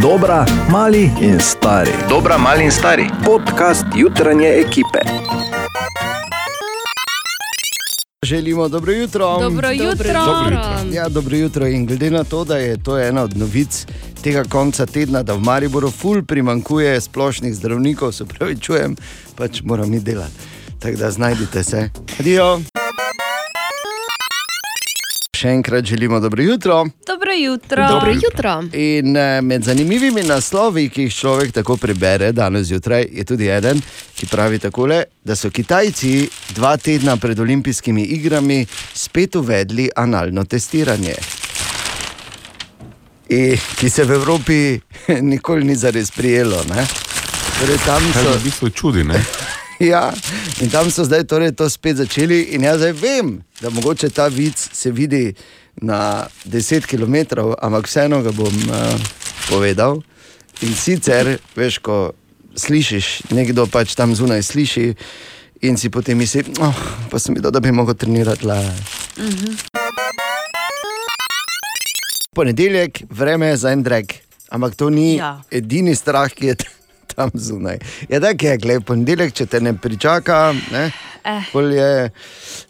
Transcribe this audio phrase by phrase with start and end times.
[0.00, 1.90] Dobra, mali in stari.
[2.08, 3.10] Dobra, mali in stari.
[3.24, 4.98] Podcast jutranje ekipe.
[8.26, 9.38] Želimo dobro jutro.
[9.40, 10.12] Dobro jutro.
[10.12, 10.92] Dobro jutro.
[10.92, 11.66] Ja, dobro jutro.
[11.66, 13.86] In glede na to, da je to ena od novic
[14.22, 18.96] tega konca tedna, da v Mariboru ful primankuje splošnih zdravnikov, se pravi, čujem,
[19.36, 20.34] pač moram iti delati.
[20.78, 21.90] Tako da znajdite se.
[22.20, 22.60] Adijo.
[25.40, 26.86] Še enkrat želimo dobro jutro.
[27.06, 27.88] Dobro jutro.
[27.88, 28.64] Dobro jutro.
[28.72, 33.80] In eh, med zanimivimi naslovi, ki jih človek tako prebere danes zjutraj, je tudi eden,
[34.18, 41.14] ki pravi takole, da so Kitajci dva tedna pred olimpijskimi igrami spet uvedli analno testiranje.
[43.28, 44.80] I, ki se v Evropi
[45.32, 46.64] nikoli ni zares prijelo.
[46.68, 46.84] ne.
[47.60, 49.24] Torej, tam so, me v bistvu čudi, ne?
[49.92, 50.12] ja,
[50.60, 52.42] in tam so zdaj torej to spet začeli.
[52.54, 55.34] In jaz zdaj vem, da mogoče ta vic se vidi
[55.80, 58.94] na 10 km, ampak vseeno ga bom uh,
[59.48, 60.02] povedal.
[60.60, 62.12] In sicer, veš, ko
[62.56, 64.92] slišiš, nekdo pač tam zunaj sliši.
[65.60, 66.76] In si potem misli, oh,
[67.12, 68.60] pa sem videl, da bi lahko trenirati le.
[69.16, 69.54] Uh -huh.
[72.34, 74.04] Ponedeljek, vreme je za en drag,
[74.48, 75.42] ampak to ni ja.
[75.50, 76.79] Edini strah, ki je t-
[77.20, 77.78] tam zunaj.
[78.08, 80.40] Je tako, je, gled, ponedeljek, če te ne pričaka,
[80.72, 80.88] ne,
[81.24, 81.42] Eh.
[81.72, 82.10] je.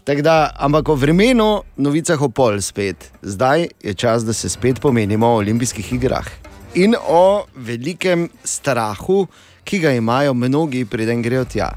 [0.04, 3.12] tako Da, ampak o vremenu, novicah o pol spet.
[3.22, 6.26] Zdaj je čas, da se spet pomenimo o olimpijskih igrah
[6.74, 9.26] in o velikem strahu,
[9.64, 11.70] ki ga imajo mnogi, preden grejo tja.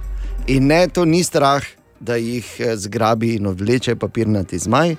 [0.48, 1.64] In ne, to ni strah,
[2.00, 4.96] da jih eh, zgrabi in odvleče papirnati zmaj,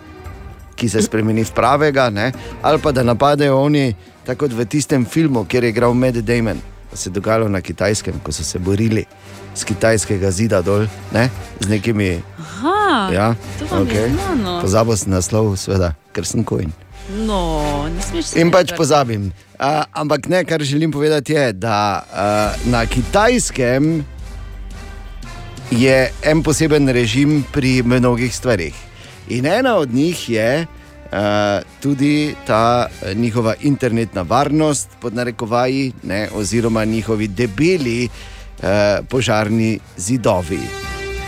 [0.75, 2.33] ki se spremeni v pravega, ne?
[2.62, 3.95] ali pa da napadejo oni,
[4.27, 6.73] tako kot v tistem filmu, kjer je igral Med Damon.
[6.95, 9.05] Se je dogajalo na kitajskem, ko so se borili
[9.55, 11.31] z kitajskega zida dol, ne?
[11.61, 12.23] z nekimi.
[12.39, 14.03] Aha, Ja, to okej.
[14.03, 14.61] je znano.
[14.62, 16.70] Pozabil sem naslov, seveda, ker sem kojn.
[17.27, 17.61] No,
[18.34, 18.78] In pač tega.
[18.78, 19.28] pozabim.
[19.61, 24.05] Uh, ampak ne, kar želim povedati, je, da uh, na kitajskem
[25.70, 28.74] je en poseben režim pri mnogih stvarih.
[29.29, 30.83] In ena od njih je uh,
[31.80, 38.69] tudi ta eh, njihova internetna varnost, pod narekovaji, ne, oziroma njihovi debeli uh,
[39.08, 40.58] požarni zidovi.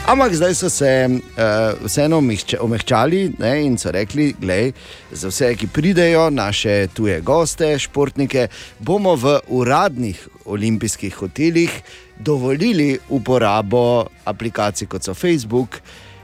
[0.07, 4.71] Ampak zdaj so se uh, vseeno omehča- omehčali ne, in so rekli, da
[5.11, 8.49] za vse, ki pridejo, naše tuje goste, športnike,
[8.79, 11.71] bomo v uradnih olimpijskih hotelih
[12.19, 15.81] dovolili uporabo aplikacij kot so Facebook,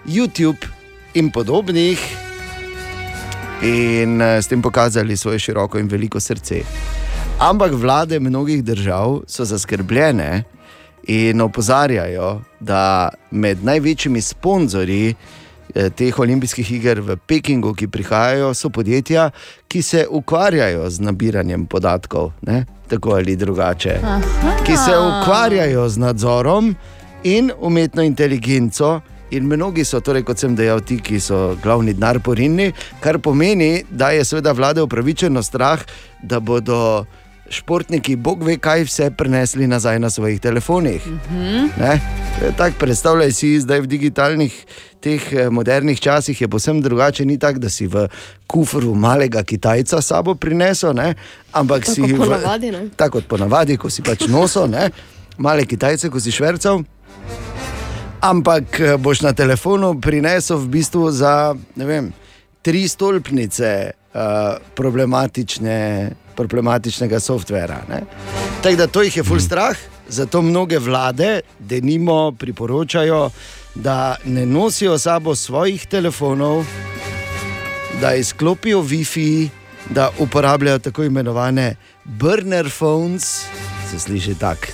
[0.06, 0.66] YouTube
[1.14, 2.31] in podobnih,
[3.62, 6.62] in uh, s tem pokazali svoje široko in veliko srce.
[7.38, 10.44] Ampak vlade mnogih držav so zaskrbljene
[11.06, 15.14] in opozarjajo, da med največjimi sponzorji
[15.74, 19.30] eh, teh olimpijskih iger v Pekingu, ki prihajajo, so podjetja,
[19.68, 22.64] ki se ukvarjajo z nabiranjem podatkov, ne?
[22.88, 23.98] tako ali drugače,
[24.66, 26.74] ki se ukvarjajo z nadzorom
[27.24, 29.00] in umetno inteligenco.
[29.32, 32.68] In mnogi so, torej, kot sem dejal, ti, ki so glavni denar porinni,
[33.00, 35.80] kar pomeni, da je seveda vlade upravičeno strah,
[36.22, 37.06] da bodo
[37.52, 41.06] športniki, bog ve, kaj vse prenesli nazaj na svojih telefonih.
[41.80, 41.94] Ne?
[42.56, 44.58] Tako predstavljaj si, zdaj v digitalnih,
[45.00, 47.24] teh eh, modernih časih je posebno drugače.
[47.24, 48.08] Ni tako, da si v
[48.46, 51.14] kufru malega Kitajca sabo prinesel, ne?
[51.52, 52.88] ampak Tako si kot v-?
[52.96, 54.90] Tako kot ponavadi, ko si pač nosil, ne?
[55.38, 56.84] male Kitajce, ko si švrcal.
[58.22, 62.12] Ampak eh, boš na telefonu prinesel v bistvu za ne vem,
[62.62, 64.20] tri stolpnice uh,
[64.74, 67.82] problematične, problematičnega softvera.
[67.88, 68.02] ne.
[68.62, 69.76] Tako da to jih je full strah,
[70.08, 73.30] zato mnoge vlade, da nimo priporočajo,
[73.74, 76.64] da ne nosijo sabo svojih telefonov,
[78.00, 79.48] da izklopijo WiFi,
[79.90, 83.44] da uporabljajo tako imenovane burner phones,
[83.90, 84.66] se sliši tako.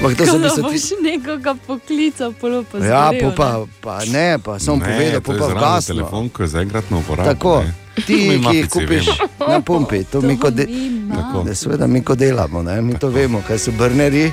[0.00, 3.48] To v Da bistvu boš ti- nekoga poklical, polo pa Ja, po pa,
[3.80, 5.94] pa ne, pa sem povedal, po to je pa zraven vgasno.
[5.94, 7.28] telefon, ko je zaenkrat na uporabi.
[7.28, 7.74] Tako, ne.
[7.96, 9.48] ti, ki jih kupiš vemo.
[9.48, 10.66] na pumpi, to mi kot de...
[11.10, 11.44] Tako.
[11.44, 12.80] Ne, seveda mi ko delamo, ne?
[12.80, 14.32] mi to vemo, kaj so brneri,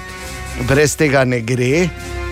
[0.63, 1.89] brez tega ne gre.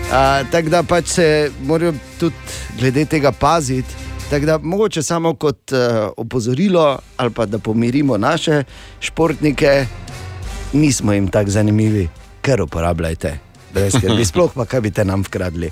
[0.08, 1.26] A, tako da pač se
[1.60, 2.34] morajo tudi
[2.78, 3.94] glede tega paziti.
[4.26, 5.78] Tako da mogoče samo kot uh,
[6.16, 6.82] opozorilo
[7.16, 8.64] ali pa da pomirimo naše
[9.00, 9.86] športnike,
[10.72, 12.08] nismo jim tako zanimivi,
[12.46, 13.38] ker uporabljajte.
[13.74, 15.70] Brez skrbi, sploh pa kaj bi te nam vkradli.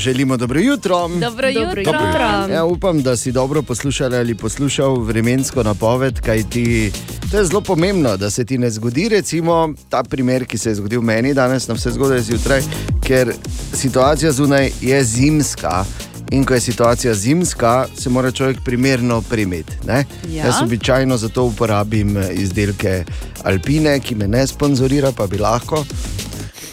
[0.00, 1.08] Želimo dobro jutro.
[1.08, 1.82] Dobro jutro.
[1.84, 2.54] Dobro jutro.
[2.54, 6.92] Ja, upam, da si dobro poslušal ali poslušal vremensko napoved, kaj ti.
[7.30, 10.74] To je zelo pomembno, da se ti ne zgodi, recimo ta primer, ki se je
[10.74, 12.62] zgodil meni danes, na vse zgodaj zjutraj,
[13.06, 13.34] ker
[13.74, 15.84] situacija zunaj je zimska
[16.32, 19.72] In ko je situacija zimska, se mora človek primerno primeti.
[19.86, 20.04] ne.
[20.28, 20.46] Ja.
[20.46, 23.04] Jaz običajno zato uporabim eh, izdelke
[23.44, 25.84] Alpine, ki me ne sponzorira, pa bi lahko.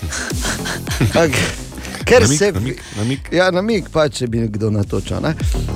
[1.22, 1.32] Ak,
[2.06, 3.20] ker Namig, se namig, namig.
[3.32, 5.36] Ja, namig, pa če bi kdo natočil, ne?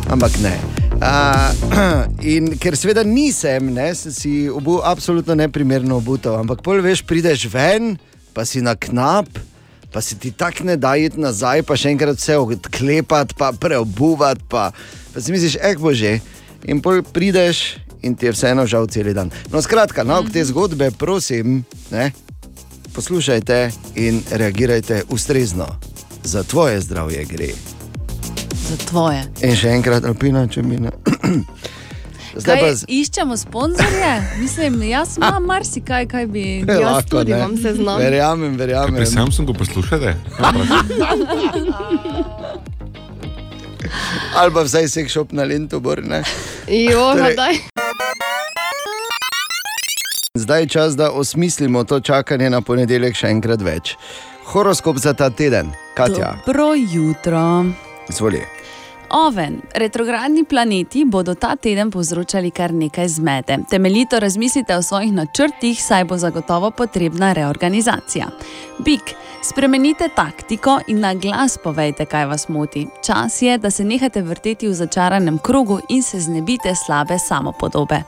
[0.09, 0.56] ampak ne.
[1.03, 7.03] Uh, in ker seveda nisem, ne, sem si obu absolutno neprimerno obutal, ampak pol veš,
[7.03, 7.97] prideš ven,
[8.33, 9.27] pa si na knap,
[9.94, 14.42] pa si ti tak ne da iti nazaj, pa še enkrat vse odklepati, pa preobuvati,
[14.50, 14.72] pa,
[15.13, 16.18] pa si misliš, eh, bože.
[16.66, 19.30] In pol prideš in ti je vseeno žal cel dan.
[19.54, 21.62] No, skratka, nauk te zgodbe, prosim,
[21.94, 22.10] ne,
[22.95, 23.60] poslušajte
[24.01, 25.69] in reagirajte ustrezno.
[26.24, 27.51] Za tvoje zdravje gre.
[28.69, 29.22] Za tvoje.
[29.44, 30.92] In še enkrat, alpina, če mi ne.
[32.35, 34.12] Zdaj pa z- iščemo sponzorje?
[34.39, 36.45] Mislim, jaz imam marsikaj, kaj bi.
[36.59, 37.38] Jaz lahko, tudi ne.
[37.38, 38.00] imam seznam.
[38.00, 38.95] Verjamem, verjamem.
[38.95, 40.15] Pri Samsungu poslušate?
[44.33, 46.24] Ali pa vsaj sek šop na Lendu, ne.
[46.68, 47.56] Jo, Torej- daj.
[50.35, 53.95] Zdaj je čas, da osmislimo to čakanje na ponedeljek še enkrat več.
[54.45, 57.65] Horoskop za ta teden, Katja, Dobro jutro.
[58.09, 58.41] izvoli.
[59.13, 63.57] Oven, retrogradni planeti bodo ta teden povzročali kar nekaj zmede.
[63.69, 68.27] Temeljito razmislite o svojih načrtih, saj bo zagotovo potrebna reorganizacija.
[68.80, 69.13] Bik,
[69.44, 72.88] spremenite taktiko in na glas povejte, kaj vas moti.
[73.06, 78.01] Čas je, da se nehate vrteti v začaranem krogu in se znebite slabe samopodobe.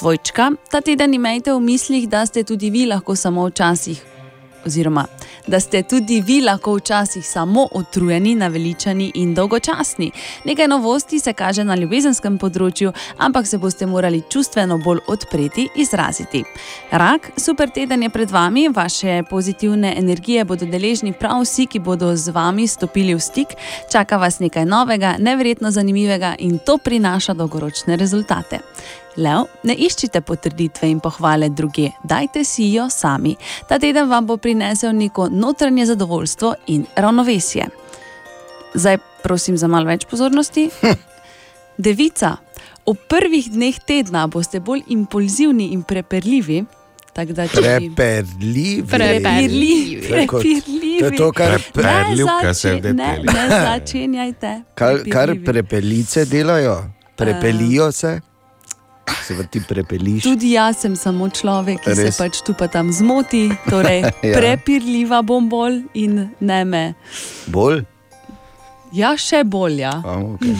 [0.00, 4.17] Dvojčka, ta teden imejte v mislih, da ste tudi vi lahko samo včasih
[4.66, 5.06] oziroma
[5.48, 10.10] da ste tudi vi lahko včasih samo utrujeni, naveličani in dolgočasni.
[10.44, 16.44] Nekaj novosti se kaže na ljubezenskem področju, ampak se boste morali čustveno bolj odpreti, izraziti.
[16.90, 22.12] Rak, super teden je pred vami, vaše pozitivne energije bodo deležni prav vsi, ki bodo
[22.16, 23.56] z vami stopili v stik.
[23.92, 28.60] Čaka vas nekaj novega, neverjetno zanimivega in to prinaša dolgoročne rezultate.
[29.18, 33.32] Lev, ne iščite potrditve in pohvale druge, dajte si jo sami.
[33.68, 37.66] Ta teden vam bo prinesel neko notranje zadovoljstvo in ravnovesje.
[38.74, 40.68] Zdaj, prosim za malo več pozornosti.
[41.78, 42.36] Devica,
[42.86, 46.64] v prvih dneh tedna boste bolj impulzivni in preperljivi.
[47.12, 48.86] tako da če bi- Preperljivi.
[48.86, 50.08] Prepirljivi.
[51.00, 51.16] To je.
[51.16, 54.62] To kar, Pre- Prepirljivka se zače- ne, ne začenjajte.
[54.74, 56.84] kar, kar prepelice delajo,
[57.16, 58.20] prepelijo se,
[59.26, 60.22] se vrti prepeliš.
[60.22, 62.16] Tudi jaz sem samo človek, ki Res?
[62.16, 64.10] se pač tu pa tam zmoti, torej Ja.
[64.30, 64.34] ja.
[64.38, 66.84] prepirljiva bom bolj in ne me.
[67.46, 67.82] Bolj?
[68.92, 69.82] Ja, še bolj.
[69.82, 69.98] Ja.
[70.04, 70.54] A, okay.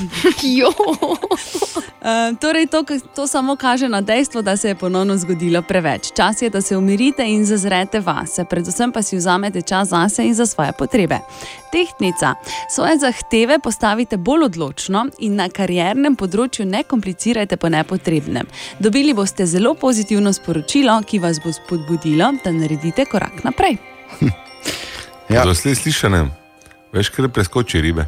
[1.98, 2.84] Uh, torej, to,
[3.14, 6.12] to samo kaže na dejstvo, da se je ponovno zgodilo preveč.
[6.16, 10.34] Čas je, da se umirite in zazrete vase, predvsem pa si vzamete čas zase in
[10.34, 11.18] za svoje potrebe.
[11.72, 12.34] Tehtnica,
[12.70, 18.46] svoje zahteve postavite bolj odločno in na kariernem področju ne komplicirajte po nepotrebnem.
[18.78, 23.78] Dobili boste zelo pozitivno sporočilo, ki vas bo spodbudilo, da naredite korak naprej.
[24.20, 24.30] Ja.
[25.28, 25.44] Ja.
[25.44, 26.30] Doslej slišanem,
[26.92, 28.06] veš, kar preskoči ribe.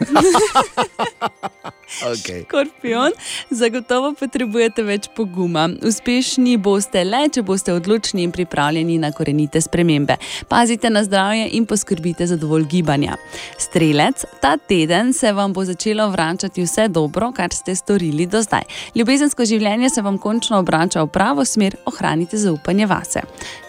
[2.04, 2.42] Okay.
[2.44, 3.12] Škorpion,
[3.50, 5.68] zagotovo potrebujete več poguma.
[5.86, 10.18] Uspešni boste le, če boste odločni in pripravljeni na korenite spremembe.
[10.50, 13.16] Pazite na zdravje in poskrbite za dovolj gibanja.
[13.62, 18.66] Strelec, ta teden se vam bo začelo vračati vse dobro, kar ste storili do zdaj.
[18.94, 23.24] Ljubezensko življenje se vam končno obrača v pravo smer, ohranite zaupanje vase.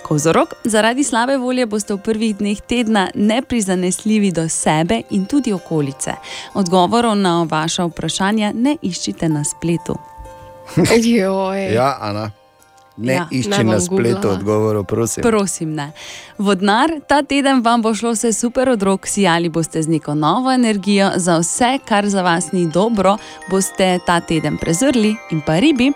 [0.07, 6.13] Kozorok, zaradi slabe volje boste v prvih dneh tedna neprizanesljivi do sebe in tudi okolice.
[6.53, 9.97] Odgovorov na vaša vprašanja ne iščite na spletu.
[11.03, 11.73] Joj.
[11.73, 12.31] Ja, Ana.
[12.98, 14.38] Ne ja, išči Ne na spletu googlala.
[14.38, 15.22] odgovorov, prosim.
[15.22, 15.92] Prosim, ne.
[16.38, 20.51] Vodnar, ta teden vam bo šlo vse super od rok, sijali boste z neko novo
[20.51, 23.18] energijo, za vse, kar za vas ni dobro,
[23.50, 25.92] boste ta teden prezrli in pa ribi.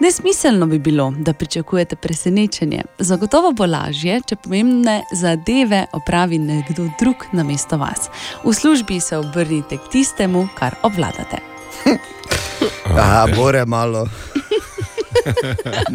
[0.00, 2.82] Nesmiselno bi bilo, da pričakujete presenečenje.
[2.98, 8.10] Zagotovo bo lažje, če pomembne zadeve opravi nekdo drug namesto vas.
[8.44, 11.40] V službi se obrnite k tistemu, kar obvladate.
[13.00, 14.06] Aha, bore malo.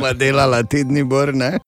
[0.01, 1.59] Ma delala tedni bor, ne?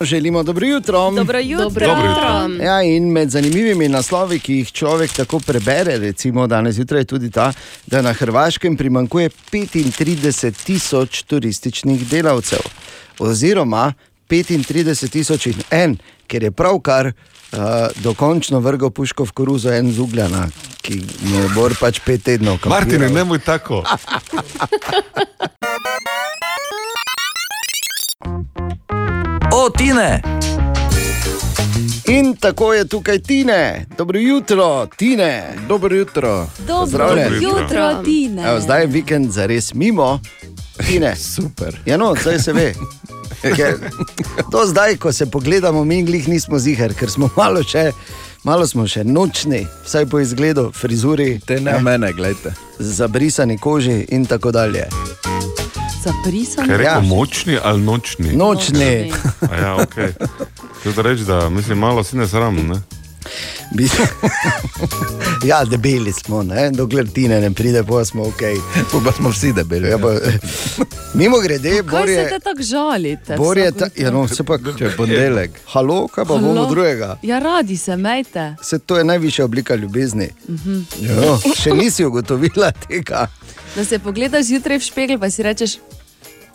[0.00, 1.10] Želimo dobro jutro.
[1.10, 1.64] Dobro jutro.
[1.64, 2.64] Dobro jutro.
[2.64, 7.30] Ja, in med zanimivimi naslovi, ki jih človek tako prebere, recimo danes zjutraj, je tudi
[7.30, 7.52] ta,
[7.86, 12.58] da na Hrvaškem primankuje 35 tisoč turističnih delavcev,
[13.18, 13.92] oziroma
[14.28, 17.58] 35 tisoč in en, ker je pravkar uh,
[18.02, 20.48] dokončno vrgel puško v koruzo en z ugljana,
[20.82, 22.58] ki mu je bor pač pet tednov.
[22.66, 23.14] Martin, kampiral.
[23.14, 23.84] ne moj tako.
[29.54, 30.22] O, Tine!
[32.08, 35.56] In tako je tukaj Tine, dobro jutro, Tine.
[35.68, 36.46] Dobro jutro.
[36.66, 38.42] Dobro jutro, Tine.
[38.48, 40.20] Evo, zdaj je vikend za res mimo,
[40.86, 41.16] Tine.
[41.36, 41.80] Super.
[41.86, 42.74] Ja, no, zdaj se ve.
[43.50, 43.76] Ker,
[44.50, 47.92] to zdaj, ko se pogledamo, mi glih nismo zihar, ker smo malo še.
[48.42, 52.52] Malo smo še nočni, vsaj po izgledu, frizuri, Te ne mene, gledajte.
[52.78, 54.84] zabrisani koži in tako dalje.
[56.02, 56.66] Zaprisan.
[56.66, 57.00] Ker je Ja.
[57.00, 58.32] močni ali nočni.
[58.32, 59.12] Nočni.
[59.42, 60.12] A Ja, okay.
[60.86, 62.56] To reči, da mislim, malo si ne sram.
[62.58, 62.74] Ne?
[65.44, 66.70] Ja, debeli smo, ne?
[66.70, 68.42] dokler ti ne pride, pa smo ok.
[69.04, 69.88] Pa smo vsi debeli.
[69.88, 70.12] Ja, pa,
[71.14, 72.28] mimo grede, Kaj Bor se je.
[72.28, 73.36] te tako žalite?
[73.36, 75.50] Bor je vsako ta, ja, no, se pa, Če je ponedeljek.
[75.66, 76.66] halo, kaj pa bomo Halo?
[76.66, 77.18] drugega?
[77.22, 78.56] Ja, radi se mejte.
[78.62, 80.30] Se to je najvišja oblika ljubezni.
[80.48, 80.80] Mhm.
[81.00, 83.26] Jo, še nisi ugotovila tega.
[83.76, 85.76] Da se pogledaš zjutraj v špegel, pa si rečeš,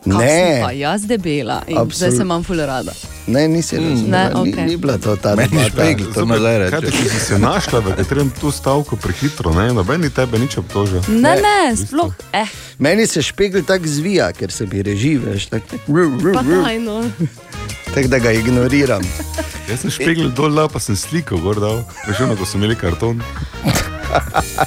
[0.02, 2.92] "Kaj sem pa Ne, jaz debela in Absolut- zdaj se imam ful rada.
[3.28, 4.24] ne, nisi razumela.
[4.24, 4.66] ne, Ni, okej.
[4.66, 5.70] ni bila to ta Meni debata.
[5.70, 6.92] špegl, to nazaj reče.
[6.92, 9.74] si se znašla, da grem tu stavko prehitro, ne?
[9.74, 11.02] noben ni tebe nič obtožil.
[11.10, 12.14] Ne, ne, sploh.
[12.34, 15.76] Eh, Meni se špegl tako zvija, ker se mi reži, veš, tako
[16.34, 17.04] Pa daj, no.
[17.94, 19.02] tak, da ga ignoriram.
[19.70, 23.22] Jaz sem špegel dol, pa sem sliko gor dal, prišel na ko sem imeli karton.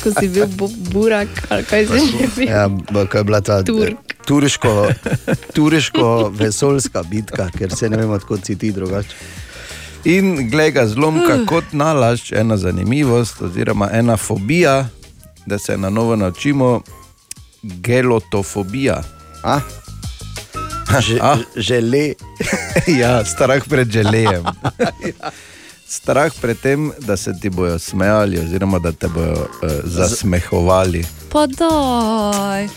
[0.02, 2.48] Ko si bil bu burak, ali kaj se že bil.
[2.48, 2.68] Ja,
[3.08, 3.96] ko je bila ta Turk.
[4.26, 4.88] turško,
[5.54, 9.16] turško vesoljska bitka, ker se ne vem, odkot si ti drugače.
[10.04, 14.88] In glej ga zlomka kot nalašč, ena zanimivost, oziroma ena fobija,
[15.46, 16.80] da se na novo naučimo,
[17.62, 19.02] gelotofobija.
[19.42, 19.60] A?
[20.92, 21.38] Že, A?
[21.56, 22.12] žele.
[23.00, 24.44] ja, strah pred želejem.
[25.92, 31.04] Strah pred tem, da se ti bojo smejali, oziroma da te bojo uh, zasmehovali.
[31.28, 32.68] pa daj.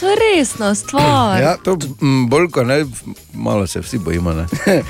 [0.00, 1.40] To je resna stvar.
[1.40, 2.84] Ja, to m, bolj kot ne,
[3.32, 4.32] malo se vsi bojimo.
[4.32, 4.46] Ne?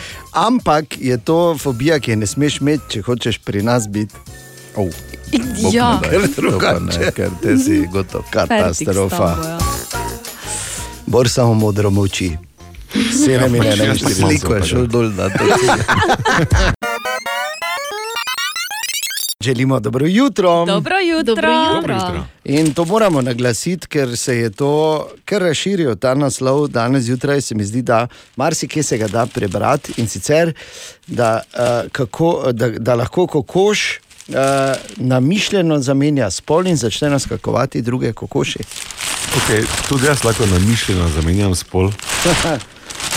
[0.48, 4.14] Ampak je to fobija, ki je ne smeš imeti, če hočeš pri nas biti.
[4.76, 4.88] Oh,
[5.72, 6.00] Ja.
[6.02, 6.98] Ker drugače.
[6.98, 8.22] ne, ker te si gotov.
[8.22, 9.16] Fertik s Katastrofa.
[9.16, 9.58] tabo, ja.
[11.06, 12.36] Bor samo modro moči.
[12.94, 15.44] Vse ne mine, ne Ja, veš, pač sliko Sliko je šel dol, da to
[19.42, 20.64] Želimo dobro jutro.
[20.66, 21.34] Dobro jutro.
[21.34, 21.74] Dobro jutro.
[21.74, 22.24] Dobro jutro.
[22.44, 27.40] In to moramo naglasiti, ker se je to kar razširil, ta naslov danes zjutraj.
[27.40, 28.06] Se mi zdi, da
[28.36, 30.52] marsikaj se ga da prebrati in sicer,
[31.06, 34.34] da, uh, kako, da, da lahko kokoš uh,
[34.96, 38.58] namišljeno zamenja spol in začne naskakovati druge kokoši.
[39.36, 41.90] Okay, tudi jaz lahko namišljeno zamenjam spol.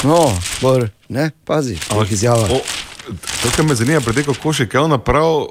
[0.04, 2.48] No, bor, ne, pazi, ampak izjava.
[3.42, 5.48] to, kar me zanima, tej kokoši, kaj ona prav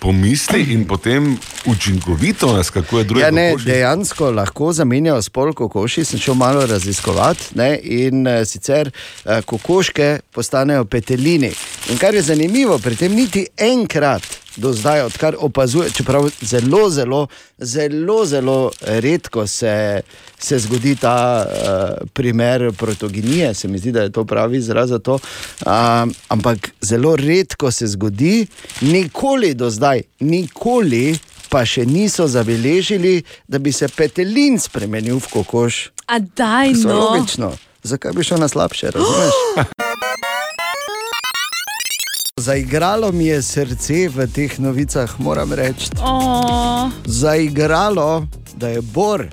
[0.00, 3.66] pomisli in potem učinkovito naskakuje druge Ja, ne, kokoši.
[3.66, 7.52] dejansko lahko zamenjajo spol kokoši, sem šel malo raziskovati.
[7.54, 11.52] Ne, in uh, sicer uh, kokoške postanejo petelini.
[11.90, 14.22] In kar je zanimivo, pri tem niti enkrat
[14.60, 17.26] do zdaj, odkar opazuje, čeprav zelo, zelo,
[17.58, 20.00] zelo, zelo redko se,
[20.38, 24.98] se zgodi ta uh, primer protogenije, se mi zdi, da je to pravi izraz za
[24.98, 25.14] to.
[25.14, 25.70] Uh,
[26.28, 28.46] ampak zelo redko se zgodi,
[28.80, 31.18] nikoli do zdaj, nikoli
[31.50, 35.90] pa še niso zabeležili, da bi se petelin spremenil v kokoš.
[36.06, 36.94] A daj no.
[36.94, 37.52] logično.
[37.82, 39.34] Zakaj bi šel na slabše, razumeš?
[42.40, 45.92] Zaigralo mi je srce v teh novicah, moram reči.
[46.00, 49.26] O, Zaigralo, da je Bor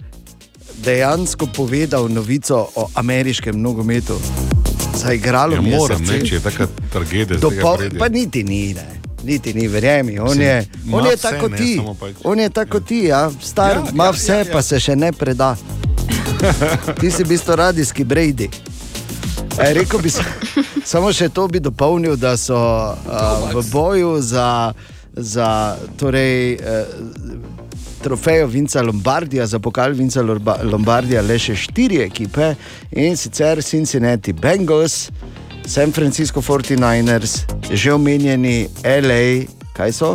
[0.78, 4.20] dejansko povedal novico o ameriškem nogometu.
[4.96, 6.14] Zaigralo Ja, mi je moram, srce.
[6.14, 7.40] ne, če je taka tragedija.
[7.78, 7.98] Pride.
[8.00, 9.00] pa niti ni, ne.
[9.24, 10.20] niti ni, verjemi.
[10.20, 11.82] On je, on je tako ne, ti.
[12.24, 13.32] On je tako ti, ja.
[13.42, 14.46] star, Ja, ima ja, vse, ja, ja.
[14.52, 15.56] pa se še ne preda.
[17.00, 18.50] Ti si v bistvu radijski Brady.
[19.58, 20.24] E, rekel bi, sa-
[20.86, 22.96] samo še to bi dopolnil, da so uh,
[23.54, 24.74] v boju za,
[25.14, 25.50] za
[25.98, 26.86] torej, uh,
[28.04, 30.22] trofejo Vinca Lombardija, za pokal Vinca
[30.64, 32.54] Lombardija le še štiri ekipe
[32.94, 35.10] in sicer Cincinnati Bengals,
[35.68, 37.42] San Francisco 49ers,
[37.74, 40.14] že omenjeni LA, kaj so?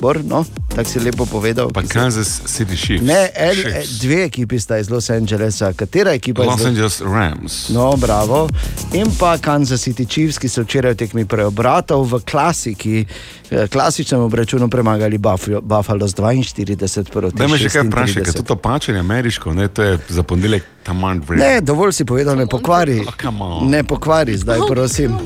[0.00, 1.70] Bor, no, tako si lepo povedal.
[1.72, 3.06] Pa Kansas City Chiefs.
[3.06, 3.98] Ne, el, Chiefs.
[4.00, 7.68] dve ekipi sta iz Los Angelesa, katera ekipa je Los iz Angeles Rams.
[7.68, 8.48] No, bravo.
[8.92, 13.06] In pa Kansas City Chiefs, ki so včeraj v tekmi preobratov v klasiki,
[13.50, 17.38] eh, klasičnem obračunu premagali Buffalo, Buffalo z 42 proti 36.
[17.40, 21.24] Da me že kaj vprašaj, ker to pačenje ameriško, ne, to je za ponedeljek taman
[21.26, 21.40] vred.
[21.40, 23.00] Ne, dovolj si povedal, ne pokvari.
[23.00, 23.64] Oh.
[23.64, 25.16] Ne pokvari, zdaj prosim.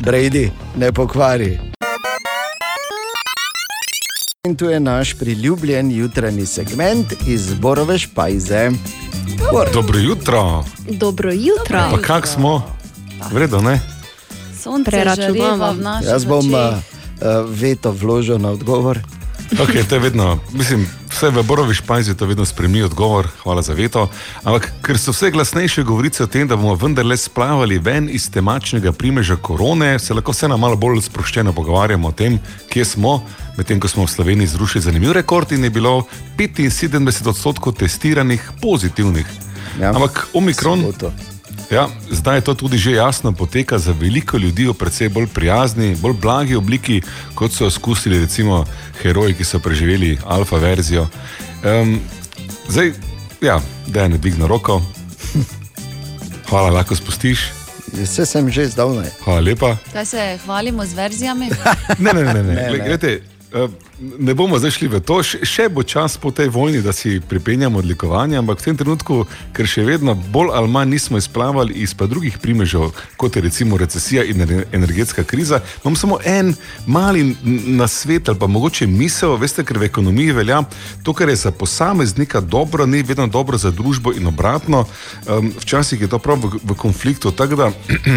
[0.00, 1.73] Brady, ne pokvari.
[4.44, 8.70] In tu je naš priljubljen jutranji segment iz Borove špajze.
[9.52, 9.68] Bor.
[9.72, 11.78] Dobro jutro, Dobro jutro.
[11.90, 12.62] pa kak smo?
[13.32, 13.80] Vredo, ne?
[14.62, 15.70] Sonce Preračunava.
[15.70, 16.60] v naših Jaz bom uh,
[17.48, 18.98] veto vložil na odgovor.
[19.54, 23.72] Okay, to je vedno, mislim, vse v Borovi špajzi to vedno spremni odgovor, hvala za
[23.74, 24.08] veto.
[24.42, 28.92] Ampak ker so vse glasnejše govorice o tem, da bomo vendarle splavali ven iz temačnega
[28.92, 33.22] primeža korone, se lahko vseeno malo bolj sproščeno pogovarjamo o tem, kje smo.
[33.56, 36.02] Medtem ko smo v Sloveniji zrušili zanimiv rekord in je bilo
[36.38, 39.26] 75 odstotkov testiranih pozitivnih.
[39.80, 40.80] Ja, Ampak omikron.
[40.80, 41.12] soboto.
[41.70, 45.96] Ja, zdaj je to tudi že jasno, poteka za veliko ljudi v precej bolj prijazni,
[45.96, 47.02] bolj blagi obliki,
[47.34, 48.64] kot so izkusili recimo
[49.02, 51.06] heroji, ki so preživeli alfa verzijo.
[51.64, 52.00] Um,
[52.68, 52.92] zdaj,
[53.40, 54.82] ja, da je ne dvigno roko.
[56.48, 57.48] Hvala, lahko spustiš.
[57.92, 59.08] Vse sem že zdavnaj.
[59.24, 59.76] Hvala lepa.
[59.92, 61.50] Kaj se hvalimo z verzijami?
[61.98, 62.42] Ne, ne, ne, ne.
[62.42, 62.84] Ne, ne.
[62.86, 63.33] Glede, eh,
[64.18, 67.78] ne bomo zdaj šli v to, še, bo čas po tej vojni, da si pripenjamo
[67.78, 69.18] odlikovanje, ampak v tem trenutku,
[69.54, 73.78] ker še vedno bolj ali manj nismo izplavali iz pa drugih primežev, kot je recimo
[73.78, 76.54] recesija in ener- energetska kriza, imam samo en
[76.86, 77.36] mali
[77.78, 80.64] nasvet ali pa mogoče misel, veste, ker v ekonomiji velja
[81.06, 84.84] to, kar je za posameznika dobro, ni vedno dobro za družbo in obratno.
[85.28, 87.70] Um, včasih je to prav v, v konfliktu, tako da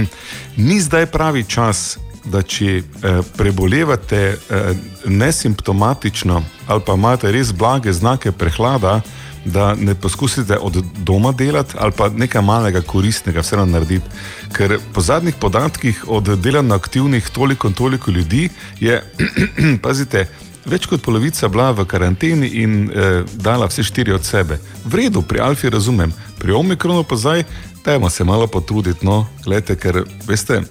[0.67, 1.97] ni zdaj pravi čas
[2.31, 4.73] da če eh, prebolevate eh,
[5.05, 9.01] nesimptomatično ali pa imate res blage znake prehlada,
[9.45, 14.09] da ne poskusite od doma delati ali pa nekaj malega koristnega vseeno narediti.
[14.53, 19.01] Ker po zadnjih podatkih od delovno aktivnih toliko in toliko ljudi je,
[19.85, 20.27] pazite,
[20.65, 24.59] več kot polovica bila v karanteni in eh, dala vse štiri od sebe.
[24.85, 27.43] V redu, pri Alfi razumem, pri Omikronu pa zdaj,
[27.85, 30.61] dajmo se malo potruditi, no, gledajte, ker veste.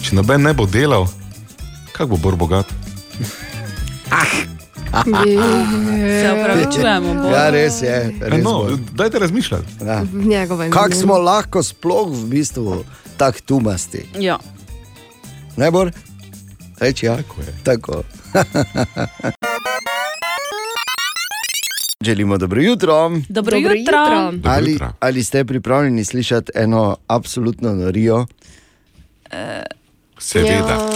[0.00, 1.06] Če noben ne bo delal,
[1.92, 2.66] kako bo bolj bogat?
[6.14, 7.14] Se upravičujemo.
[7.14, 7.28] Boru.
[7.28, 7.96] Ja, res je.
[8.20, 8.76] Res No, bo.
[8.92, 9.64] dajte razmišljati.
[9.82, 10.02] ja.
[10.70, 12.84] Kako smo lahko sploh v bistvu
[13.16, 14.06] tako tumasti?
[14.16, 14.38] Ja.
[15.56, 15.86] Ne bo?
[16.78, 17.16] Reči ja.
[17.16, 17.54] Tako je.
[17.64, 18.02] Tako.
[22.02, 23.08] Želimo dobro jutro.
[23.08, 23.74] Dobro, Dobro jutro.
[23.74, 24.32] jutro.
[24.46, 24.92] Ali, jutro.
[25.00, 28.26] ali ste pripravljeni slišati eno absolutno norijo?
[30.24, 30.90] Seveda.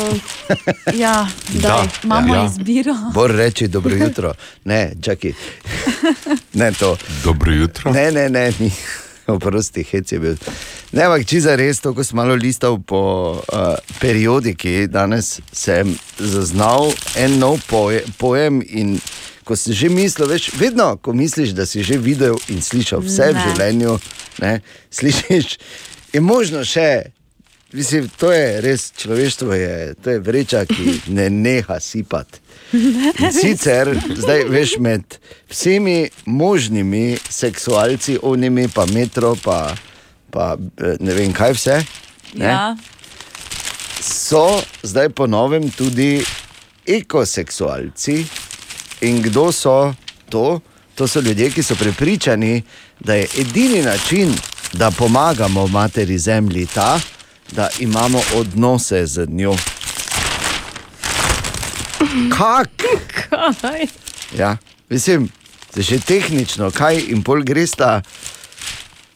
[0.94, 1.86] Ja, Ja, Da.
[2.04, 2.46] imamo Ja.
[2.46, 2.94] izbiro.
[3.14, 4.34] Bor reči dobro jutro.
[4.64, 5.32] Ne, čakaj.
[6.52, 6.96] Ne to.
[7.24, 7.92] Dobro jutro.
[7.92, 8.70] Ne, ne, ne, ni.
[9.28, 10.36] Oprosti, hec je bil.
[10.92, 13.00] Ne, ampak če za res, to, ko sem malo listal po
[13.36, 13.58] uh,
[14.00, 18.62] periodiki, danes sem zaznal en nov poje, pojem.
[18.64, 18.96] In
[19.44, 23.28] ko si že mislil, veš, vedno, ko misliš, da si že videl in slišal vse
[23.28, 23.44] v Ne.
[23.44, 23.98] življenju,
[24.40, 24.52] ne,
[24.90, 25.58] slišiš,
[26.12, 27.12] je možno še.
[27.72, 32.40] Mislim, to je res človeštvo, je, to je vreča, ki ne neha sipati.
[32.72, 35.18] In Sicer, zdaj veš, med
[35.50, 39.74] vsemi možnimi seksualci, onimi, pa metro, pa,
[40.30, 41.76] pa eh, ne vem kaj vse,
[42.34, 42.76] ne, Ja.
[44.00, 46.24] so zdaj po novem tudi
[46.86, 48.24] ekoseksualci.
[49.00, 49.94] In kdo so
[50.28, 50.60] to?
[50.94, 52.62] To so ljudje, ki so prepričani,
[53.00, 54.34] da je edini način,
[54.72, 57.17] da pomagamo materi zemlji ta, da
[57.78, 59.56] imamo odnose z njo.
[62.36, 62.68] Kak?
[63.60, 63.86] Kaj?
[64.38, 64.56] Ja,
[64.88, 65.28] mislim,
[65.74, 68.02] da že tehnično, kaj in pol greš ta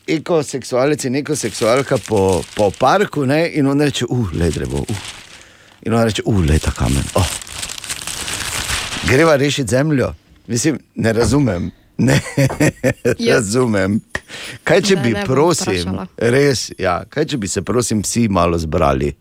[0.07, 5.13] ekoseksualec in ekoseksualka po, po parku ne, in on reče, uf, le drevo, uf.
[5.83, 7.05] In on reče, uf, le ta kamen.
[7.15, 7.29] Oh.
[9.09, 10.15] Greva rešiti zemljo.
[10.47, 11.71] Mislim, ne razumem.
[11.99, 12.21] Ne
[13.19, 13.35] Ja.
[13.35, 14.01] razumem.
[14.65, 16.07] Kaj če Ne, bi, ne prosim, vprašala.
[16.19, 19.15] res, ja, kaj če bi se, prosim, vsi malo zbrali?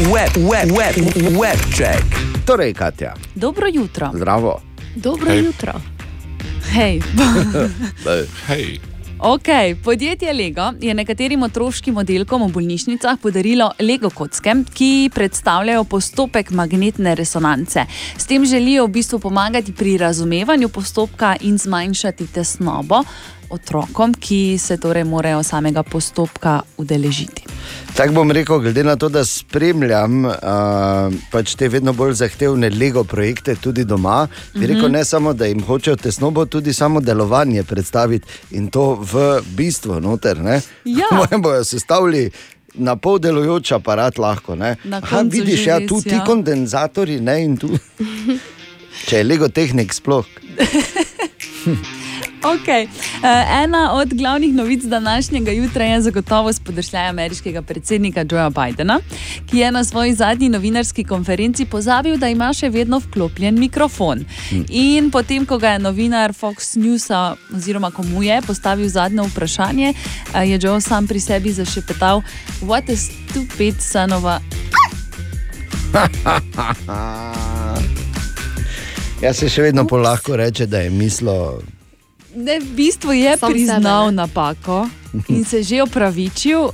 [0.00, 0.96] Web, web, web,
[1.36, 2.04] web check.
[2.46, 4.10] Torej, Katja, Dobro jutro.
[4.14, 4.60] zdravo.
[4.96, 5.44] Dobro Hej.
[5.44, 5.72] jutro.
[6.66, 7.00] Hej.
[8.48, 8.80] Hej.
[9.22, 16.50] Okay, podjetje Lego je nekaterim otroškim oddelkom v bolnišnicah podarilo Lego kocke, ki predstavljajo postopek
[16.50, 17.84] magnetne resonance.
[18.16, 23.02] S tem želijo v bistvu pomagati pri razumevanju postopka in zmanjšati tesnobo
[23.50, 27.44] otrokom, ki se torej morajo samega postopka udeležiti.
[27.96, 30.34] Tako bom rekel, glede na to, da spremljam uh,
[31.30, 35.62] pač te vedno bolj zahtevne LEGO projekte tudi doma, bi rekel, ne samo, da jim
[35.66, 40.38] hočejo tesnobo, tudi samo delovanje predstaviti in to v bistvu noter.
[40.38, 40.60] Ne?
[40.84, 41.10] Ja.
[41.16, 42.30] Moje bojo sestavili.
[42.74, 44.54] Na pol delujoč aparat lahko.
[44.54, 46.22] Aha, vidiš, ja, tu ti ja.
[46.24, 47.68] kondenzatori, ne in tu.
[49.08, 50.26] Če je Lego tehnik sploh.
[52.42, 52.84] Okay.
[52.84, 59.00] Uh, ena od glavnih novic današnjega jutra je zagotovo spodršljaj ameriškega predsednika Joea Bidena,
[59.50, 64.24] ki je na svoji zadnji novinarski konferenci pozabil, da ima še vedno vklopljen mikrofon.
[64.68, 69.94] In potem, ko ga je novinar Fox Newsa, oziroma komu je postavil zadnje vprašanje,
[70.34, 72.22] uh, je Joe sam pri sebi zašepetal:
[72.62, 74.40] What a stupid son of a.
[79.20, 81.79] Jaz se še vedno polahko reče, da je mislil.
[82.34, 84.16] Ne, v bistvu je Sam priznal sebe, ne?
[84.16, 84.88] napako
[85.34, 86.70] in se že opravičil,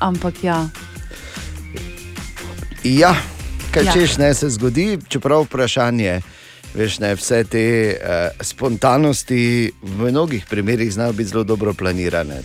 [0.00, 0.68] ampak ja.
[2.84, 3.16] Ja,
[3.70, 3.92] kaj Ja.
[3.92, 6.20] češ ne se zgodi, čeprav vprašanje.
[6.76, 12.42] Veš, ne, vse te uh, spontanosti v mnogih primerih znajo biti zelo dobro planirane.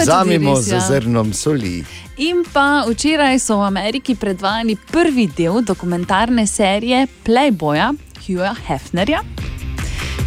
[0.00, 0.80] Vzamemo res, z ja.
[0.80, 1.84] zrnom soli.
[2.16, 7.94] In pa včeraj so v Ameriki predvajali prvi del dokumentarne serije Playboya
[8.26, 9.20] Hughja Hefnerja.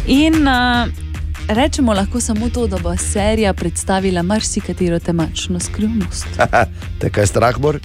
[0.06, 1.09] In uh,
[1.48, 6.26] rečemo lahko samo to, da bo serija predstavila marsikatero temačno skrivnost.
[7.00, 7.78] Te kaj strah bor?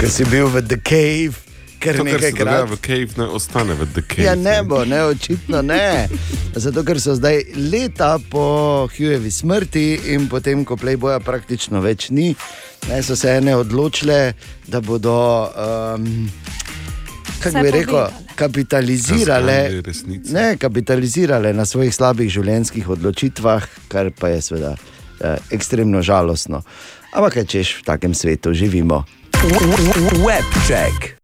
[0.00, 1.34] Ker si bil v The Cave,
[1.78, 2.70] ker To, kar se dogaja nekajkrat.
[2.70, 4.24] v cave, ne ostane v The Cave.
[4.24, 6.08] Ja, ne bo, ne, očitno ne.
[6.54, 8.44] Zato, ker so zdaj leta po
[8.86, 12.34] Hughjevi smrti in potem, ko Playboya praktično več ni,
[12.88, 14.32] ne, so se ene odločile,
[14.66, 15.18] da bodo,
[15.50, 16.30] um,
[17.42, 19.82] kako bi rekel, kapitalizirale.
[20.30, 26.62] Ne, kapitalizirale na svojih slabih življenjskih odločitvah, kar pa je seveda eh, ekstremno žalostno.
[27.12, 29.04] Ampak kaj češ, v takem svetu živimo.
[30.24, 31.14] Webcheck.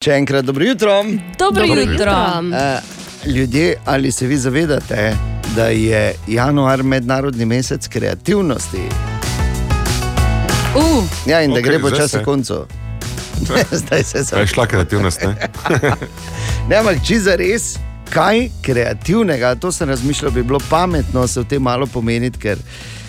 [0.00, 1.02] Še enkrat dobro jutro.
[1.38, 2.16] Dobro, Dobro jutro.
[2.56, 2.80] Eh,
[3.28, 5.16] ljudje, ali se vi zavedate,
[5.56, 8.86] da je januar mednarodni mesec kreativnosti?
[10.74, 12.64] Uh, Ja, in da Okej, gre počasi koncu.
[13.82, 14.38] Zdaj se sem.
[14.38, 15.22] je šla kreativnost?
[15.22, 15.36] Ne?
[16.68, 17.72] Ne, ampak če za res,
[18.10, 22.58] kaj kreativnega, to sem razmišljal, bi bilo pametno se v tem malo pomeniti, ker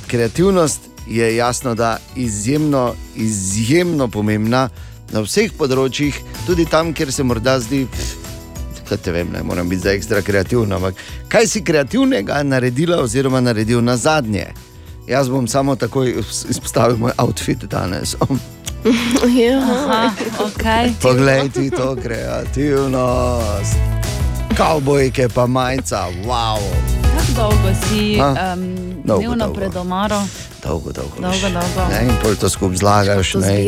[0.07, 4.69] kreativnost je jasno, da izjemno, izjemno pomembna
[5.11, 6.15] na vseh področjih,
[6.47, 7.85] tudi tam, kjer se morda zdi.
[8.89, 10.99] Kaj te vem, ne moram biti zdaj ekstra kreativen, ampak
[11.31, 14.49] kaj si kreativnega naredila, oziroma naredil na zadnje?
[15.07, 16.13] Jaz bom samo takoj
[16.49, 18.15] izpostavil moj outfit danes.
[19.41, 19.61] Ja.
[19.61, 20.93] aha, okay.
[21.01, 24.00] Poglej ti to kreativnost.
[24.57, 26.59] Kavbojke pa majca, wow.
[27.17, 28.53] Kako dolgo si A?
[28.53, 29.53] um, Dolgo, dnevno dolgo.
[29.59, 30.21] pred omaro?
[30.63, 31.15] Dolgo, dolgo.
[31.21, 31.89] Dolgo, dolgo.
[31.91, 33.31] Ne, in pol to skupaj zlagaš.
[33.31, 33.65] To ne.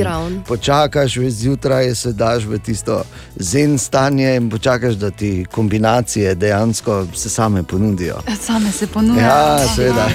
[0.47, 3.03] Počakaš, zjutraj se daš v tisto
[3.35, 8.15] zen stanje in počakaš, da ti kombinacije dejansko se same ponudijo.
[8.41, 9.27] Same se ponujajo.
[9.27, 10.07] Ja, seveda.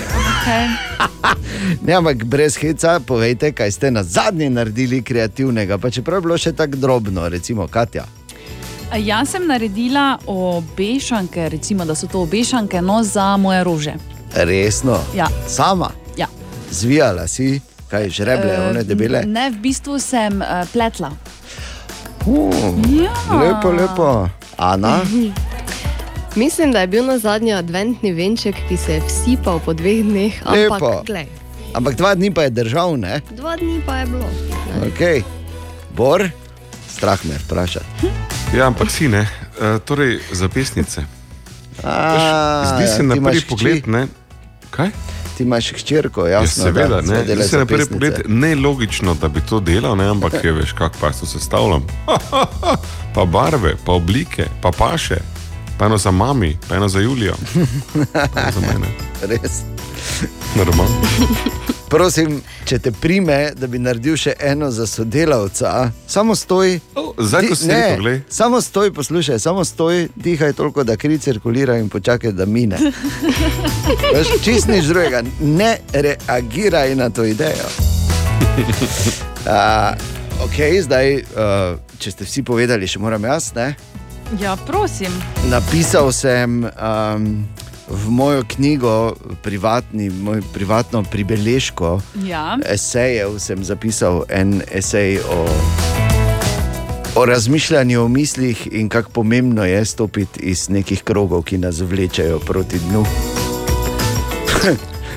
[0.44, 0.68] Okay.
[1.86, 6.38] Ne, ampak brez heca, povejte, kaj ste na zadnje naredili kreativnega, pa čeprav je bilo
[6.38, 8.04] še tako drobno, recimo Katja.
[8.96, 13.94] Jaz sem naredila obešanke, recimo, da so to obešanke no, za moje rože.
[14.34, 14.98] Resno.
[15.14, 15.26] Ja.
[15.46, 16.26] Sama, Ja.
[16.70, 19.22] zvijala si, kaj žreble, Eh, one debele.
[19.22, 21.10] Ne, v bistvu sem uh, pletla.
[22.26, 22.52] Uh,
[22.94, 23.12] Ja.
[23.34, 24.28] lepo, lepo.
[24.56, 25.00] Ana,
[26.36, 30.32] Mislim, da je bil na zadnji adventni venček, ki se je vsipal po dveh dneh.
[30.44, 31.02] Ampak, Lepo.
[31.06, 31.26] glej,
[31.74, 33.20] ampak dva dni pa je držal, ne?
[33.30, 34.28] dva dni pa je bilo.
[34.86, 35.22] Okay.
[35.90, 36.28] Bor,
[36.88, 38.37] strah me vprašati.
[38.54, 39.28] Ja, ampak si ne.
[39.60, 41.04] E, torej, zapisnice.
[41.84, 44.06] A, Zdi se ja, na prvi pogled, ne.
[44.70, 44.90] Kaj?
[45.36, 46.64] Ti imaš hčerko, Ja, jasno.
[46.64, 47.22] seveda, da, ne.
[47.24, 50.08] Zdi se na prvi pogled nelogično, da bi to delal, ne?
[50.08, 51.86] ampak je veš, kako pa to sestavljam.
[53.14, 55.18] pa barve, pa oblike, pa paše.
[55.78, 57.34] Pa eno za mami, pa eno za Julijo.
[58.34, 58.88] Eno za mene.
[59.22, 59.62] Res.
[60.56, 61.77] Normalno.
[61.88, 66.74] Prosim, če te prime, da bi naredil še eno za sodelavca, samo stoj.
[66.94, 68.18] O, Zdaj, ko si ne, rekel, glej.
[68.28, 72.76] samo stoj, poslušaj, samo stoj, dihaj toliko, da kri cirkulira in počakaj, da mine.
[74.14, 77.68] Veš, Čist nič drugega, ne reagiraj na to idejo.
[79.48, 79.94] Uh,
[80.44, 83.54] ok, zdaj, uh, če ste vsi povedali, še moram jaz.
[83.56, 83.70] Ne?
[84.42, 85.14] Ja, prosim.
[85.48, 87.28] Napisal sem um,
[87.90, 92.58] v mojo knjigo, privatni, moj privatno pribeležko, Ja.
[92.64, 95.46] esejev sem zapisal en esej o,
[97.14, 102.38] o razmišljanju, o mislih in kako pomembno je stopiti iz nekih krogov, ki nas vlečejo
[102.38, 103.04] proti dnu.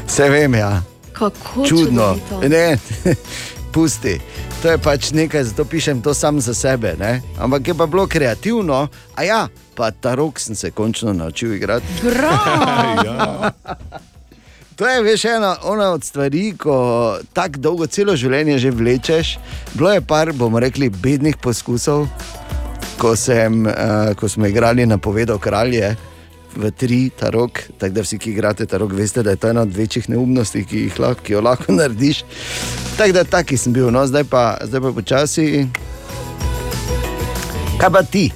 [0.07, 2.15] Vse vem, ja, Kako čudno.
[2.15, 2.49] čudovito.
[2.49, 2.77] Ne,
[3.73, 4.19] pusti.
[4.61, 6.93] To je pač nekaj, zato pišem to sam za sebe.
[6.99, 7.21] Ne?
[7.37, 11.85] Ampak je pa bilo kreativno, a ja, pa ta rok sem se končno naučil igrati.
[12.03, 13.01] Bravo.
[13.05, 13.51] Ja.
[14.81, 19.35] To je veš ena ona od stvari, ko tako dolgo celo življenje že vlečeš.
[19.73, 22.07] Bilo je par, bomo rekli, bednih poskusov,
[22.97, 25.95] ko, sem, uh, ko smo igrali na povedo kralje.
[26.57, 29.53] V tri ta rok, tako da vsi, ki igrate ta rok, veste, da je to
[29.53, 32.25] ena od večjih neumnosti, ki, jih lahko, ki jo lahko narediš.
[32.97, 35.47] Tako da taki sem bil, no zdaj pa, zdaj pa počasi.
[37.77, 38.31] Kaj pa ti?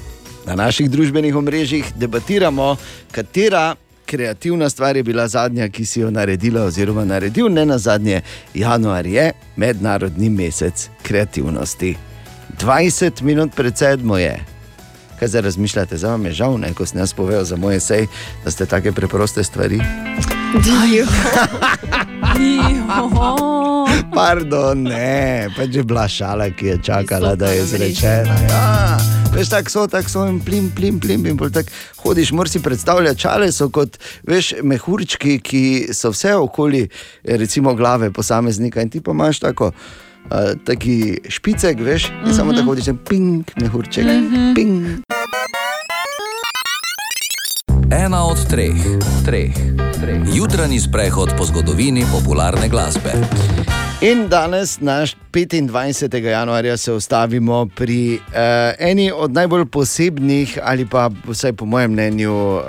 [0.45, 2.75] Na naših družbenih omrežjih debatiramo,
[3.12, 8.21] katera kreativna stvar je bila zadnja, ki si jo naredila, oziroma naredil ne na zadnje.
[8.53, 11.95] Januar je mednarodni mesec kreativnosti.
[12.62, 14.39] 20 minut pred sedmo je.
[15.19, 18.08] Kaj zdaj razmišljate, za me je žal, ne, ko sem jaz povedal za moje sej,
[18.43, 19.79] da ste take preproste stvari.
[20.63, 21.05] Dio.
[24.15, 28.36] Pardon, ne, pač je bila šala, ki je čakala, da je izrečena.
[28.50, 28.98] Ja,
[29.34, 31.26] veš, tako so, tako so in plim, plim, plim.
[31.26, 31.71] In tak
[32.04, 36.88] hodiš, moraš si predstavljati, čale so kot veš, mehurčki, ki so vse okoli,
[37.24, 38.82] recimo glave posameznika.
[38.82, 39.71] In ti pa imaš tako.
[40.26, 42.36] Uh, taki špicek, veš, mm -hmm.
[42.36, 44.56] samo tako hodiš, ping, mehurček, mm -hmm.
[44.56, 45.06] ping.
[47.91, 48.74] Ena od treh,
[49.26, 49.54] treh,
[50.02, 50.21] treh.
[50.34, 53.13] Jutranji sprehod po zgodovini popularne glasbe.
[54.02, 56.24] In danes, naš 25.
[56.24, 58.32] januarja, se ustavimo pri uh,
[58.80, 62.62] eni od najbolj posebnih, ali pa vsaj po mojem mnenju, uh,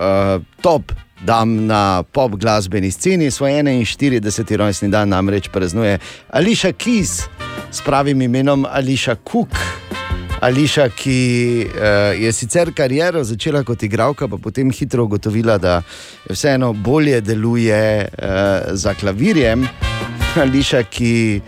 [0.61, 0.93] top
[1.25, 3.31] dam na pop glasbeni sceni.
[3.31, 4.57] Svoj 41.
[4.57, 5.99] rojstni dan namreč praznuje
[6.29, 7.23] Ališa Keys
[7.71, 9.49] s pravim imenom Ališa Cook.
[10.41, 15.81] Ališa, ki uh, je sicer kariero začela kot igralka, pa potem hitro ugotovila, da
[16.31, 18.29] vseeno bolje deluje uh,
[18.73, 19.65] za klavirjem.
[20.43, 21.41] Ališa, ki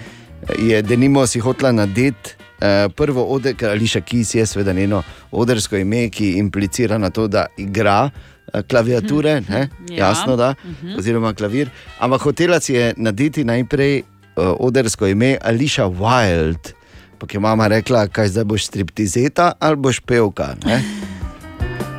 [0.58, 5.76] je denimo si hotla nadeti uh, prvo ode, ker Ališa Kis je seveda njeno odrsko
[5.76, 8.08] ime, ki implicira na to, da igra.
[8.54, 9.68] uh, Klaviature, ne?
[9.90, 10.08] Ja.
[10.08, 10.54] jasno, da,
[10.98, 11.68] oziroma klavir.
[11.98, 16.77] Ampak hotela si je nadeti najprej uh, odrsko ime Ališa Wild,
[17.18, 20.54] pa je mama rekla, kaj zdaj boš striptizeta ali boš pevka.
[20.66, 20.82] Ne?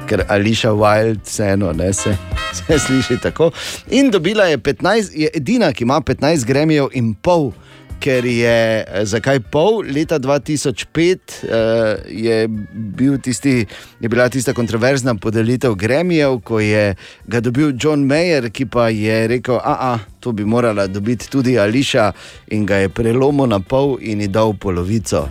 [0.10, 2.16] Ker Ališa Wild, vseeno, ne se,
[2.54, 3.52] se sliši tako.
[3.92, 7.52] In dobila je 15, je edina, ki ima 15 gremijev in pol.
[8.00, 13.66] Ker je, eh, zakaj pol, leta 2005 uh, je, bil tisti,
[14.00, 16.96] je bila tista kontroverzna podelitev gremijev, ko je
[17.28, 22.12] ga dobil John Mayer, ki pa je rekel, da to bi morala dobiti tudi Ališa,
[22.56, 25.28] in ga je prelomil na pol in ji dal polovico.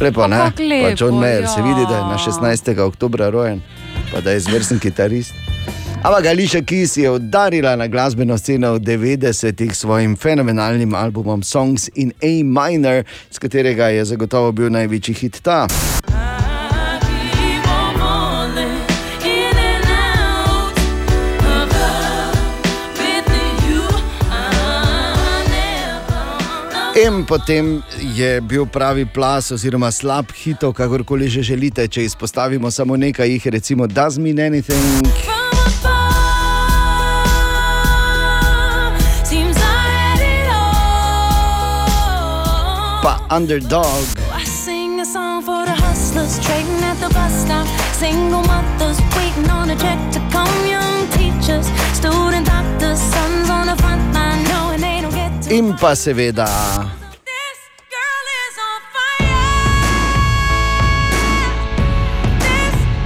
[0.00, 0.50] Lepo, ne?
[0.56, 2.24] Pa John Mayer se vidi, da je na ja.
[2.28, 2.80] 16.
[2.80, 3.62] oktober rojen,
[4.12, 5.43] pa da je izvrsten kitarist.
[6.04, 11.88] Ampak Ališa Kis je udarila na glasbeno sceno v 90-ih s svojim fenomenalnim albumom Songs
[11.94, 15.66] in A Minor, s katerega je zagotovo bil največji hit ta.
[27.06, 27.82] In potem
[28.14, 31.88] je bil pravi plas, oziroma slab hitov, kakorkoli že želite.
[31.88, 35.08] Če izpostavimo samo nekaj, jih recimo Does Mean Anything,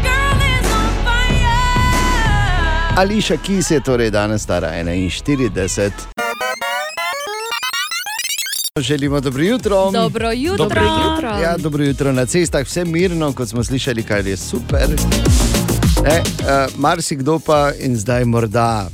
[0.02, 3.00] girl is on fire.
[3.00, 6.17] Ališa Kis je torej danes stara 41.
[8.80, 9.90] Želimo dobro jutro.
[9.90, 10.56] Dobro jutro.
[10.56, 11.28] Dobro jutro.
[11.28, 14.86] Ja, dobro jutro na cestah, vse mirno, kot smo slišali, kar je super.
[16.06, 18.88] E, uh, Marsikdo pa in zdaj morda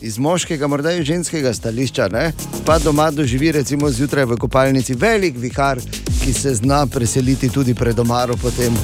[0.00, 2.32] iz moškega, morda iz ženskega stališča, ne,
[2.66, 5.80] pa doma doživi recimo zjutraj v kopalnici velik vihar,
[6.24, 8.76] ki se zna preseliti tudi pred omaro, potem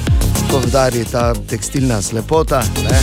[0.51, 2.63] ko vdari ta tekstilna slepota.
[2.83, 2.99] Ne,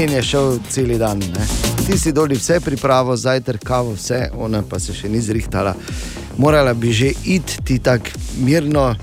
[0.00, 1.18] in je šel cel dan.
[1.18, 1.46] Ne.
[1.86, 5.74] Ti si doli vse pripravo, zajtrk, kavo, vse, ona pa se še ni zrihtala.
[6.38, 8.94] Morala bi že iti ti tako mirno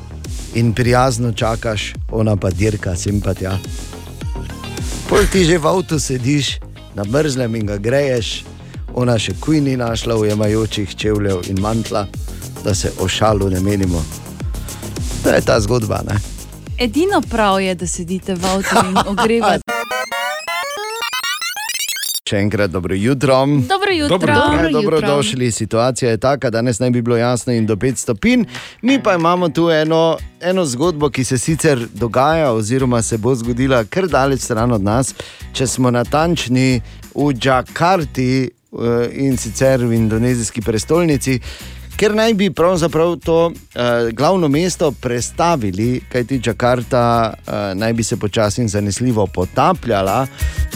[0.53, 3.57] in prijazno čakaš, ona pa dirka sem pa tja.
[5.09, 6.59] Pol ti že v avtu sediš,
[6.95, 8.43] na mrzlem in ga greješ,
[8.93, 12.05] ona še kuj ni našla ujemajočih čevljev in mantla,
[12.63, 14.03] da se o šalu ne menimo.
[15.23, 16.03] To je ta zgodba.
[16.05, 16.19] Ne?
[16.77, 19.62] Edino prav je, da sedite v avtu in ogrevate.
[22.33, 23.45] Še enkrat dobro jutro.
[23.45, 24.17] Dobro jutro.
[24.17, 24.33] Dobro.
[24.33, 24.81] Dobro Ja, jutro.
[24.81, 25.51] dobrodošli.
[25.51, 28.45] Situacija je taka, danes naj bi bilo jasno in do 5 stopinj.
[28.81, 33.83] Mi pa imamo tu eno, eno zgodbo, ki se sicer dogaja, oziroma se bo zgodila
[33.83, 35.13] kar daleč stran od nas.
[35.53, 36.81] Če smo natančni
[37.13, 38.49] v Džakarti eh,
[39.13, 41.39] in sicer v indonezijski prestolnici,
[41.97, 43.53] ker naj bi pravzaprav to uh,
[44.11, 50.27] glavno mesto prestavili, kajti Džakarta uh, naj bi se počasi in zanesljivo potapljala.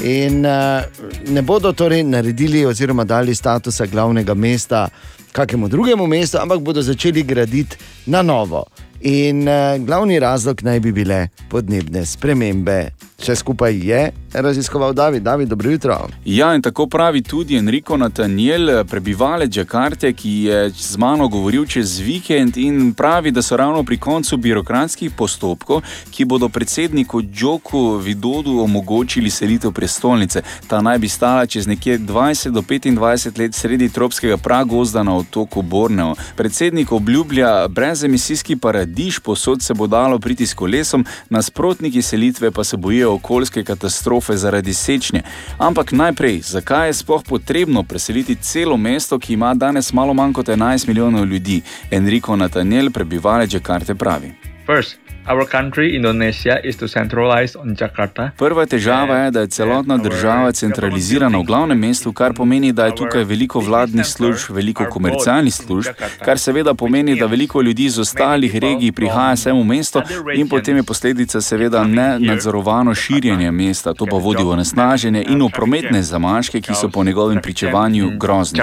[0.03, 0.83] In uh,
[1.29, 4.87] ne bodo torej naredili oziroma dali statusa glavnega mesta
[5.31, 8.65] kakemu drugemu mestu, ampak bodo začeli graditi na novo.
[9.01, 12.89] In uh, glavni razlog naj bi bile podnebne spremembe.
[13.17, 15.23] Vse skupaj je raziskoval David.
[15.23, 16.07] David, dobro jutro.
[16.25, 21.99] Ja, in tako pravi tudi Enrico Nathaniel, prebivalec Džakarte, ki je z mano govoril čez
[21.99, 25.81] vikend in pravi, da so ravno pri koncu birokratskih postopkov,
[26.11, 30.41] ki bodo predsedniku Džoku Vidodu omogočili selitev prestolnice.
[30.67, 35.61] Ta naj bi stala čez nekje 20 do 25 let sredi tropskega pragozda na otoku
[35.61, 36.15] Borneo.
[36.35, 38.55] Predsednik obljublja brezemisijski
[38.87, 44.37] paradiž, posod se bo dalo priti s kolesom, nasprotniki selitve pa se bojijo okoljske katastrofe
[44.37, 45.21] zaradi sečnje.
[45.57, 50.47] Ampak najprej, zakaj je sploh potrebno preseliti celo mesto, ki ima danes malo manj kot
[50.47, 51.61] 11 milijonov ljudi?
[51.91, 54.31] Enrico Nathaniel, prebivalec Džakarte, pravi.
[54.65, 58.31] First, our country, Indonesia, is to centralize on Jakarta.
[58.37, 62.95] Prva težava je, da je celotna država centralizirana v glavnem mestu, kar pomeni, da je
[62.95, 65.91] tukaj veliko vladnih služb, veliko komercialnih služb,
[66.25, 70.01] kar seveda pomeni, da veliko ljudi iz ostalih regij prihaja sem v mesto
[70.35, 73.93] in potem je posledica seveda nenadzorovano širjenje mesta.
[73.93, 78.61] To pa vodi v nesnaženje in v prometne zamaške, ki so po njegovem pričevanju grozni.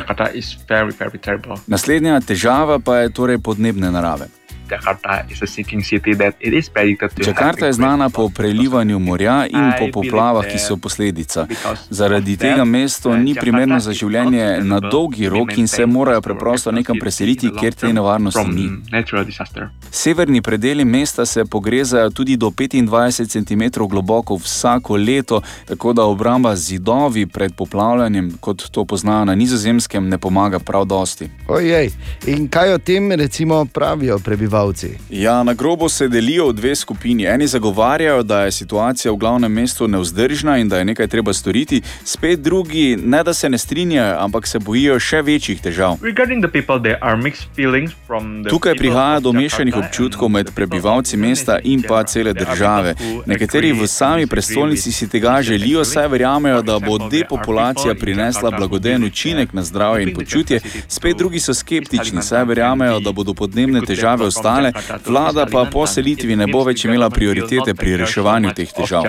[1.24, 1.56] Terrible.
[1.66, 4.43] Naslednja težava pa je torej podnebne narave.
[4.70, 8.28] Jakarta is a sinking city that it is predicted to have Džakarta je znana po
[8.28, 11.46] prelivanju morja in po poplavah, ki so posledica.
[11.90, 16.98] Zaradi tega mesto ni primerno za življenje na dolgi rok in se morajo preprosto nekam
[17.00, 18.70] preseliti, kjer te nevarnosti ni.
[18.90, 19.68] natural disaster.
[19.90, 26.56] Severni predeli mesta se pogrezajo tudi do 25 cm globoko vsako leto, tako da obramba
[26.56, 31.28] zidovi pred poplavljanjem, kot to poznajo na nizozemskem, ne pomaga prav dosti.
[31.48, 31.90] Ojej,
[32.26, 34.53] in kaj o tem recimo pravijo prebivalci?
[35.10, 37.24] Ja, na grobo se delijo v dve skupini.
[37.26, 41.82] Eni zagovarjajo, da je situacija v glavnem mestu nevzdržna in da je nekaj treba storiti,
[42.04, 45.96] spet drugi ne da se ne strinjajo, ampak se bojijo še večjih težav.
[48.50, 52.94] Tukaj prihaja of do mešanih občutkov med prebivalci of the mesta in pa cele države.
[53.26, 59.04] Nekateri v sami and prestolnici si tega želijo, saj verjamejo, da bo depopulacija prinesla blagoden
[59.04, 63.34] učinek that na zdravje in počutje, spet drugi so skeptični, saj verjamejo, da bodo a
[63.34, 64.72] podnebne težave from ostale,
[65.06, 69.08] vlada pa po selitvi It ne bo več imela prioritete pri reševanju much teh težav.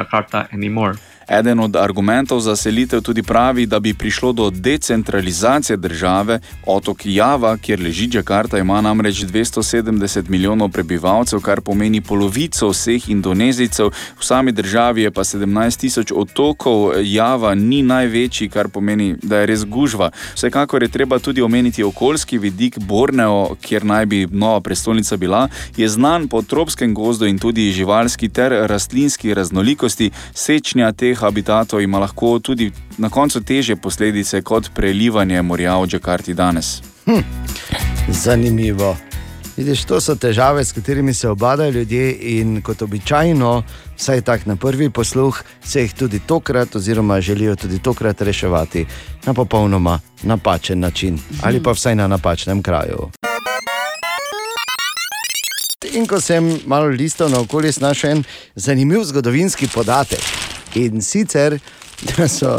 [1.28, 6.40] Eden od argumentov za selitev tudi pravi, da bi prišlo do decentralizacije države.
[6.66, 13.90] Otok Java, kjer leži Džakarta, ima namreč 270 milijonov prebivalcev, kar pomeni polovico vseh indonezijcev.
[14.20, 19.46] V sami državi je pa 17 tisoč otokov, Java ni največji, kar pomeni, da je
[19.46, 20.12] res gužva.
[20.36, 25.90] Vsekakor je treba tudi omeniti okoljski vidik Borneo, kjer naj bi nova prestolnica bila, je
[25.90, 30.12] znan po tropskem gozdu in tudi živalski ter rastlinski raznolikosti.
[30.34, 36.34] Sečnja teh habitatov ima lahko tudi na koncu teže posledice kot prelivanje morja v Džakarti
[36.34, 36.82] danes.
[38.24, 38.96] Zanimivo.
[39.58, 43.64] Vidiš, to so težave, s katerimi se obadajo ljudje, in kot običajno,
[43.98, 48.86] vsaj tako na prvi posluh, se jih tudi tokrat, oziroma želijo tudi tokrat reševati
[49.26, 53.10] na popolnoma napačen način ali pa vsaj na napačnem kraju.
[55.94, 58.24] In ko sem malo listal naokoli, našel en
[58.56, 60.55] zanimiv zgodovinski podatek.
[60.76, 61.60] In sicer,
[62.04, 62.58] da so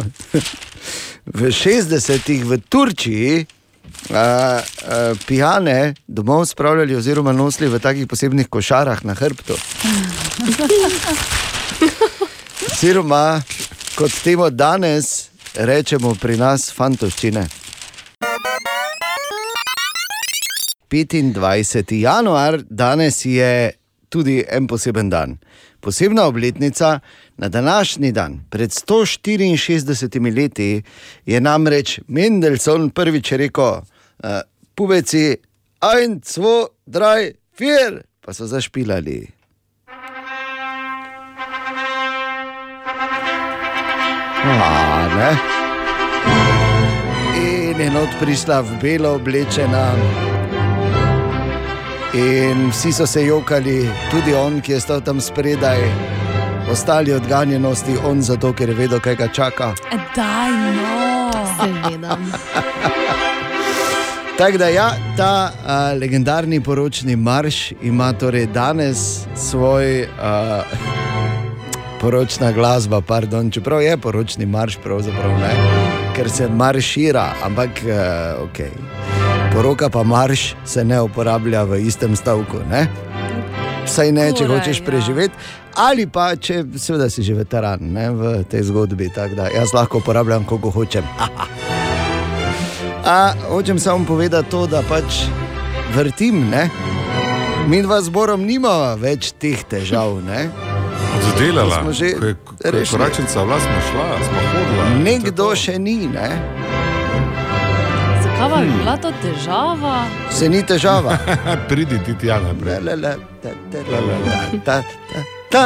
[1.26, 9.04] v 60-ih v Turčiji uh, uh, pijane domov spravljali, oziroma nosili v takih posebnih košarah
[9.04, 9.56] na hrbtu.
[12.72, 13.42] Oziroma,
[13.96, 17.46] kot temu danes rečemo pri nas, fantoščine.
[20.88, 21.94] 25.
[22.00, 23.72] januar, danes je
[24.08, 25.38] tudi en poseben dan.
[25.80, 27.00] Posebna obletnica
[27.36, 30.82] na današnji dan, pred 164 leti,
[31.26, 34.30] je namreč Mendelssohn prvič rekel: uh,
[34.74, 35.36] Pubeci,
[35.80, 39.26] ein, zwei, drei, vier, pa so zašpilali.
[44.46, 45.30] A, ne?
[47.36, 49.92] In je not prišla v belo oblečena.
[52.14, 55.82] In vsi so se jokali, tudi on, ki je stal tam spredaj,
[56.70, 59.74] ostali odganjenosti, on zato, ker je vedel, kaj ga čaka.
[60.16, 61.30] Daj, no.
[61.56, 62.16] Seveda.
[64.38, 70.02] Tako da, ja, ta uh, legendarni poročni marš ima torej danes svoj.
[70.02, 70.08] Uh,
[72.00, 75.50] Poročna glasba, pardon, čeprav je poročni marš, pravzaprav ne,
[76.16, 78.58] ker se maršira, ampak uh, ok.
[79.54, 82.60] poroka pa marš se ne uporablja v istem stavku.
[82.70, 82.86] Ne?
[83.86, 84.84] Vsaj ne, če Torej, hočeš ja.
[84.84, 85.34] preživeti,
[85.76, 89.08] ali pa če seveda si že veteran ne, v tej zgodbi.
[89.08, 91.04] tako Da, jaz lahko uporabljam, koliko hočem.
[93.06, 93.18] A,
[93.48, 95.30] hočem samo povedati to, da pač
[95.92, 96.50] vrtim.
[96.50, 96.66] Ne?
[97.66, 100.18] Mi dva zborom nimamo več teh težav.
[100.20, 100.50] Ne?
[101.28, 101.80] Oddelala.
[101.80, 102.90] Smo že Ko je- ko je rešili.
[102.92, 104.84] koračnica vlast smo šla, smo hodila.
[105.00, 106.28] Nekdo še ni, ne?
[108.36, 110.04] Zakaj pa bi bila to težava?
[110.30, 111.16] se ni težava.
[111.68, 112.72] Pridi ti tja naprej.
[112.74, 113.12] La, la, la,
[113.42, 114.76] ta, ta, la, la, ta,
[115.10, 115.20] ta,
[115.50, 115.64] ta,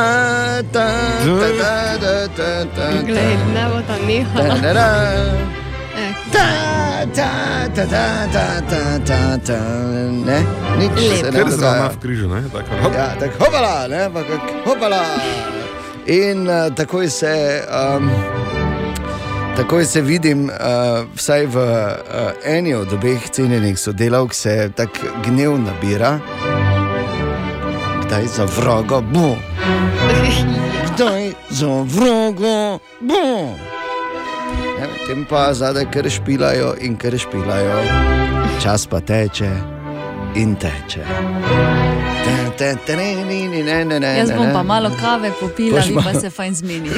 [0.72, 0.86] ta,
[1.20, 4.54] ta, ta, ta, ta, ta, Glej, ne bo ta ta, nehala.
[4.54, 4.88] ta, ta.
[5.96, 6.46] Eh, Ta,
[7.10, 7.30] ta,
[7.74, 9.58] ta, ta, ta, ta, ta, ta.
[10.22, 10.38] Ne,
[10.78, 11.88] nič se ne Ker zrana dogaja.
[11.88, 12.40] v križu, ne?
[12.48, 12.92] Tako, hop.
[12.94, 15.02] Ja, tako hopala, ne, pa kak hopala.
[16.06, 17.34] In uh, takoj se,
[17.66, 18.06] um,
[19.56, 20.52] takoj se vidim, uh,
[21.14, 26.18] vsaj v uh, eni od obeh cenjenih sodelavk se tako gnev nabira.
[28.06, 29.36] Kdaj za vraga bo?
[30.94, 33.54] Kdaj za vraga bo?
[34.80, 37.82] Ne, Tem pa zadaj kar špilajo in kar špilajo,
[38.62, 39.50] čas pa teče
[40.34, 42.09] in teče.
[44.18, 46.90] Jaz bom pa malo kave popila, Boš vi pa se fajn zmeni.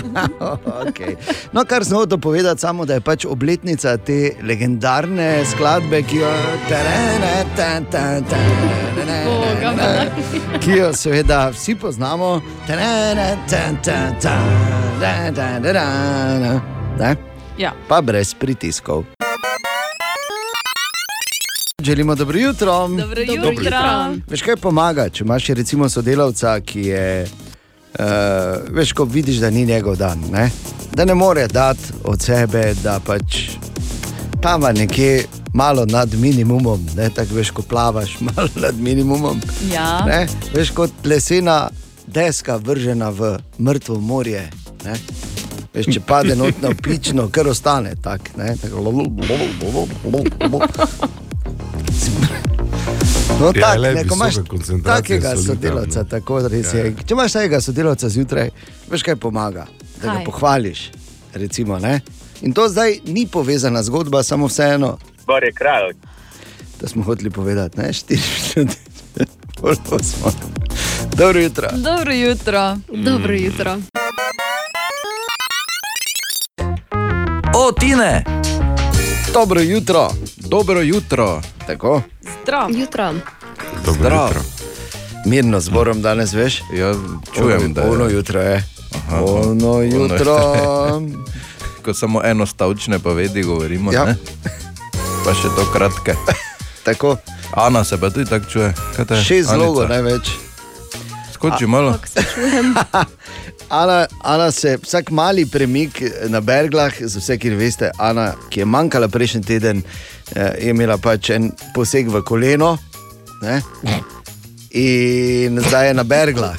[0.88, 1.16] okay.
[1.52, 6.30] no, kar sem hotel povedati, samo da je pač obletnica te legendarne skladbe, ki jo,
[10.60, 12.40] ki jo seveda vsi poznamo.
[17.58, 17.72] Ja.
[17.88, 19.04] Pa brez pritiskov.
[21.84, 22.72] Želimo dobro jutro.
[22.88, 23.50] Dobro Dobro jutro.
[23.50, 24.14] jutro.
[24.28, 27.26] Veš, kaj pomaga, če imaš recimo sodelavca, ki je,
[27.98, 28.04] uh,
[28.70, 30.50] veš, ko vidiš, da ni njegov dan, ne?
[30.94, 33.48] da ne more dati od sebe, da pač
[34.42, 35.24] tam nekje
[35.54, 37.10] malo nad minimumom, ne?
[37.10, 39.40] tako veš, ko plavaš malo nad minimumom.
[39.72, 40.04] Ja.
[40.06, 40.26] Ne?
[40.54, 41.68] Veš, kot lesena
[42.06, 44.50] deska vržena v mrtvo morje.
[44.84, 44.94] Ne?
[45.74, 48.56] Veš, če pade not na pično, kar ostane tak, ne?
[48.62, 48.92] tako.
[53.42, 54.34] No, Ja, tak, le ko imaš
[54.84, 56.04] takega solida, sodelavca, no.
[56.06, 56.94] tako res Ja, je.
[56.98, 58.50] Če imaš takega sodelavca zjutraj,
[58.86, 59.66] veš kaj pomaga,
[59.96, 60.24] da ga Kaj?
[60.24, 60.90] pohvališ.
[61.34, 62.00] Recimo, ne?
[62.40, 65.94] In to zdaj ni povezana zgodba, samo vseeno, Gor je kralj.
[66.80, 68.20] da smo hoteli povedati, ne, štiri
[68.56, 68.76] minute.
[69.56, 70.32] pol osmo.
[71.12, 71.68] Dobro jutro.
[71.74, 72.76] Dobro jutro.
[72.88, 73.78] Dobro jutro.
[77.54, 78.24] O, Tine!
[79.32, 80.10] Dobro jutro.
[80.38, 81.42] Dobro jutro.
[81.66, 82.02] Tako,
[82.42, 82.70] Zdrav.
[82.70, 83.12] Jutro.
[83.84, 84.28] Dobro Zdrav.
[84.28, 84.42] jutro.
[85.26, 86.62] mirno zborom danes veš.
[86.72, 86.94] Ja,
[87.36, 88.64] čujem, da Ono je jutro je.
[88.94, 90.38] Aha, Ono jutro.
[91.84, 93.92] ko samo eno stavčne povedi govorimo.
[93.92, 94.00] Ja.
[94.00, 94.14] Ja.
[95.24, 96.14] Pa še to kratke.
[96.86, 97.16] Tako,
[97.52, 98.74] Ana se pa tudi tako čuje.
[98.96, 99.22] Kaj te je?
[99.22, 100.30] šest zlogov največ.
[101.34, 101.94] Skoči malo.
[103.72, 108.64] Ana, Ana se vsak mali premik na Berglah, za vse, ki veste, Ana, ki je
[108.68, 109.82] manjkala prejšnji teden,
[110.36, 112.76] eh, je imela pač en poseg v koleno
[113.42, 113.62] ne?
[114.70, 116.58] in zdaj je na Berglah.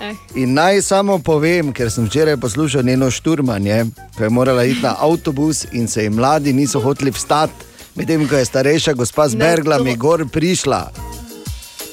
[0.00, 0.16] Eh.
[0.34, 3.84] In naj samo povem, ker sem včeraj poslušal njeno šturmanje,
[4.16, 8.34] ko je morala iti na avtobus in se ji mladi niso hoteli vstati, medtem ko
[8.34, 10.90] je starejša gospa z Berglami gor prišla.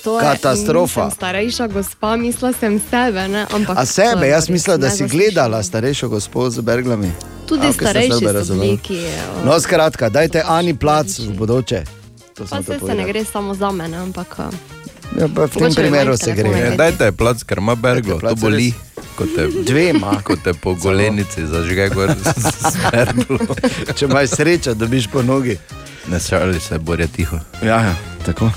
[0.05, 1.09] To je- Katastrofa.
[1.09, 3.45] Starejša gospa, mislila sem sebe, ne?
[3.49, 3.73] ampak.
[3.73, 7.09] A sebe, jaz mislim, da si gledala starejšo gospo z Berglami.
[7.45, 8.61] Tudi A, sem starejši narobe so razumel.
[8.63, 9.17] bili, ki je.
[9.33, 11.83] o, No, skratka, dajte Ani plac v bodoče.
[12.33, 14.37] To Pa se, se ne gre samo za mene, ampak.
[15.15, 16.49] Ja, pa v tem primeru se gre.
[16.51, 18.69] Ja, dajte plac, ker ima berglo, to boli.
[18.69, 19.05] res.
[19.15, 20.21] Ko te, Dvema.
[20.21, 22.11] ko te po golenici zažge gor
[22.85, 23.55] berglo.
[23.95, 25.57] Če imaš srečo, dobiš po nogi.
[26.07, 27.39] Ne šali se, borje tiho.
[27.63, 27.95] Ja, ja
[28.25, 28.51] tako.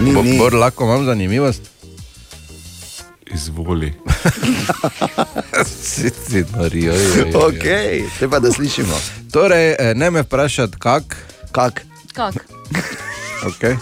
[0.00, 0.38] Ni, Bo, ni.
[0.38, 1.62] bor lahko imam zanimivost.
[3.34, 3.92] Izvoli.
[5.66, 6.92] Si, si norijo.
[7.34, 7.64] Ok,
[8.18, 8.96] te pa da slišimo.
[9.32, 11.16] Torej, eh, ne me vprašati, kak.
[11.52, 11.82] Kak?
[12.14, 12.34] Kak?
[13.44, 13.76] Okay.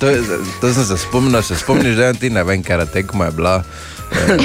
[0.00, 0.22] to, je,
[0.60, 3.64] to sem se spomnil, se spomniš, da je ti ne vem, ker tekma je bila.
[4.12, 4.38] Eh,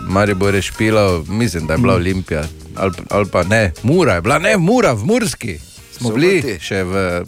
[0.00, 2.44] Maribor je špilal, mislim, da je bila Olimpija.
[2.76, 5.58] Ali, ali pa ne, Mura je bila, ne, Mura v Murski.
[5.98, 7.24] Smo bili še v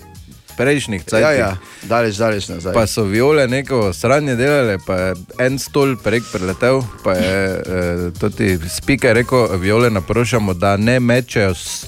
[0.61, 1.39] prejšnjih Ja, cajtih.
[1.39, 1.51] ja,
[1.85, 2.73] daleč, daleč nazaj.
[2.73, 8.11] Pa so viole neko sranje delale, pa je en stol prek preletel, pa je eh,
[8.15, 11.55] tudi speaker rekel, viole naprošamo, da ne mečejo.
[11.55, 11.87] s-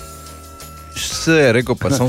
[0.95, 2.05] Vse je rekel, pa sem.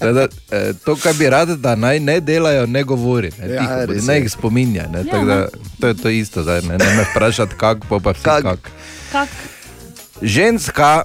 [0.00, 3.30] da, eh, to, kar bi radi, da naj ne delajo, ne govori.
[3.38, 4.20] Ne, Ja, tiho, ne je.
[4.20, 4.86] jih spominja.
[4.88, 5.48] Ne, tako da,
[5.78, 8.42] to je to isto, zdaj, ne, ne me vprašati, kako pa, pa vsi Kak?
[8.42, 8.68] kako.
[9.12, 9.28] Kak?
[10.22, 11.02] Ženska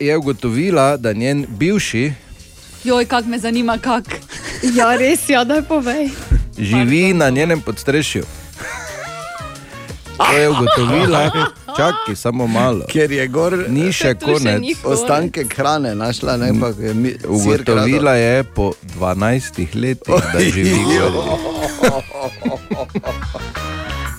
[0.00, 2.12] je ugotovila, da njen bivši
[2.82, 4.04] Joj, kak me zanima, kak.
[4.74, 6.08] Ja, res, ja, daj povej.
[6.58, 8.24] živi na njenem podstrešju.
[10.18, 11.30] To je ugotovila,
[11.68, 12.84] čakaj, samo malo.
[12.86, 14.60] Ker je gor Ni še Tu še konec.
[14.60, 14.84] konec.
[14.84, 21.12] ostanke hrane našla, ne pa je mi- Ugotovila je po 12 letih, da živi gor.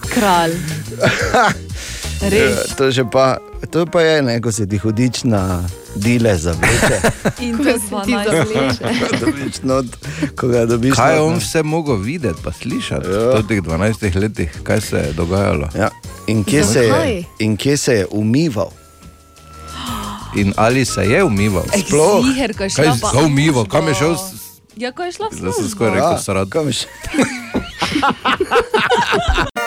[0.09, 0.57] Kralj.
[2.23, 2.57] Res.
[2.57, 3.37] Eh, To, že pa,
[3.67, 5.63] to pa je, ne, ko se ti hudič na
[5.95, 6.97] dile zavleče.
[7.45, 8.83] In Ko to se ti zavleče.
[9.63, 9.85] Not,
[10.35, 13.37] ko ga dobiš Kaj je on vse mogel videti, pa slišati Ja.
[13.37, 15.69] v teh 12 letih, kaj se je dogajalo?
[15.75, 15.89] Ja.
[16.27, 18.71] In, kje se je, in kje se je umival?
[20.35, 21.63] In ali se je umival?
[21.77, 22.25] Sploh.
[22.25, 24.15] Ziher, je Kaj pa za umival, kam je šel?
[24.77, 26.47] Ja, ko je šla v Zdaj sem skoraj rekel srad.
[26.49, 26.87] kam še?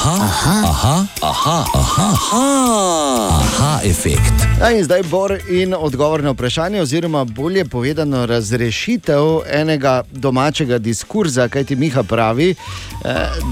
[0.00, 4.32] Aha, aha, aha, aha, aha, aha, aha efekt.
[4.60, 11.48] Ja, in zdaj Bor in odgovor na vprašanje, oziroma bolje povedano, razrešitev enega domačega diskurza,
[11.48, 12.56] kaj ti Miha pravi, eh,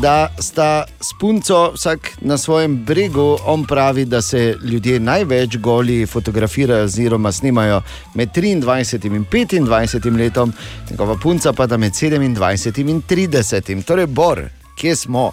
[0.00, 6.06] da sta s punco vsak na svojem bregu, on pravi, da se ljudje največ goli
[6.06, 7.82] fotografirajo oziroma snimajo
[8.14, 10.52] med 23 in 25 letom,
[10.90, 13.84] njegova punca pa da med 27 in 30.
[13.84, 15.32] Torej, Bor, kje smo?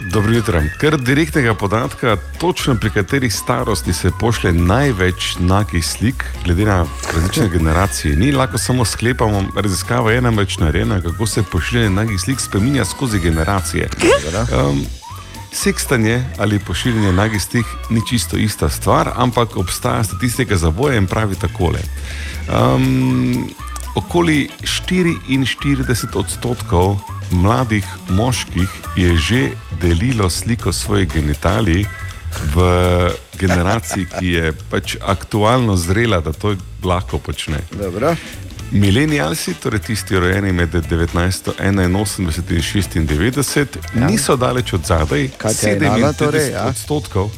[0.00, 0.62] Dobro jutro.
[0.80, 7.48] Ker direktnega podatka, točno pri kateri starosti se pošlje največ nagih slik, glede na različne
[7.48, 9.44] generacije, ni lahko samo sklepamo.
[9.56, 13.88] Raziskava je namreč narejena, kako se pošiljanje nagih slik spremenja skozi generacije.
[14.68, 14.86] Um,
[15.52, 21.06] Sekstanje ali pošiljanje nagih slik ni čisto ista stvar, ampak obstaja statistika za boje in
[21.06, 21.78] pravi takole.
[22.48, 23.54] Um,
[23.94, 26.98] okoli 44 odstotkov
[27.30, 29.48] mladih moških je že
[29.80, 31.84] delilo sliko svojih genitalij
[32.54, 32.62] v
[33.38, 37.58] generaciji, ki je pač aktualno zrela, da to lahko počne.
[37.70, 38.16] Dobro.
[38.70, 44.06] Milenijalci, torej tisti rojeni med 1981 in 96, ja.
[44.06, 45.28] niso daleč od zadaj.
[45.38, 46.68] Katja je Nala, torej, ja.
[46.68, 47.30] odstotkov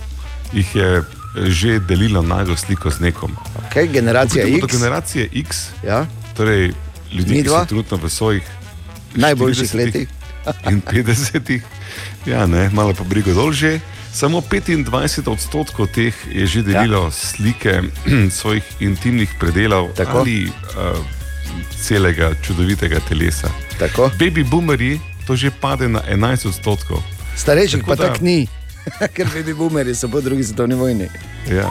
[0.52, 1.02] jih je
[1.36, 3.36] že delilo naglo sliko z nekom.
[3.68, 6.72] Okay, generacija X, generacije X, ja, torej
[7.12, 7.64] ljudi, ki Midva?
[7.64, 8.44] so trenutno v svojih
[9.16, 10.08] najboljših 40-ih letih.
[10.70, 11.60] in 50,
[12.26, 13.80] ja, ne, malo pa brigo dol že.
[14.16, 17.12] Samo 25 odstotkov teh je že delilo ja.
[17.12, 17.84] slike
[18.40, 20.24] svojih intimnih predelov Tako.
[20.24, 20.96] ali uh,
[21.76, 23.52] celega čudovitega telesa.
[23.78, 24.08] Tako.
[24.16, 27.02] Baby boomerji to že pade na 11 odstotkov.
[27.36, 28.48] Starejših pa tako ni,
[29.14, 31.08] ker baby boomeri so po drugi svetovni vojni.
[31.50, 31.68] Ja.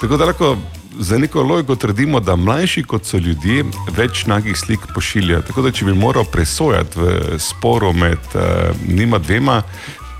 [0.00, 0.56] Tako da lahko
[0.98, 3.64] za neko logiko trdimo, da mlajši kot so ljudje,
[3.96, 5.42] več nagih slik pošiljajo.
[5.42, 8.42] Tako da če bi moral presojati v sporu med uh,
[8.88, 9.62] njima dvema,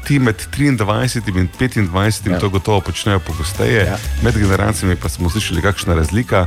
[0.05, 2.39] ti med 23 in 25 ja.
[2.39, 3.99] to gotovo počnejo pogosteje, ja.
[4.23, 6.47] med generacijami pa smo slišali, kakšna razlika.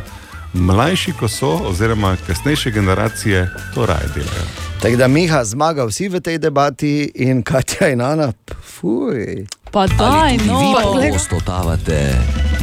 [0.54, 4.48] Mlajši, ko so, oziroma kasnejše generacije, to raje delajo.
[4.82, 8.32] Tako da Miha zmaga vsi v tej debati in Katja in Ana,
[8.64, 9.46] fuj.
[9.72, 10.60] Pa daj, Ali tudi no.
[10.60, 12.16] vi pogosto totavate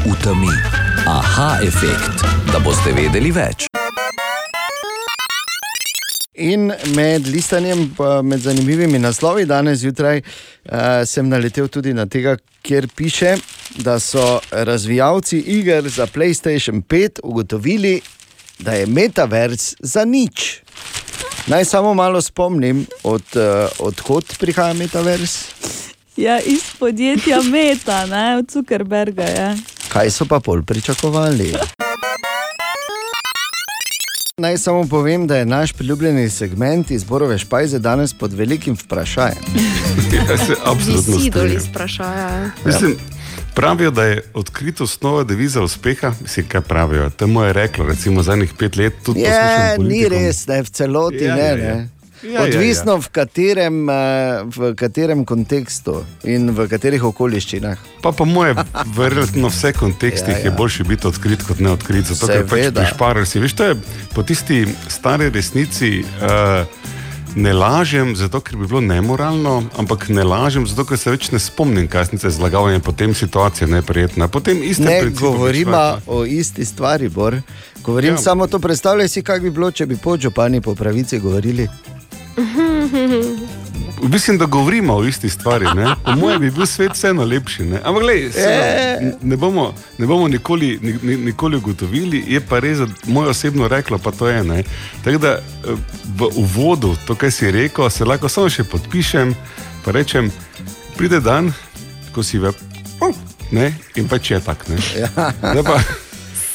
[0.07, 0.94] v temi?
[1.07, 3.67] Aha efekt, da boste vedeli več.
[6.41, 7.83] In med listanjem,
[8.25, 13.35] med zanimivimi naslovi danes zjutraj, uh, sem naletel tudi na tega, kjer piše,
[13.85, 17.99] da so razvijalci iger za PlayStation 5 ugotovili,
[18.59, 20.63] da je metavers za nič.
[21.53, 25.37] Naj samo malo spomnim, od, uh, odkot prihaja metavers,
[26.17, 29.23] Ja, iz podjetja Meta, ne, od Zuckerberga.
[29.23, 29.55] Ja.
[29.95, 31.55] Kaj so pa pol pričakovali.
[34.37, 39.39] Naj samo povem, da je naš priljubljeni segment izborove špajze danes pod velikim vprašanjem.
[40.21, 41.57] Jaz se absolutno Vsi dol strinjam.
[41.59, 42.51] izprašajo.
[42.65, 42.97] Mislim,
[43.55, 46.13] pravijo, da je odkritost nova deviza uspeha.
[46.21, 47.11] Mislim, kaj pravijo?
[47.11, 48.93] To mu je reklo, recimo, zadnjih pet let.
[49.05, 51.43] Tudi Je, poslušam ni res, da je v celoti Ja, ne.
[51.43, 51.75] ja, ja.
[51.75, 51.89] ne.
[52.25, 52.43] Ja, ja, ja.
[52.43, 57.79] Odvisno v katerem, eh, v katerem kontekstu in v katerih okoliščinah.
[58.03, 58.55] Pa po moje,
[58.97, 60.45] v relativno vse kontekstih Ja, ja, ja.
[60.45, 60.53] ja.
[60.53, 62.07] je boljše biti odkrit kot neodkrit.
[62.07, 62.81] Zato, ker pač Seveda.
[62.81, 63.39] prišparer si.
[63.39, 63.75] Veš, to je
[64.14, 66.05] po tisti stari resnici.
[66.20, 66.64] Uh,
[67.35, 71.41] Ne lažem, zato ker bi bilo nemoralno, ampak ne lažem, zato ker se več ne
[71.43, 74.29] spomnim, kaj sem se zlagal in potem situacija neprijetna.
[74.29, 77.41] Potem Ne govorimo o isti stvari, Bor.
[77.83, 78.14] Govorim ja.
[78.14, 78.22] Ja.
[78.22, 81.66] samo to, predstavljaj si, kaj bi bilo, če bi podžupani po pravici govorili.
[84.05, 85.66] Mislim, da govorimo o isti stvari.
[85.66, 85.95] Ne?
[86.05, 87.62] Po mojem bi bil svet vseeno lepši.
[87.64, 87.80] Ne?
[87.85, 88.64] Ampak glej, seveda,
[89.22, 93.68] ne bomo, ne bomo nikoli, ni- ni- nikoli ugotovili, je pa res, da moje osebno
[93.68, 94.45] reklo pa to je.
[94.45, 94.62] ne.
[95.05, 95.41] Tako da eh,
[96.09, 99.35] v uvodu, to, kar si rekel, se lahko samo še podpišem,
[99.85, 100.32] pa rečem,
[100.97, 101.53] pride dan,
[102.12, 102.53] ko si v.
[103.51, 103.72] Ne?
[103.95, 104.68] In pač je tak.
[104.68, 104.76] ne.
[104.97, 105.30] Ja.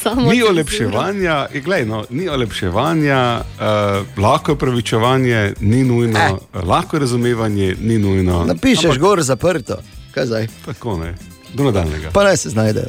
[0.04, 6.60] Samo ni olepševanja, glej, no, ni olepševanja, uh, lahko je pravičevanje, ni nujno, eh.
[6.64, 8.45] lahko je razumevanje, ni nujno.
[8.45, 9.78] Napišeš Ampak gor zaprto,
[10.14, 10.47] kaj zdaj?
[10.66, 11.16] Tako ne,
[11.54, 12.10] do nadaljnega.
[12.14, 12.88] Pa naj se znajdejo.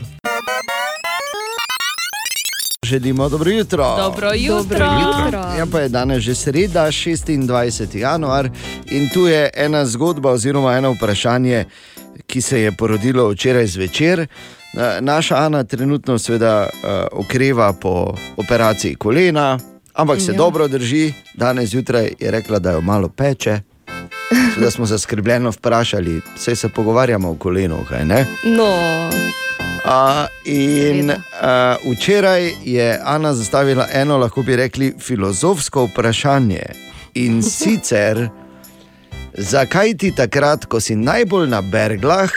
[2.87, 3.97] Želimo dobro jutro.
[3.97, 4.63] Dobro jutro.
[4.63, 4.87] Dobro
[5.25, 5.41] jutro.
[5.59, 7.97] Ja, pa je danes že sreda, 26.
[7.97, 8.51] januar
[8.91, 11.65] in tu je ena zgodba oziroma eno vprašanje,
[12.27, 14.21] ki se je porodilo včeraj zvečer.
[14.21, 14.60] Eh,
[15.01, 19.59] Naša Ana trenutno seveda uh, okreva po operaciji kolena,
[19.95, 20.37] ampak se Ja.
[20.37, 21.13] dobro drži.
[21.35, 23.61] Danes zjutraj je rekla, da jo malo peče.
[24.57, 28.27] Da smo zaskrbljeno vprašali, vse se pogovarjamo o kolenu, kaj ne?
[28.45, 28.75] No,
[29.85, 36.63] A, in a, včeraj je Ana zastavila eno, lahko bi rekli, filozofsko vprašanje.
[37.15, 38.29] In sicer,
[39.35, 42.31] zakaj ti takrat, ko si najbolj na berglah,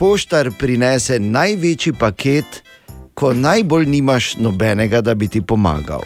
[0.00, 2.62] poštar prinese največji paket,
[3.14, 6.00] ko najbolj nimaš nobenega, da bi ti pomagal?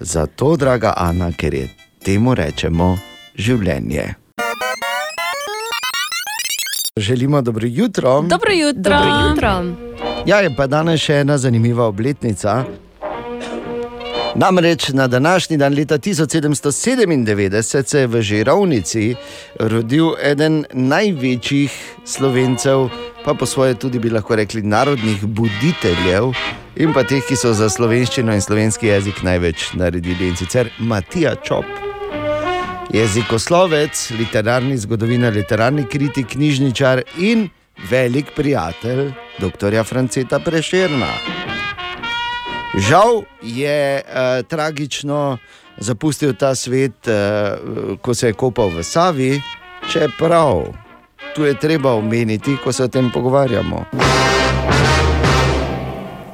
[0.00, 1.68] Zato, draga Ana, ker je
[2.04, 2.94] temu rečemo
[3.34, 4.14] življenje.
[6.96, 8.20] Želimo dobro jutro.
[8.22, 8.94] Dobro jutro.
[8.94, 9.64] dobro jutro.
[10.26, 12.62] Ja, je pa danes še ena zanimiva obletnica.
[14.36, 19.14] Namreč na današnji dan leta 1797 se je v Žirovnici
[19.58, 21.72] rodil eden največjih
[22.04, 22.88] slovencev,
[23.24, 26.32] pa po svoje tudi bi lahko rekli narodnih buditeljev
[26.76, 31.34] in pa teh, ki so za slovenščino in slovenski jezik največ naredili in sicer Matija
[31.34, 31.64] Čop.
[32.92, 37.48] Jezikoslovec, literarni zgodovinar, literarni kritik, knjižničar in
[37.90, 39.84] velik prijatelj dr.
[39.84, 41.53] Franceta Prešerna.
[42.78, 45.38] Žal je uh, tragično
[45.78, 47.12] zapustil ta svet, uh,
[48.02, 49.42] ko se je kopal v Savi,
[49.92, 50.64] čeprav
[51.34, 53.84] tu je treba omeniti, ko se o tem pogovarjamo.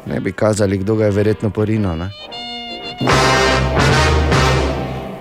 [0.06, 1.96] Ne bi kazali, kdo ga je verjetno porinil.
[1.96, 2.10] Ne?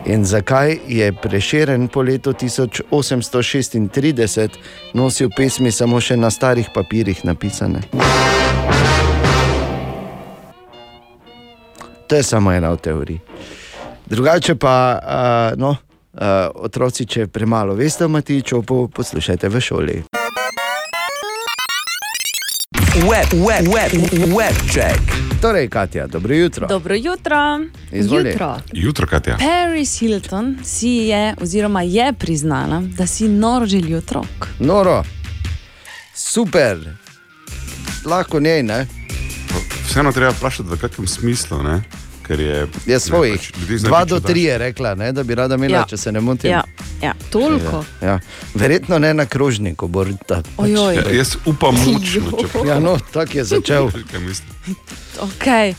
[0.05, 4.49] In zakaj je preširen po letu 1836
[4.93, 7.81] nosil pesmi samo še na starih papirjih napisane?
[12.09, 13.17] To je samo ena od teorij.
[14.05, 16.19] Drugače pa, uh, no, uh,
[16.55, 20.03] otroci, če premalo veste o Matiču, poslušajte v šoli.
[23.05, 23.93] Web, web, web,
[24.37, 24.99] web check.
[25.41, 26.67] Torej, Katja, dobro jutro.
[26.67, 27.59] Dobro jutro.
[27.91, 28.29] Izvoli.
[28.29, 28.57] Jutro.
[28.73, 29.37] Jutro, Katja.
[29.37, 34.49] Paris Hilton si je, oziroma je priznala, da si noro želi otrok.
[34.59, 35.03] Noro,
[36.13, 36.77] super,
[38.05, 38.98] lahko njej, ne?
[39.89, 41.63] Vseeno treba vprašati, v kakšnem smislu.
[41.63, 41.81] Ne?
[42.27, 43.41] Ker je, Je svojih.
[43.41, 45.79] pač Dva do tri je rekla, ne, da bi rada imela, ja.
[45.79, 45.85] Ja.
[45.89, 46.51] če se ne motim.
[46.51, 46.61] Ja,
[47.01, 47.13] ja.
[47.33, 47.81] Toliko.
[48.01, 48.19] Ja.
[48.53, 50.43] Verjetno ne na krožniku, Borita.
[50.57, 50.95] Ojoj.
[50.95, 53.89] Ja, jaz upam mučno, če Ja, no, tako je začel.
[55.19, 55.73] Okay.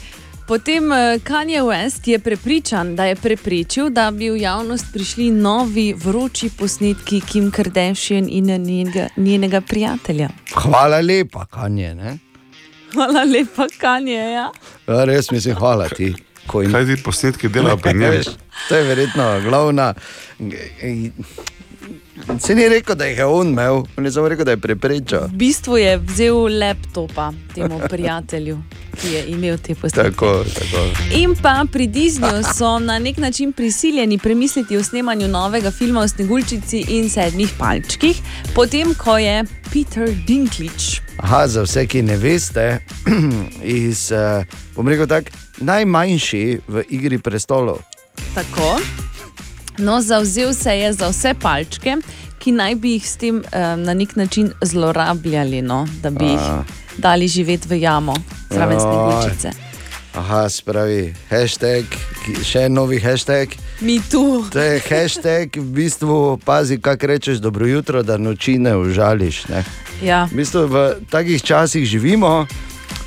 [0.46, 5.94] Potem eh, Kanye West je prepričan, da je preprečil, da bi v javnost prišli novi
[5.94, 10.28] vroči posnetki Kim Kardashian in njenega, njenega prijatelja.
[10.54, 11.94] Hvala lepa, kanje.
[11.94, 12.18] Ne?
[12.94, 14.18] Hvala lepa, Kanye.
[14.32, 14.50] Ja.
[14.88, 16.14] Ja, res mislim, hvala ti.
[16.50, 18.22] Kaj ti posnetki delajo pri njej?
[18.68, 19.94] To je verjetno glavna.
[22.40, 25.20] Se ni rekel, da jih je on imel, on je samo rekel, da je preprečil.
[25.20, 28.58] V bistvu je vzel laptopa temu prijatelju,
[29.00, 30.10] ki je imel te posnetke.
[30.10, 30.84] Tako, tako.
[31.16, 36.08] In pa pri Disneyju so na nek način prisiljeni premisliti o snemanju novega filma o
[36.08, 38.22] Sneguljčici in sedmih palčkih,
[38.54, 41.00] potem ko je Peter Dinklage.
[41.16, 42.78] Aha, za vse, ki ne veste,
[43.62, 44.44] iz, eh,
[44.76, 47.78] bom rekel tako, najmanjši v Igri prestolov.
[48.34, 48.78] Tako.
[49.80, 51.96] No, zauzel se je za vse palčke,
[52.38, 53.44] ki naj bi jih s tem um,
[53.82, 56.64] na nek način zlorabljali, no, da bi jih A.
[56.98, 58.14] dali živeti v jamo,
[58.50, 58.80] zraven Joj.
[58.82, 59.50] Sneguljčice.
[60.14, 61.84] Aha, spravi, hashtag,
[62.24, 63.48] ki- še en novi hashtag.
[63.80, 64.44] Mi tu.
[64.50, 69.46] To je hashtag, v bistvu pazi, kaj rečeš, dobro jutro, da noči ne užališ.
[69.48, 69.64] Ne?
[70.02, 70.24] Ja.
[70.24, 70.76] V bistvu v
[71.10, 72.46] takih časih živimo,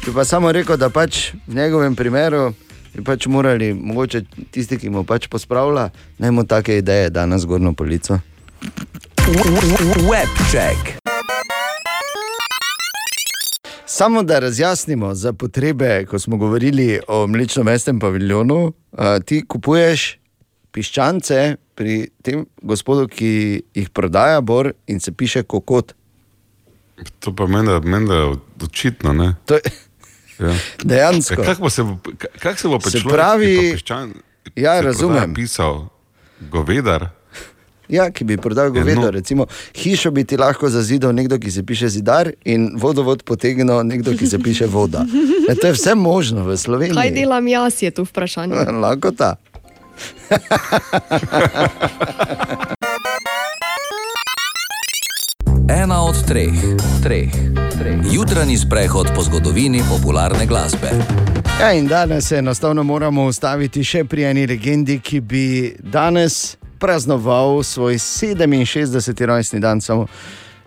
[0.05, 2.53] bi pa samo rekel, da pač v njegovem primeru
[2.93, 4.21] bi pač morali, mogoče
[4.51, 8.19] tisti, ki mu pač pospravlja, naj mu take ideje da na zgornjo polico.
[10.03, 10.97] Web check.
[13.85, 20.17] Samo da razjasnimo za potrebe, ko smo govorili o mlečno-mestnem paviljonu, a, ti kupuješ
[20.71, 21.39] piščance
[21.75, 23.29] pri tem gospodu, ki
[23.73, 25.93] jih prodaja, bor in se piše kokot.
[27.19, 28.33] To pa meni, da- meni da je
[28.63, 29.13] očitno.
[29.13, 29.35] Ne?
[29.45, 29.61] To je
[30.43, 30.53] Ja.
[30.83, 31.35] dejansko.
[31.35, 31.81] Ja, Kako se
[32.39, 34.13] kak se bo pa Se človek, pravi- pa piščan,
[34.55, 35.33] Ja, razumem.
[35.33, 35.87] Pisal
[36.41, 37.09] govedar.
[37.89, 39.01] Ja, ki bi prodal govedo.
[39.01, 39.11] no.
[39.11, 44.13] Recimo, hišo bi ti lahko zazidal nekdo, ki se piše zidar, in vodovod potegnil nekdo,
[44.13, 45.05] ki se piše voda.
[45.43, 46.95] E, to je vse možno v Sloveniji.
[46.95, 48.55] Kaj delam jaz, je tu vprašanje.
[48.73, 49.35] Lahko ta.
[56.13, 56.53] od treh,
[57.03, 57.31] treh,
[57.79, 57.97] treh.
[58.11, 60.89] Jutranji sprehod po zgodovini popularne glasbe.
[61.59, 65.45] Ja, in danes se enostavno moramo ustaviti še pri eni legendi, ki bi
[65.79, 69.25] danes praznoval svoj 67.
[69.25, 69.81] rojstni dan.
[69.81, 70.05] Samo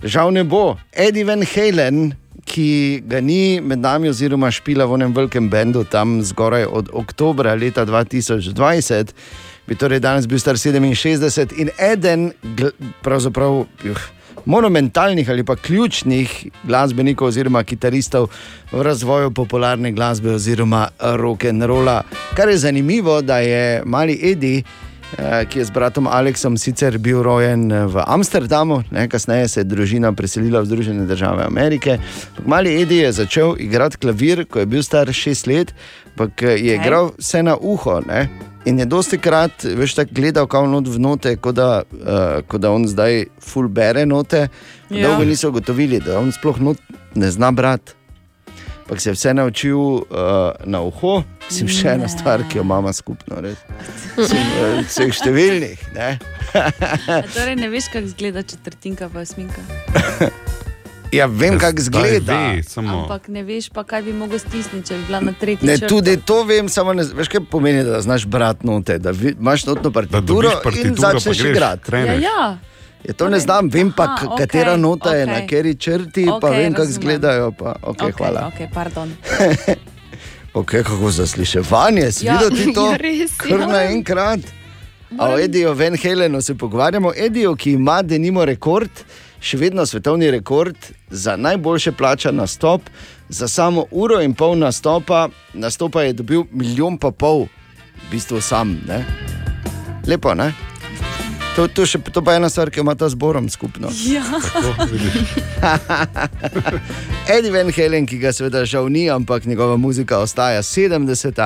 [0.02, 0.76] žal ne bo.
[0.92, 6.18] Eddie Van Halen, ki ga ni med nami, oziroma špila v enem velikem bendu tam
[6.26, 9.14] zgoraj od oktobra leta 2020,
[9.66, 12.32] bi torej danes bil star 67 in eden,
[13.06, 13.66] pravzaprav.
[13.86, 14.06] Juh,
[14.46, 18.28] Monumentalnih ali pa ključnih glasbenikov oziroma kitaristov
[18.72, 22.02] v razvoju popularne glasbe oziroma rock and rolla.
[22.34, 24.85] Kar je zanimivo, da je mali Edi, eh,
[25.50, 29.64] ki je z bratom Aleksom sicer bil rojen eh, v Amsterdamu, ne, kasneje se je
[29.64, 31.98] družina preselila v Združene države Amerike.
[32.46, 35.74] Mali Edi je začel igrati klavir, ko je bil star šest let,
[36.12, 38.00] ampak eh, je igral vse na uho.
[38.06, 38.28] Ne.
[38.66, 42.58] In je dosti krat, veš, tako gledal, kako not v note, kot da, uh, ko
[42.58, 44.48] da on zdaj full bere note.
[44.90, 45.06] Ja.
[45.06, 46.82] Dolgo niso ugotovili, da on sploh not
[47.14, 47.94] ne zna brati.
[48.86, 50.04] Ampak se je vse naučil uh,
[50.64, 53.58] na uho, sem še ena stvar, ki jo imamo skupno, res.
[54.14, 55.82] Sem, uh, vseh številnih.
[55.96, 56.12] Ne?
[56.54, 59.58] A Torej, ne veš, kako izgleda četrtinka pa osminka.
[61.12, 62.38] Ja, vem, kako Zdaj izgleda.
[62.54, 63.00] ve, samo.
[63.02, 65.66] Ampak ne veš pa, kaj bi mogel stisniti, če bi bila na tretji.
[65.66, 65.90] Ne, črti.
[65.90, 69.66] tudi to vem, samo ne, veš, kaj pomeni, da znaš brati note, da vi, imaš
[69.66, 71.94] notno Da partituro in partituro, pa začneš igrati.
[72.06, 72.46] Ja, ja.
[73.06, 76.24] Je to ne znam, vem pa, Aha, okej, katera nota okay, je na kateri črti,
[76.24, 77.52] okay, pa vem, kako izgledajo.
[77.52, 78.46] Pa, okay, okay, Ok, hvala.
[78.48, 79.12] ok, pardon.
[80.54, 82.86] Okay, kako zasliševanje, si Ja, videl ti to?
[82.90, 83.66] ja, res, Kar ja.
[83.66, 84.40] naenkrat.
[85.18, 87.12] A o Ediju Van Helenu se pogovarjamo.
[87.16, 88.90] Ediju, ki ima denimo rekord,
[89.40, 90.76] še vedno svetovni rekord
[91.10, 92.80] za najboljše plačan nastop,
[93.28, 97.44] za samo uro in pol nastopa, nastopa je dobil milijon pa pol,
[97.96, 98.80] v bistvu sam.
[98.88, 99.04] Ne?
[100.06, 100.52] Lepo, ne?
[101.56, 103.88] To, to, še, to pa je ena stvar, ki jo ima ta zborom skupno.
[104.04, 104.24] Ja.
[104.90, 105.30] Vidiš.
[107.36, 111.40] Eddie Van Halen, ki ga seveda žal ni, ampak njegova muzika ostaja 70.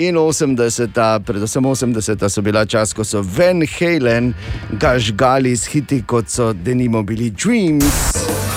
[0.00, 0.96] in 80.
[1.28, 2.28] Predvsem 80.
[2.28, 4.32] so bila čas, ko so Van Halen
[4.80, 8.49] ga žgali s hiti, kot so denimo bili Dreams.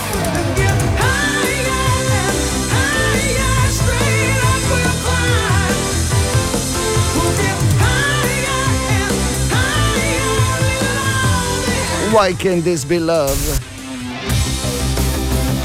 [12.13, 13.39] Why can this be love?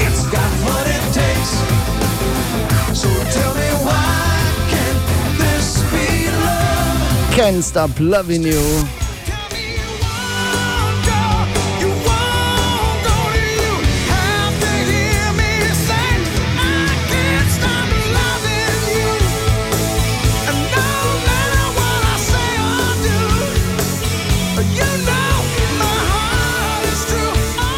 [0.01, 1.51] It's got what it takes.
[2.99, 4.95] So tell me why can
[5.37, 7.35] this be love?
[7.35, 8.83] Can't stop loving you.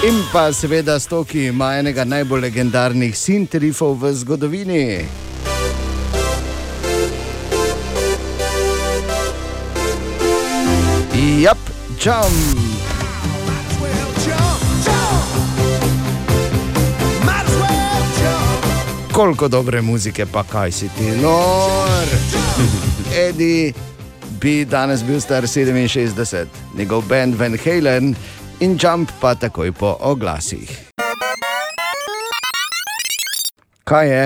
[0.03, 5.05] In pa seveda Stoki ima enega najbolj legendarnih sinterifov v zgodovini.
[11.41, 11.57] Jap,
[12.01, 12.57] jump.
[19.11, 22.09] Koliko dobre muzike, pa kaj si ti, nor.
[23.29, 23.73] Edi
[24.41, 26.45] bi danes bil star 67,
[26.77, 28.15] njegov band Van Halen
[28.61, 30.69] in Jump pa takoj po oglasih.
[33.83, 34.25] Kaj je?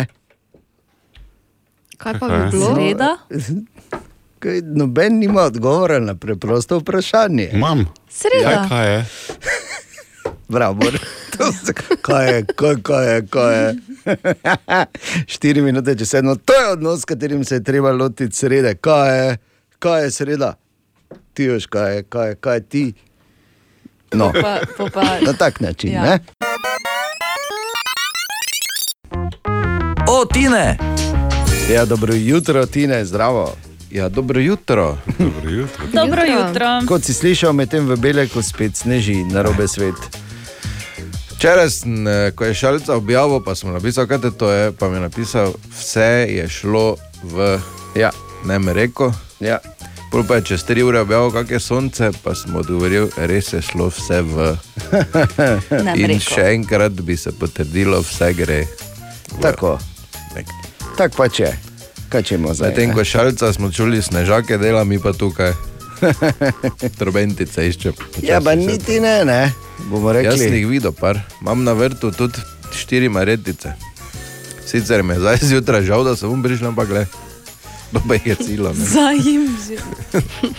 [1.97, 2.75] Kaj pa bi bilo?
[2.75, 3.11] Sreda?
[4.39, 7.49] Kaj, noben nima odgovora na preprosto vprašanje.
[7.53, 7.85] Imam.
[8.09, 8.51] Sreda.
[8.51, 9.05] Ja, kaj je?
[10.47, 10.83] Bravo,
[11.65, 13.75] se- kaj je, kaj, kaj je, kaj je.
[15.27, 18.75] Štiri minute, če sedmo, to je odnos, s katerim se je treba lotiti srede.
[18.75, 19.37] Kaj je,
[19.79, 20.53] kaj je sreda?
[21.33, 22.85] Ti veš, kaj je, kaj je, kaj je ti.
[24.13, 25.91] No, Pa, pa, pa, na tak način.
[25.91, 26.05] Ja.
[26.05, 26.19] Ja.
[30.07, 30.77] O, Tine!
[31.73, 33.55] ja, dobro jutro, Tine, zdravo.
[33.91, 34.97] Ja, dobro jutro.
[35.19, 35.85] Dobro jutro.
[35.93, 36.65] dobro Jutro.
[36.87, 39.95] Kot si slišal, medtem v Beleku spet sneži na robe svet.
[41.35, 44.95] Včeraj, sem, eh, ko je šalica objavil, pa sem napisal, kaj to je, pa mi
[44.95, 47.59] je napisal, vse je šlo v
[47.95, 48.11] Ja,
[48.45, 49.13] ne reko.
[49.39, 49.59] ja.
[50.15, 53.59] Pol pa je čez tri ure objavil, kak je sonce, pa sem odgovoril, res je
[53.59, 54.53] šlo vse v.
[55.99, 58.61] In še enkrat bi se potrdilo, vse gre.
[59.43, 59.73] Tako,
[60.31, 60.53] Nek.
[60.95, 61.49] tako pa če.
[62.07, 62.71] Kaj čemo zdaj?
[62.71, 65.51] Medtem ko šalica smo čuli snežake, dela mi pa tukaj.
[67.01, 67.91] Trobentice išče.
[68.23, 69.51] Ja, pa niti ne, ne.
[69.91, 70.63] Bomo Jaz rekli.
[70.63, 71.19] jih videl, par.
[71.43, 72.39] imam na vrtu tudi
[72.71, 73.75] štiri maretice.
[74.63, 77.05] Sicer mi je zdaj zjutraj žal, da sem umbrišel, ampak le.
[77.91, 78.69] Dobe je cilo.
[78.73, 78.85] ne.
[78.85, 79.77] Zajim že.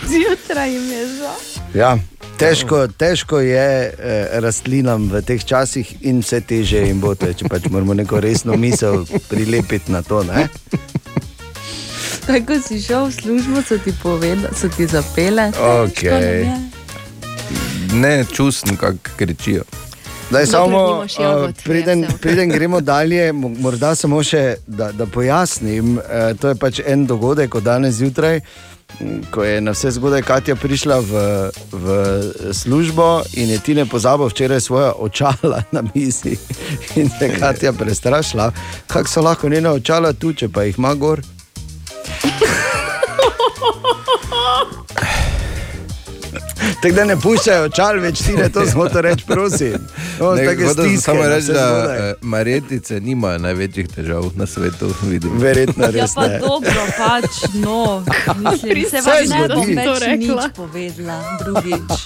[0.09, 1.39] Zjutraj jim je žal.
[1.73, 1.97] Ja,
[2.37, 7.49] težko, težko je eh, rastlinam v teh časih in vse teže jim bo, to če
[7.49, 10.23] pač moramo neko resno misel prilepiti na to.
[10.23, 10.47] Ne?
[12.27, 15.51] Tako si šel v službo, so ti povedali, so ti zapele.
[15.55, 16.51] Okej.
[17.95, 19.63] Ne čusten, kako kričijo.
[20.31, 24.91] Dokler samo, nimaš jagod, uh, preden, je preden gremo dalje, mo- morda samo še, da,
[24.91, 25.97] da pojasnim.
[25.97, 26.03] Uh,
[26.39, 28.41] to je pač en dogodek od danes zjutraj,
[29.31, 31.11] ko je na vse zgodaj Katja prišla v,
[31.71, 31.85] v
[32.53, 36.37] službo in je ti ne pozabil včeraj svoje očala na mizi.
[36.99, 38.51] In se je Katja prestrašila,
[38.87, 41.21] kako so lahko njena očala tu, če pa jih ima gor.
[46.73, 49.73] Tako da ne puščajo očal, več ti ne to smo to reči, prosim.
[50.19, 51.97] No, Ne, stiske samo na reči, da zgodaj.
[52.01, 54.93] eh, maretice nimajo največjih težav na svetu.
[55.03, 55.37] Vidim.
[55.37, 56.39] Verjetno Ja, res pa ne.
[56.39, 58.03] dobro, pač no.
[58.35, 62.05] Mislim, se vam ne bom več nič povedala, drugič.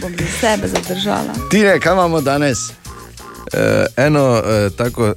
[0.00, 1.34] Bom za sebe zadržala.
[1.50, 2.58] Tine, kaj imamo danes?
[3.46, 3.60] Uh,
[3.96, 4.42] eno uh,
[4.72, 5.14] tako uh,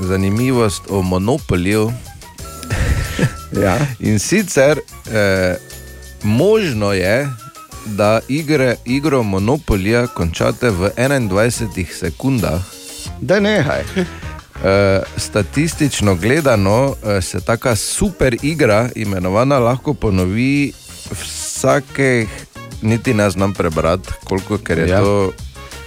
[0.00, 1.92] zanimivost o monopolju.
[3.54, 3.78] Ja.
[4.00, 5.56] In sicer uh,
[6.22, 7.28] možno je,
[7.86, 12.62] da igre, igro Monopolija končate v 21 sekundah.
[13.20, 13.82] Da nehaj.
[13.96, 14.02] Uh,
[15.26, 20.72] statistično gledano uh, se taka super igra, imenovana, lahko ponovi
[21.10, 22.28] vsakih,
[22.82, 25.00] niti ne znam prebrati, koliko ker je ja.
[25.00, 25.32] to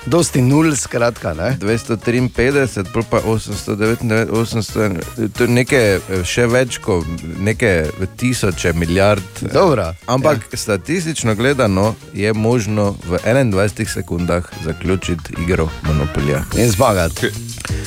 [0.10, 1.34] Dosti nul, skratka.
[1.34, 1.58] Ne?
[1.62, 7.06] 253, pol pa 899, 800, to je nekaj eh, še več kot
[7.38, 7.84] nekaj
[8.18, 9.22] tisoče milijard.
[9.42, 10.58] eh, Dobro, Ampak ja.
[10.58, 16.42] statistično gledano je možno v 21 sekundah zaključiti igro Monopolija.
[16.58, 17.30] In zmagati.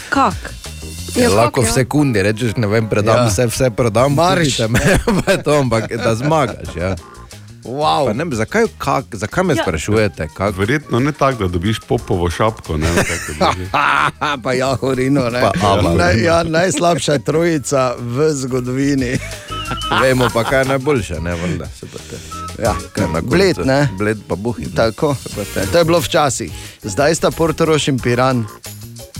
[0.08, 0.54] Kak?
[1.14, 1.72] Ja, lahko kako, v ja.
[1.74, 3.26] sekundi rečeš, ne vem, predam Ja.
[3.26, 4.56] vse, vse predam, Marš.
[4.56, 4.80] kupite me,
[5.20, 6.70] pa je to, ampak da zmagaš.
[6.76, 6.94] Ja.
[7.64, 8.06] Wow.
[8.06, 9.56] Pa Ne, zakaj, kak, zakaj me Ja.
[9.56, 9.62] ja.
[9.62, 10.28] sprašujete?
[10.28, 10.56] Kak?
[10.56, 12.76] Verjetno ne tako, da dobiš popovo šapko.
[12.76, 12.88] Ne,
[14.42, 15.30] pa ja, horino.
[15.30, 15.40] ne.
[15.40, 15.96] Pa Avalon.
[15.96, 19.18] Naj, ja, najslabša trojica v zgodovini.
[20.02, 21.66] Vemo pa, kaj je najboljše, ne valjda.
[21.70, 23.26] se pa te- Ja, kaj na koncu.
[23.28, 23.88] bled, ne?
[23.92, 24.66] Bled pa buhi.
[24.66, 25.16] Tako.
[25.72, 26.52] To je bilo včasih.
[26.82, 28.44] Zdaj sta Portoroš in Piran.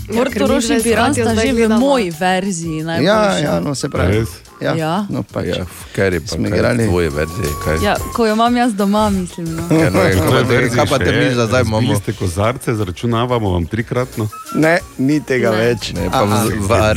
[0.05, 2.77] Portoroš in Piran sta že v moji verziji.
[2.77, 3.37] Ja, najboljša.
[3.39, 4.11] ja, no se pravi.
[4.13, 4.29] Res?
[4.61, 5.05] Ja, Ja.
[5.09, 5.45] no pač.
[5.47, 6.87] Ja, ker je pa Smo igrali.
[6.87, 7.49] tvoje verzije.
[7.65, 7.77] Kaj?
[7.83, 9.45] Ja, ko jo imam jaz doma, mislim.
[9.47, 9.63] No.
[9.73, 11.95] Ja, no, kaj, To pa je te, mi za zdaj imamo?
[11.95, 14.27] ste kozarce, zračunavamo vam trikratno.
[14.55, 15.57] Ne, ni tega Ne.
[15.57, 15.93] več.
[15.93, 16.43] Ne, pa v, Aha.
[16.45, 16.67] v.
[16.69, 16.93] Pa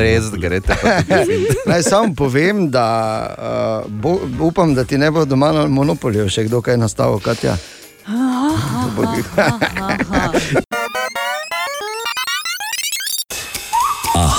[1.09, 1.46] tudi.
[1.66, 2.86] Naj samo povem, da
[3.82, 7.57] uh, bo, upam, da ti ne bo doma na monopoliju še kdo kaj nastavil, Katja.
[8.07, 8.54] Aha,
[8.96, 10.30] aha, aha,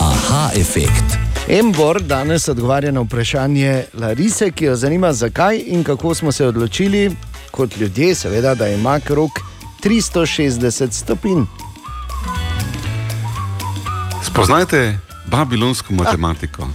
[0.00, 1.18] aha efekt.
[1.48, 7.16] Embor danes odgovarja na vprašanje Larise, ki jo zanima, zakaj in kako smo se odločili,
[7.50, 9.30] kot ljudje, seveda, da ima krok
[9.84, 11.42] 360 stopinj.
[14.22, 16.68] Spoznajte babilonsko matematiko,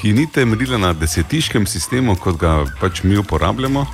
[0.00, 3.86] ki ni temeljila na desetiškem sistemu, kot ga pač mi uporabljamo,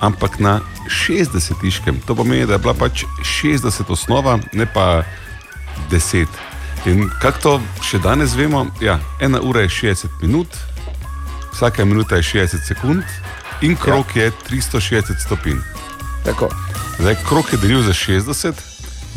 [0.00, 2.00] ampak na 60-tiškem.
[2.06, 5.02] To pomeni, da je bila pač 60 osnova, ne pa
[5.90, 6.26] 10.
[6.86, 10.48] In kako to še danes vemo, ja, ena ura je 60 minut,
[11.54, 13.02] vsaka minuta je 60 sekund
[13.62, 14.28] in krok ja.
[14.28, 15.62] je 360 stopinj.
[16.24, 16.48] Tako.
[16.98, 18.52] Zdaj, krok je delil za 60,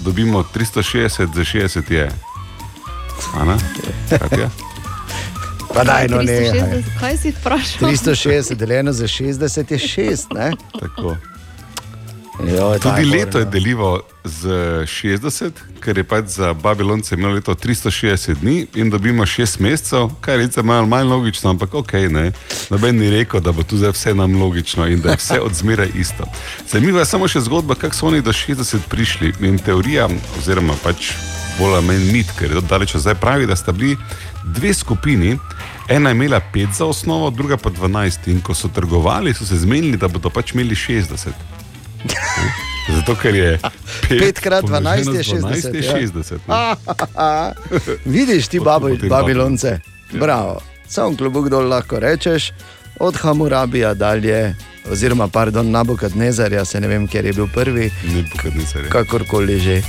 [0.06, 2.12] dobimo 360 za 60 je.
[3.36, 3.58] Ana?
[4.10, 4.50] Kako je?
[5.78, 6.40] Pa daj, no ne.
[6.42, 7.90] 360, kaj si vprašal?
[7.90, 10.52] 360 deljeno za 60 je 6, ne?
[10.80, 11.18] Tako.
[12.46, 14.48] Jo, Tudi leto je deljivo z
[14.86, 20.40] 60, ker je pač za Babilonce imelo leto 360 dni in dobimo 6 mesecev, kar
[20.40, 22.32] je malo manj logično, ampak ok, ne.
[22.70, 25.54] Noben ni rekel, da bo tu zdaj vse nam logično in da je vse od
[25.54, 26.26] zmeraj isto.
[26.70, 31.14] Zanimiva je samo še zgodba, kako so oni do 60 prišli in teorija, oziroma pač
[31.60, 33.98] bolj ali manj mit, ker je to daleč zdaj pravi, da sta bili
[34.56, 35.38] dve skupini.
[35.90, 38.28] Ena je imela 5 za osnovo, druga pa 12.
[38.28, 41.30] In ko so trgovali, so se zmenili, da bodo pač imeli 60.
[42.96, 43.60] Zato, ker je
[44.10, 45.98] 5 krat 12 je 12 60, je ja.
[45.98, 47.94] 60 ne.
[48.14, 49.68] Vidiš ti babi, babilonce?
[49.68, 50.20] Ja.
[50.20, 50.62] Bravo.
[50.88, 52.52] Sam klobuk dol lahko rečeš,
[53.00, 54.56] od Hamurabija dalje,
[54.92, 58.88] oziroma pardon, Nabukadnezarja, se ne vem, ker je bil prvi, Ne Bukadnecar.
[58.90, 59.82] kakorkoli že.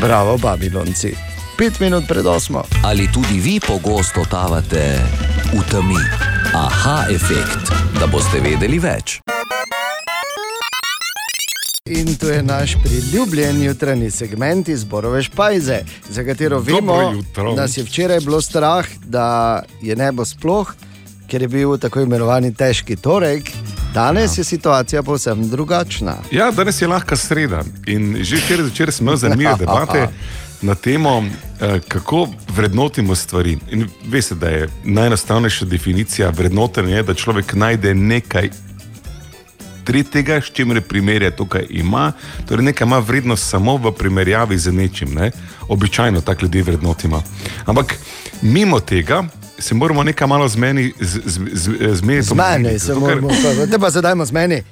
[0.00, 1.35] Bravo, babilonci.
[1.58, 2.62] Pet minut pred osmo.
[2.84, 5.00] Ali tudi vi pogosto totavate
[5.52, 5.96] v temi?
[6.54, 9.20] Aha efekt, da boste vedeli več.
[11.88, 15.80] In to je naš priljubljen jutranji segment iz Borove Špajze,
[16.10, 20.74] za katero vemo, da nas je včeraj bilo strah, da je nebo sploh,
[21.28, 23.48] ker je bil tako imenovani težki torek.
[23.94, 24.40] Danes ja.
[24.40, 26.18] je situacija povsem drugačna.
[26.30, 30.10] Ja, danes je lahka sreda in že včeraj zvečer smo zanimive debate
[30.62, 31.24] na temo,
[31.60, 33.58] eh, kako vrednotimo stvari.
[33.70, 38.50] In veste, da je najenostavnejša definicija vrednotenja, da človek najde nekaj
[39.84, 42.12] tretjega, s čimer primerja to, kar ima.
[42.48, 45.14] Torej, nekaj ima vrednost samo v primerjavi z nečim.
[45.14, 45.30] Ne?
[45.68, 47.22] Običajno tako ljudi vrednotimo.
[47.66, 47.94] Ampak
[48.42, 49.24] mimo tega.
[49.58, 52.26] Se moramo nekaj malo zmeni, z, z, z, zmeniti.
[52.28, 53.28] Z meni se moramo,
[53.70, 54.62] te pa zdaj z meni.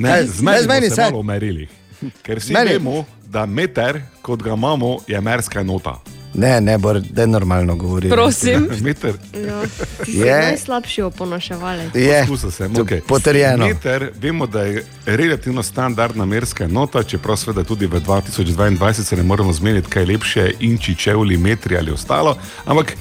[0.00, 1.02] Ne, Kaj, z meni ne, z meni se se.
[1.02, 1.68] malo umerili.
[2.24, 2.70] Ker vsi Meni.
[2.72, 6.00] vemo, da meter, kot ga imamo, je merska enota.
[6.34, 8.08] Ne, ne, bo da normalno govori.
[8.08, 8.68] Prosim.
[8.80, 9.14] Meter
[9.46, 9.62] Ja,
[10.04, 10.36] si Je.
[10.40, 11.94] najslabši oponaševalec.
[11.94, 13.00] Je, Poskusil sem, okay.
[13.00, 13.66] potrjeno.
[13.66, 19.22] Meter, vemo, da je relativno standardna merska enota, čeprav seveda tudi v 2022 se ne
[19.22, 22.36] moremo zmeniti, kaj je lepše, inči, čevlji, metri ali ostalo.
[22.64, 22.94] Ampak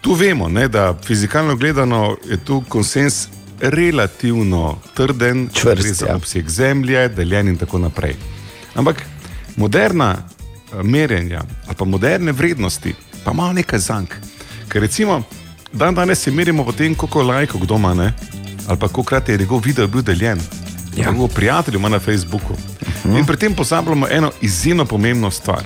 [0.00, 3.28] tu vemo, ne, da fizikalno gledano je tu konsens
[3.60, 6.16] relativno trden, Čvrst, za ja.
[6.16, 8.16] obseg zemlje, deljen in tako naprej.
[8.74, 9.02] Ampak
[9.56, 12.94] moderna eh, merjenja ali pa moderne vrednosti
[13.24, 14.14] pa imajo nekaj zank.
[14.68, 15.22] Ker recimo,
[15.72, 18.12] dan danes se merimo po tem, koliko lajkov kdo ima, ne?
[18.68, 20.40] ali pa koliko krat je njegov video bil deljen.
[20.96, 21.10] Ja.
[21.10, 22.52] Njegov prijatelj ima na Facebooku.
[22.52, 22.58] Uh
[23.04, 23.18] -huh.
[23.18, 25.62] In pri tem pozabljamo eno izjemno pomembno stvar.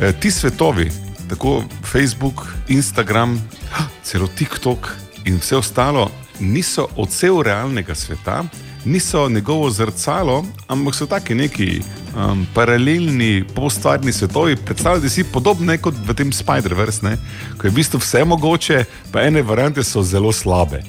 [0.00, 0.90] E, ti svetovi,
[1.28, 3.48] tako Facebook, Instagram,
[4.04, 4.88] celo TikTok
[5.24, 6.10] in vse ostalo,
[6.40, 8.44] niso odsev realnega sveta,
[8.84, 11.80] niso njegovo zrcalo, ampak so taki neki
[12.16, 14.56] um, paralelni, postvarni svetovi.
[14.56, 17.16] Predstavljajte si podobne kot v tem Spider-Verse,
[17.58, 20.82] ko je v bistvu vse mogoče, pa ene variante so zelo slabe.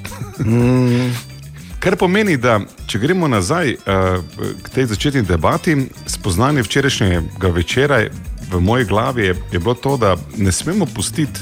[1.81, 4.21] Kar pomeni, da če gremo nazaj uh,
[4.63, 5.75] k tej začetni debati,
[6.05, 8.03] spoznanje včerajšnjega večera
[8.51, 11.39] v moji glavi je, je bilo to, da ne smemo pustiti,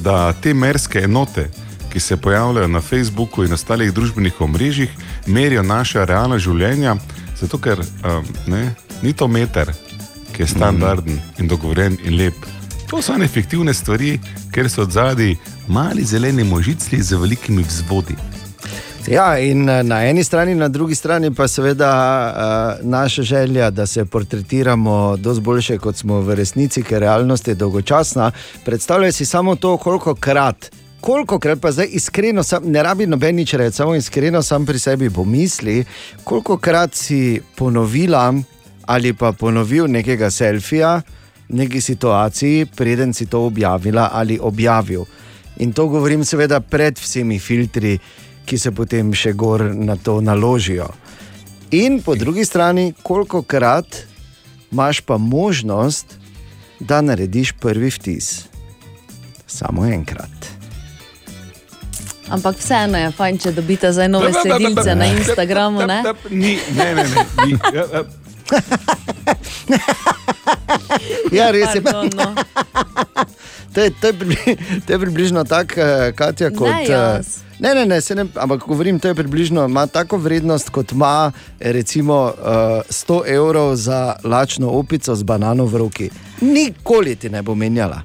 [0.00, 1.50] da te merske enote,
[1.92, 4.90] ki se pojavljajo na Facebooku in ostalih družbenih omrežjih,
[5.26, 6.96] merijo naše realna življenja,
[7.40, 9.72] zato ker um, ne, ni to meter,
[10.32, 12.46] ki je standarden in dogovoren in lep.
[12.90, 14.18] To so neefektivne stvari,
[14.52, 15.34] ker so od zadaj
[15.68, 18.16] mali zeleni možicli z velikimi vzvodi.
[19.06, 23.86] Ja, in eh, na eni strani, na drugi strani pa seveda uh, naša želja, da
[23.86, 28.30] se portretiramo dosti boljše, kot smo v resnici, ker realnost je dolgočasna.
[28.64, 30.70] Predstavljaj si samo to, koliko krat.
[31.02, 34.78] Koliko krat pa zdaj iskreno, sam, ne rabi noben nič reči, samo iskreno sam pri
[34.78, 35.84] sebi pomisli,
[36.24, 38.34] koliko krat si ponovila
[38.86, 41.00] ali pa ponovil nekega selfija
[41.48, 45.04] neki situaciji, preden si to objavila ali objavil.
[45.56, 47.98] In to govorim seveda pred vsemi filtri,
[48.46, 50.86] ki se potem še gor na to naložijo.
[51.70, 54.04] In po drugi strani, koliko krat
[54.70, 56.18] imaš pa možnost,
[56.80, 58.46] da narediš prvi vtis.
[59.46, 60.61] Samo enkrat.
[62.32, 65.86] Ampak vseeno je fajn, če dobite zdaj nove sledilce na Instagramu.
[65.86, 66.02] Ne?
[66.30, 67.26] Ni, ne, ne, ne.
[67.46, 67.58] Ni.
[67.74, 68.02] Ja, ja.
[71.32, 71.82] Ja, res je.
[71.82, 72.34] Pardon, no.
[73.72, 74.56] To je, to je, pribli,
[74.86, 76.68] to je približno tako, eh, Katja, kot.
[76.68, 77.38] Ne, eh, jaz.
[77.58, 81.32] Ne, ne, ne, se ne, ampak govorim, to je približno, ima tako vrednost, kot ima
[81.60, 82.32] eh, recimo uh,
[82.90, 86.10] 100 evrov za lačno opico z banano v roki.
[86.40, 88.02] Nikoli ti ne bo menjala.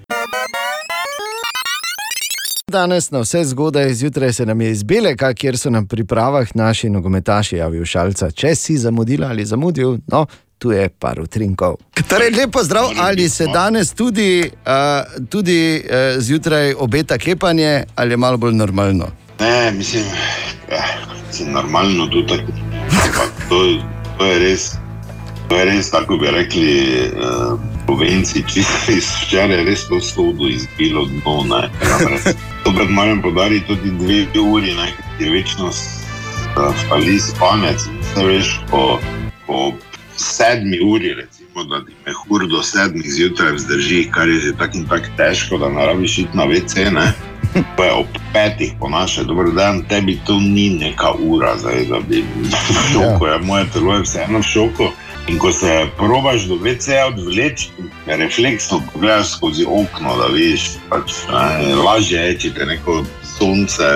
[2.71, 6.89] Danes na vse zgodaj zjutraj se nam je iz Beleka, kjer so na pripravah naši
[6.89, 8.31] nogometaši javil šalca.
[8.31, 10.25] Če si zamudila ali zamudil, no,
[10.57, 11.77] tu je par utrinkov.
[12.09, 18.17] Torej, lepo zdrav, ali se danes tudi, uh, tudi uh, zjutraj obeta klepanje ali je
[18.17, 19.07] malo bolj normalno?
[19.39, 20.03] Ne, mislim,
[20.69, 20.83] eh,
[21.27, 22.51] mislim normalno tudi tako.
[23.49, 23.63] To,
[24.17, 24.71] to je res,
[25.49, 26.69] to je res, tako bi rekli,
[27.15, 31.43] uh, Slovenci, čisto iz včeraj, res to sodo izbilo dno.
[31.47, 32.35] Ne, namreč.
[32.63, 35.71] Tokrat moram podariti tudi dve uri, ne, ker je večno
[36.85, 37.87] spali spanec.
[38.17, 38.99] Ne veš, po,
[39.47, 39.71] po
[40.17, 44.85] sedmi uri, recimo, da ti mehur do sedmih zjutraj vzdrži, kar je že tako in
[44.87, 46.91] tako težko, da ne rabiš iti na WC.
[46.91, 47.11] Ne.
[47.77, 51.99] Pa je ob petih po naše, dobro dan, tebi to ni neka ura, zdaj, da
[51.99, 53.37] bi bil v šoku, ja.
[53.41, 54.91] moje telo je vseeno v šoku.
[55.27, 57.69] In ko se probaš do WC-ja odvleči,
[58.05, 63.01] refleksno pogledaš skozi okno, da vidiš, pač, ne, lažje je, če te neko
[63.37, 63.89] sonce,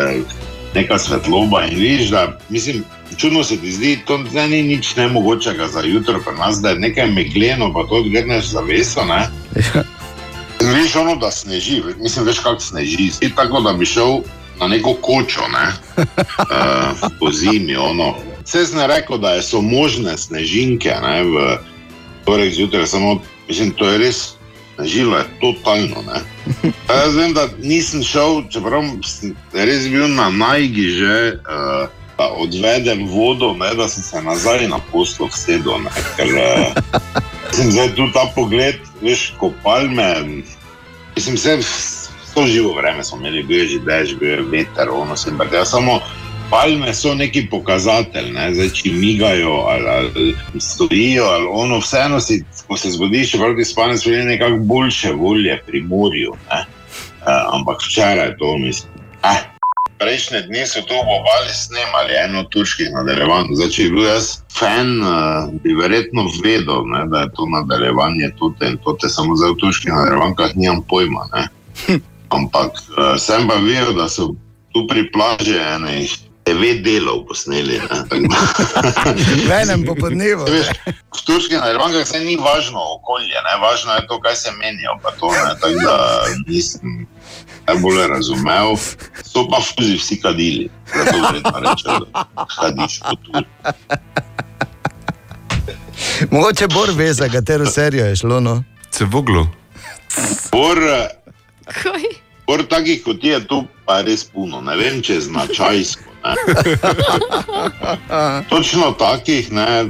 [0.76, 2.84] neka svetloba in vidiš, da mislim.
[3.18, 6.80] Čudno se ti zdi, to zdaj ni nič nemogočega za jutro, pri nas, da je
[6.80, 9.04] nekaj megleno, pa to odgrneš zaveso.
[9.06, 9.28] Ne?
[10.62, 13.10] Veš, ono, da sneži, mislim, veš, kako sneži.
[13.12, 14.22] Zdi tako, da bi šel
[14.60, 15.68] na neko kočo, ne,
[16.06, 17.76] uh, po zimi.
[17.76, 18.16] Ono.
[18.52, 21.36] Vse sem rekel, da so možne snežinke ne, v
[22.28, 24.20] torek zjutraj, samo mislim, to je res.
[24.84, 26.04] Žilo je totalno.
[26.04, 26.20] ne.
[26.88, 31.16] Pa Jaz vem, da nisem šel, čeprav sem res bil na najgi že,
[31.48, 31.88] uh,
[32.44, 35.88] odvedem vodo, ne, da sem se nazaj na poslo vsedel.
[35.88, 36.76] ne, Ker uh,
[37.56, 40.44] sem zdaj tu ta pogled, veš, ko palme.
[41.16, 45.16] Mislim, vse, vso živo vreme smo imeli, bil je že dež, bil je veter, ono
[45.16, 45.64] sem brdel.
[45.64, 46.02] Samo
[46.52, 48.50] palme so neki pokazatelj, ne?
[48.54, 53.66] zdaj če migajo ali, ali stojijo, ali ono, vseeno si, ko se zbudi, še proti
[53.66, 56.36] spanju, so bile nekako boljše volje pri morju.
[56.52, 56.62] ne.
[57.22, 58.92] Uh, ampak včeraj to mislim.
[59.24, 59.42] Eh.
[60.02, 63.52] Prejšnje dni so to obali snemali, eno turških nadaljevanj.
[63.54, 68.32] Zdaj, če bi bil jaz fan, uh, bi verjetno vedel, ne, da je to nadaljevanje
[68.40, 71.28] tudi in to te samo v turških nadaljevankah nimam pojma.
[71.36, 71.46] Ne.
[72.38, 74.32] Ampak uh, sem pa videl, da so
[74.74, 77.80] tu pri plaži enih devet delov posneli.
[79.48, 80.46] V enem popodnevu.
[80.46, 83.54] V turških nadaljevankah se ni važno okolje, ne?
[83.62, 84.98] važno je to, kaj se menijo.
[85.04, 85.96] pa To, ne, tako da
[86.48, 87.08] nisem
[87.68, 88.76] najbolj razumel.
[89.24, 90.70] So pa fuzi vsi kadili.
[90.96, 93.32] Zato verjetno rečejo, da kadiš kot tu.
[96.32, 98.40] Mogoče Bor ve, za katero serijo je šlo.
[98.40, 98.64] No?
[98.92, 99.48] Se voglo.
[100.52, 100.78] Bor,
[101.66, 102.04] Kaj?
[102.48, 104.62] bor takih kot je tu, pa je res puno.
[104.62, 106.11] Ne vem, če je značajsko.
[108.52, 109.86] Točno takih, ne,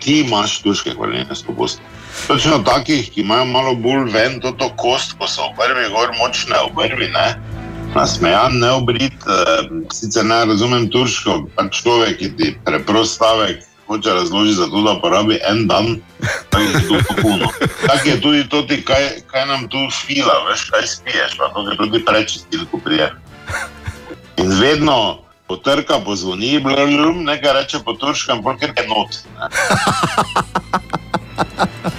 [0.00, 1.80] ti imaš turške korenine, stopost.
[2.26, 6.58] Točno takih, ki imajo malo bolj ven to, to kost, ko so obrvi, gor močne
[6.70, 7.10] obrvi.
[7.14, 7.34] Ne?
[7.94, 14.54] Nasmejan, neobrit, eh, sicer ne razumem turško, pač človek, ki ti preprost stavek hoče razložiti,
[14.54, 15.96] zato da porabi en dan,
[16.50, 17.46] tako je to popuno.
[17.86, 21.70] Tako je tudi to, ti, kaj, kaj nam tu fila, veš, kaj spiješ, pa to
[21.70, 23.14] je tudi prečistil, ko prije.
[24.36, 25.18] In vedno
[25.50, 29.10] potrka, pozvoni, blum, nekaj reče po turškem, polker je not.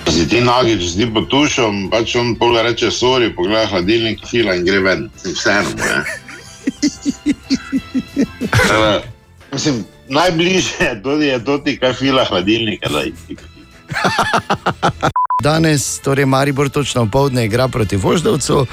[0.05, 4.55] Če Si ti nagič, zdi po tušom, pač on pol reče, sorry, pogleda hladilnik, fila
[4.55, 5.09] in gre ven.
[5.23, 5.69] Vseeno
[9.51, 12.89] Mislim, najbližje je tudi je to kaj fila hladilnika.
[13.03, 13.13] ji-
[15.43, 18.67] Danes, torej Maribor točno v povdne igra proti Voždovcu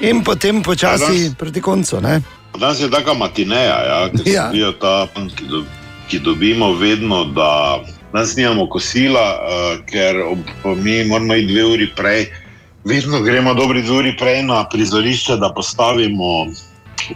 [0.00, 2.00] in potem počasi proti koncu.
[2.00, 2.22] Ne?
[2.58, 4.50] Danes je taka matineja, ja, ki Ja.
[4.54, 4.72] ja.
[4.72, 5.64] ta, ki, do,
[6.08, 7.80] ki dobimo vedno, da
[8.12, 10.38] danes nimamo kosila, uh, ker ob,
[10.82, 12.26] mi moramo iti dve uri prej.
[12.84, 16.46] Vedno gremo dobri dve uri prej na prizorišče, da postavimo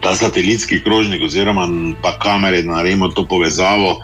[0.01, 1.67] ta satelitski krožnik, oziroma
[2.01, 3.99] pa kamere, da naredimo to povezavo,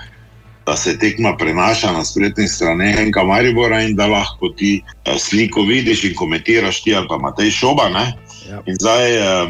[0.65, 5.61] da se tekma prenaša na spletnih straneh Enka Maribora in da lahko ti eh, sliko
[5.61, 7.89] vidiš in komentiraš ti ali pa Matej Šoba.
[7.89, 8.13] Ne?
[8.49, 8.61] Ja.
[8.65, 9.47] In zdaj, eh,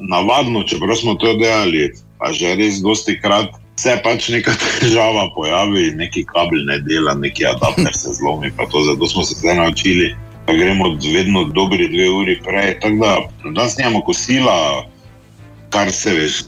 [0.00, 3.56] navadno, čeprav smo to delali, pa že res dosti krat.
[3.80, 8.52] Se pač neka težava pojavi, neki kabel ne dela, neki adapter se zlomi.
[8.56, 10.14] pa To, zato smo se zdaj naučili,
[10.46, 12.80] da gremo vedno dobri dve uri prej.
[12.80, 13.14] Tako da
[13.50, 14.84] danes nimamo kosila,
[15.70, 16.42] kar se veš,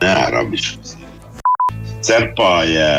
[0.00, 0.78] ne rabiš.
[1.84, 2.92] Sicer pa je,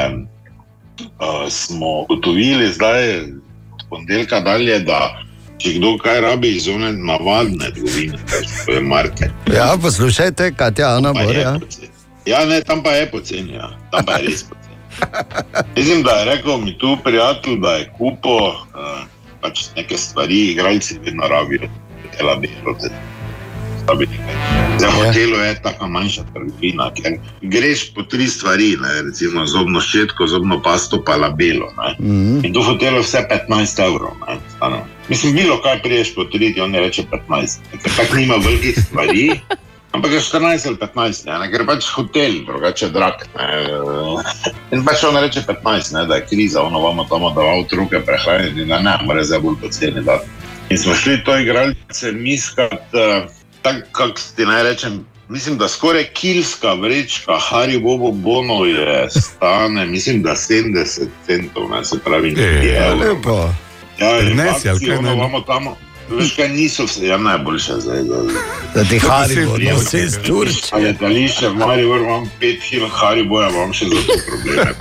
[1.00, 3.20] uh, smo ugotovili zdaj,
[3.74, 5.27] od ponedeljka dalje, da
[5.58, 8.20] če kdo kaj rabi iz one navadne trgovine,
[8.66, 9.32] to je market.
[9.54, 11.60] Ja, poslušajte, Katja, Ana je Ja.
[12.28, 13.70] Ja, ne, tam pa je poceni, ja.
[13.92, 14.76] tam pa je res poceni.
[15.78, 19.06] Mislim, da je rekel mi tu prijatelj, da je kupo uh,
[19.42, 21.70] pač neke stvari, igralci vedno rabijo,
[22.18, 22.76] telabelo.
[22.80, 22.92] Zdaj,
[23.96, 24.92] v Ja.
[24.92, 30.62] hotelu je tako manjša trgovina, ker greš po tri stvari, ne, recimo zobno ščetko, zobno
[30.64, 31.72] pasto, pa labelo.
[31.78, 31.96] Ne.
[32.00, 32.46] Mhm.
[32.46, 34.18] In tu v hotelu vse 15 evrov.
[34.28, 34.84] ne.
[35.10, 37.64] Mislim, bilo kaj priješ po tri, ti on ne reče 15.
[37.84, 39.30] Ker tako nima velikih stvari.
[39.98, 43.24] Ampak je 14 ali 15, ne, ne, ker pač hotel, drugače drag.
[43.34, 43.48] Ne.
[44.76, 48.04] In pač on reče 15, ne, da je kriza, ono vamo tam da v otroke
[48.06, 50.28] prehraniti, da ne, mora zdaj bolj poceni dati.
[50.70, 53.32] In smo šli to igralce miskat, uh,
[53.62, 55.06] tako kako ti naj rečem.
[55.30, 60.86] Mislim, da skoraj kilska vrečka Haribo Bono je stane, mislim, da 70
[61.26, 63.00] centov, ne, se pravi, E, nekaj ja, evrov.
[63.10, 63.50] Lepo.
[64.00, 65.66] Ja, je Prinesi, ali akcija, kaj ono, naj- vamo tam,
[66.10, 68.04] veš kaj, niso vse, ja, najboljše zdaj.
[68.04, 68.16] Da,
[68.76, 70.54] Da ti Haribo, Vse no vse z Turč.
[70.72, 74.74] A letališče, v Mariboru imam 5 kg Hariboja, imam še za to probleme.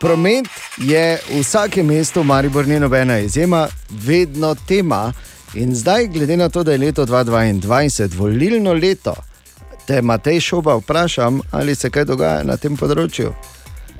[0.00, 0.48] Promet
[0.78, 5.12] je v vsakem mestu, Maribor ni nobena izjema, vedno tema.
[5.54, 9.14] In zdaj, glede na to, da je leto 2022, volilno leto,
[9.86, 13.34] te Matej Šoba vprašam, ali se kaj dogaja na tem področju.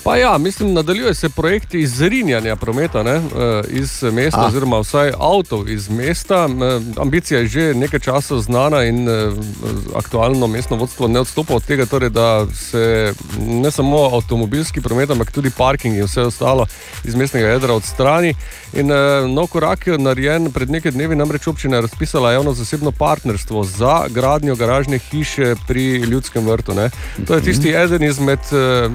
[0.03, 3.21] Pa ja, mislim, nadaljuje se projekt izrinjanja prometa ne, eh,
[3.69, 4.47] iz mesta, Ah.
[4.47, 6.49] oziroma vsaj avtov iz mesta.
[6.51, 9.31] Eh, Ambicija je že nekaj časa znana in eh,
[9.95, 13.13] aktualno mestno vodstvo ne odstopa od tega, torej, da se
[13.47, 16.67] ne samo avtomobilski promet, ampak tudi parking in vse ostalo
[17.05, 18.35] iz mestnega jedra odstrani.
[18.73, 18.87] In
[19.35, 24.57] nov korak je narejen pred nekaj dnevi, namreč občina je razpisala javno-zasebno partnerstvo za gradnjo
[24.57, 26.75] garažne hiše pri Ljudskem vrtu.
[26.75, 26.91] Ne.
[27.27, 28.89] To je tisti eden izmed eh,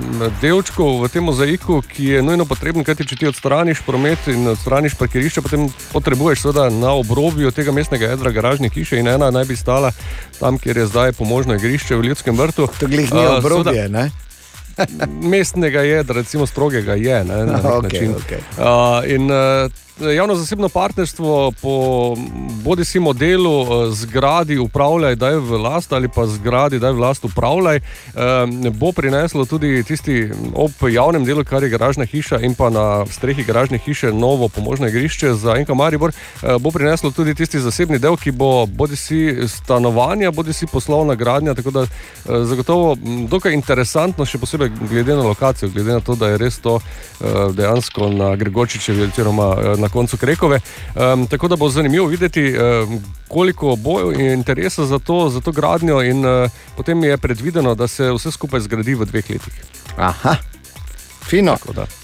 [0.95, 4.95] delčkov v tem mozaiku, ki je nujno potreben, kajti če ti odstraniš promet in odstraniš
[4.95, 9.55] parkirišče, potem potrebuješ seveda na obrobju tega mestnega jedra garažne hiše in ena naj bi
[9.55, 9.91] stala
[10.39, 12.67] tam, kjer je zdaj pomožno igrišče v Ljudskem vrtu.
[12.79, 14.11] To glih ni Eh, obrobje, ne?
[15.33, 17.23] mestnega jedra, recimo strogega je.
[17.23, 18.15] Ne, na Okej, način.
[18.15, 18.41] okej.
[18.59, 22.15] Uh, in uh, javno-zasebno partnerstvo po
[22.63, 27.25] bodi si modelu uh, zgradi upravljaj, daj v last ali pa zgradi daj v last
[27.25, 28.21] upravljaj, uh,
[28.71, 33.43] bo prineslo tudi tisti ob javnem delu, kar je garažna hiša in pa na strehi
[33.43, 38.17] garažne hiše novo pomožno igrišče za Enka Maribor, uh, bo prineslo tudi tisti zasebni del,
[38.17, 41.85] ki bo bodi si stanovanja, bodi si poslovna gradnja, tako da
[42.25, 46.59] zagotovo m, dokaj interesantno, še posebej glede na lokacijo, glede na to, da je res
[46.59, 46.79] to
[47.53, 50.59] dejansko na Gregorčičevi oziroma uh, na koncu Krekove.
[50.95, 52.97] Um, tako da bo zanimivo videti, um,
[53.27, 58.11] koliko bo interesa za to, za to gradnjo in uh, potem je predvideno, da se
[58.11, 59.63] vse skupaj zgradi v dveh letih.
[59.97, 60.35] Aha.
[61.25, 61.57] Fino.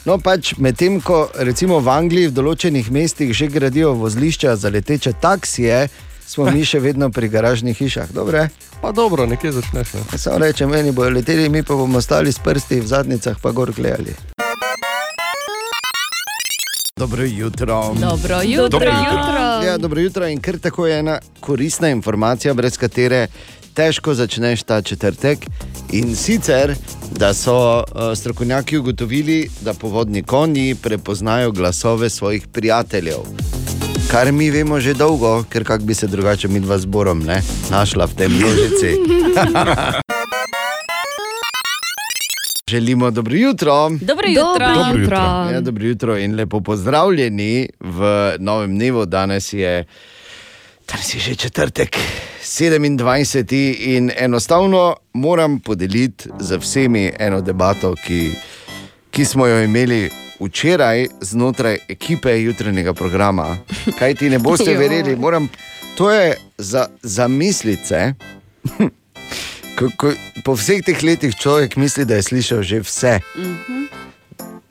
[0.06, 5.14] No, pač medtem ko recimo v Angliji v določenih mestih že gradijo vozlišča za leteče
[5.22, 5.86] taksije,
[6.26, 8.10] smo mi še vedno pri garažnih hišah.
[8.18, 8.50] Dobre?
[8.82, 9.94] Pa dobro, nekje začneš.
[9.94, 10.18] Ne?
[10.18, 13.70] Samo rečem, meni bodo leteli, mi pa bomo stali s prsti v zadnjicah, pa gor
[13.78, 14.41] gledali.
[17.02, 17.96] Dobro jutro.
[18.00, 18.70] Dobro jutro.
[18.70, 19.66] Dobro jutro.
[19.66, 23.28] Ja, dobro jutro in kar tako je ena koristna informacija, brez katere
[23.74, 25.40] težko začneš ta četrtek.
[25.92, 26.76] In sicer,
[27.12, 27.84] da so uh,
[28.16, 33.20] strokovnjaki ugotovili, da povodni konji prepoznajo glasove svojih prijateljev.
[34.12, 37.42] Kar mi vemo že dolgo, ker kak bi se drugače mi dva zborom ne,
[37.72, 38.98] našla v tem množici.
[42.72, 43.90] Želimo dobro jutro.
[43.90, 44.76] Dobro jutro.
[44.76, 45.18] Dobro jutro.
[45.54, 48.04] Ja, dobro jutro in lepo pozdravljeni v
[48.40, 49.06] novem dnevu.
[49.06, 49.86] Danes je,
[50.92, 51.98] danes je že četrtek,
[52.42, 53.76] 27.
[53.80, 58.32] in enostavno moram podeliti z vsemi eno debato, ki,
[59.12, 60.10] ki smo jo imeli.
[60.40, 63.58] Včeraj znotraj ekipe jutranjega programa,
[64.00, 65.50] kaj ti ne boste verjeli, moram,
[65.98, 68.14] to je za, za mislice.
[69.78, 70.12] Ko, ko,
[70.46, 73.14] po vseh teh letih človek misli, da je slišal že vse.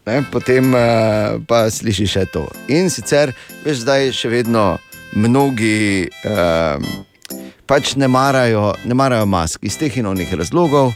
[0.06, 2.46] Ne, potem uh, pa slišiš še to.
[2.72, 4.64] In sicer, veš, zdaj še vedno
[5.14, 6.80] mnogi uh,
[7.66, 10.92] pač ne marajo, ne marajo mask iz teh in onih razlogov.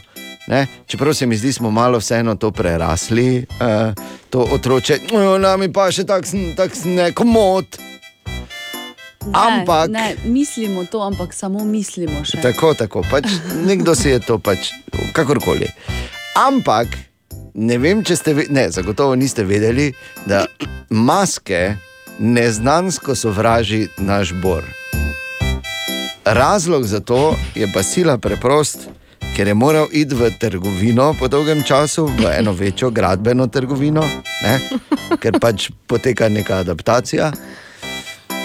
[0.47, 0.67] Ne?
[0.85, 3.93] Čeprav se mi zdi, smo malo vseeno to prerasli, uh,
[4.29, 7.79] to otroče, no, nami pa še takšen tak nekomod.
[9.27, 12.41] Ampak- Ne, ne, mislimo to, ampak samo mislimo še.
[12.41, 13.25] Tako, tako, pač
[13.57, 14.69] nekdo si je to pač,
[15.11, 15.67] kakorkoli.
[16.37, 16.87] Ampak,
[17.53, 19.93] ne vem, če ste, ve- ne, zagotovo niste vedeli,
[20.25, 20.45] da
[20.89, 21.75] maske
[22.17, 24.63] neznansko sovraži naš bor.
[26.25, 28.89] Razlog za to je pa sila preprost,
[29.35, 34.01] ker je moral iti v trgovino po dolgem času, v eno večjo gradbeno trgovino,
[34.41, 34.59] ne?
[35.17, 37.31] ker pač poteka neka adaptacija.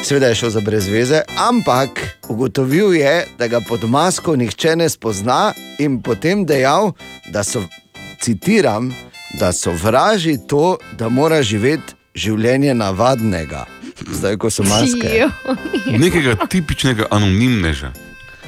[0.02, 5.52] Seveda je šel za brezveze, ampak ugotovil je, da ga pod masko nihče ne spozna,
[5.78, 6.92] in potem dejal,
[7.28, 7.62] da so,
[8.20, 8.94] citiram,
[9.38, 13.66] da sovraži to, da mora živeti življenje navadnega.
[14.12, 15.28] Zdaj, ko so maske.
[15.86, 17.92] Nekega tipičnega anonimneža.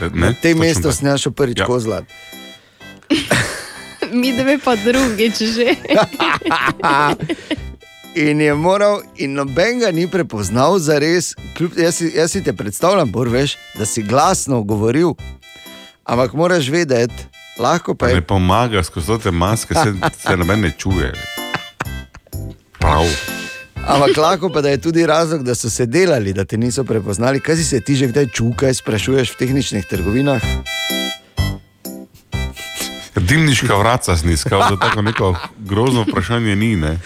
[0.01, 0.09] Ne?
[0.15, 1.67] Na tem mestu sem našel prvič ja.
[1.67, 2.05] kozlat.
[4.21, 5.77] Mi dve pa drugič že.
[8.15, 11.33] In je moral, in noben ga ni prepoznal za res.
[11.57, 15.15] Kljub, jaz, si, jaz si te predstavljam, Borveš, da si glasno govoril,
[16.05, 17.25] ampak moraš vedeti,
[17.59, 21.13] lahko pa je ne pomaga skozi te maske, se, se noben ne čuje.
[22.79, 23.09] Prav.
[23.87, 27.41] Ampak lahko pa je tudi razlog, da so se delali, da te niso prepoznali.
[27.41, 30.43] Kaj si se ti že kdaj čukaj, sprašuješ v tehničnih trgovinah?
[33.15, 35.27] Dimniška vraca sniskal, za tako neko
[35.59, 36.77] grozno vprašanje ni.
[36.77, 36.99] Ne?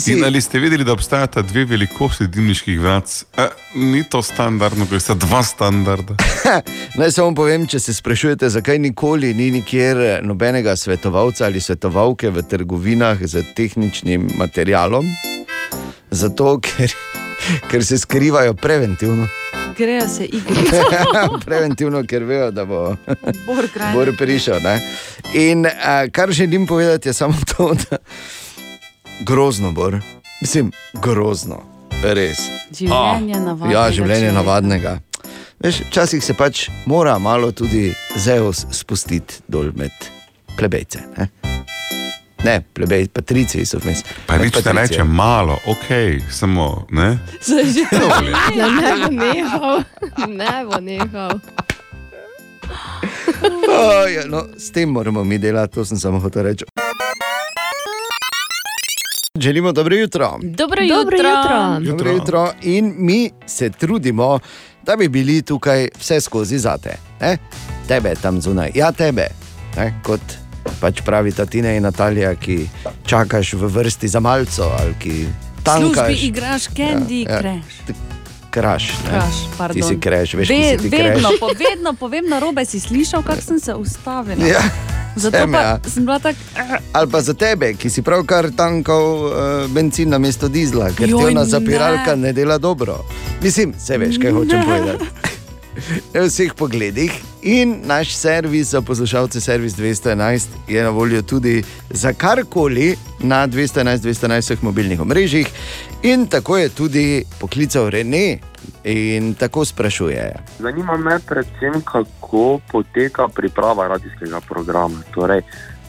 [0.00, 3.24] Si- In ali ste vedeli, da obstajata dve velikosti dimniških vrac?
[3.36, 6.16] E, ni to standardno, ker sta dva standarda.
[6.98, 12.42] Naj samo povem, če se sprašujete, zakaj nikoli ni nikjer nobenega svetovalca ali svetovalke v
[12.42, 15.06] trgovinah z tehničnim materialom.
[16.10, 16.90] Zato, ker,
[17.70, 19.28] ker se skrivajo preventivno.
[19.78, 20.82] Grejo se igrice.
[21.46, 22.96] preventivno, ker vejo, da bo.
[23.94, 24.60] Bor prišel.
[24.62, 24.80] Ne?
[25.34, 25.72] In uh,
[26.12, 27.96] kar želim povedati, je samo to, da
[29.20, 29.98] grozno, bor.
[30.40, 31.62] Mislim, grozno,
[32.02, 32.38] res.
[32.78, 34.34] Življenje navadnega Ja, življenje človeka.
[34.34, 34.98] navadnega.
[35.64, 39.90] Veš, včasih se pač mora malo tudi Zeus spustiti dol med
[40.58, 41.00] plebejce.
[41.16, 41.28] Ne,
[42.44, 44.04] ne plebej, patrici so vmes.
[44.26, 47.18] Pa nič ne reče malo, ok, samo ne.
[47.42, 48.34] Zdaj že Dovolj je.
[48.58, 49.82] Ja, ne bo nehal,
[50.28, 51.38] ne bo nehal.
[53.68, 56.64] Oh, ja, no, s tem moramo mi delati, to sem samo hotel reči.
[59.40, 60.38] Želimo dobro jutro.
[60.42, 61.28] Dobro Dobro jutro.
[61.28, 61.92] jutro.
[61.92, 62.52] Dobro jutro.
[62.62, 64.38] In mi se trudimo,
[64.82, 66.96] da bi bili tukaj vse skozi zate.
[67.20, 67.38] Ne?
[67.88, 69.26] Tebe tam zunaj, ja, tebe.
[69.76, 70.00] Ne?
[70.02, 70.43] Kot
[70.80, 72.68] pač pravi Tina in Natalija, ki
[73.06, 75.26] čakaš v vrsti za malco ali ki
[75.58, 75.94] V tankaš.
[75.94, 77.38] službi igraš Candy Ja, ja.
[77.40, 77.94] Crush.
[78.50, 79.10] Kraš, ne?
[79.10, 81.40] Kraš, ti si kreš, veš, Ve, Ve, si vedno, kreš.
[81.40, 84.46] po, vedno povem na robe, si slišal, kako sem se ustavila.
[84.46, 84.62] Ja,
[85.16, 85.78] Zato sem, pa ja.
[85.86, 86.38] sem bila tako.
[86.92, 89.32] Ali pa za tebe, ki si pravkar tankal uh,
[89.70, 91.46] benzin na mesto dizla, ker ti ona ne.
[91.46, 92.22] zapiralka ne.
[92.22, 93.04] ne dela dobro.
[93.42, 95.04] Mislim, se veš, kaj hočem povedati.
[96.14, 102.12] V vseh pogledih in naš servis za poslušalce, servis 211, je na voljo tudi za
[102.12, 105.48] karkoli na 211-211 vseh mobilnih omrežjih.
[106.02, 108.38] In tako je tudi poklical Rene
[108.84, 110.34] in tako sprašuje.
[110.58, 115.02] Zanima me predvsem, kako poteka priprava radijskega programa.
[115.14, 115.42] Torej,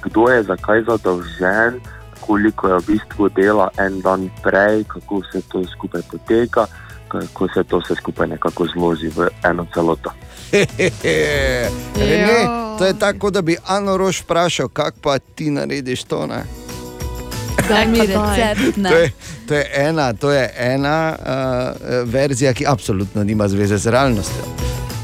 [0.04, 1.80] kdo je zakaj zadolžen,
[2.20, 6.66] koliko je v bistvu dela en dan prej, kako vse to skupaj poteka,
[7.22, 10.12] kako se to vse skupaj nekako zloži v eno celoto.
[11.96, 12.46] Rene,
[12.78, 16.28] to je tako, da bi Ano Roš vprašal, kako pa ti narediš to.
[16.28, 16.44] Ne?
[17.70, 18.78] Daj mi recept.
[18.78, 18.90] ne.
[18.90, 19.12] To je,
[19.48, 24.44] to je ena, to je ena uh, verzija, ki absolutno nima zveze z realnostjo.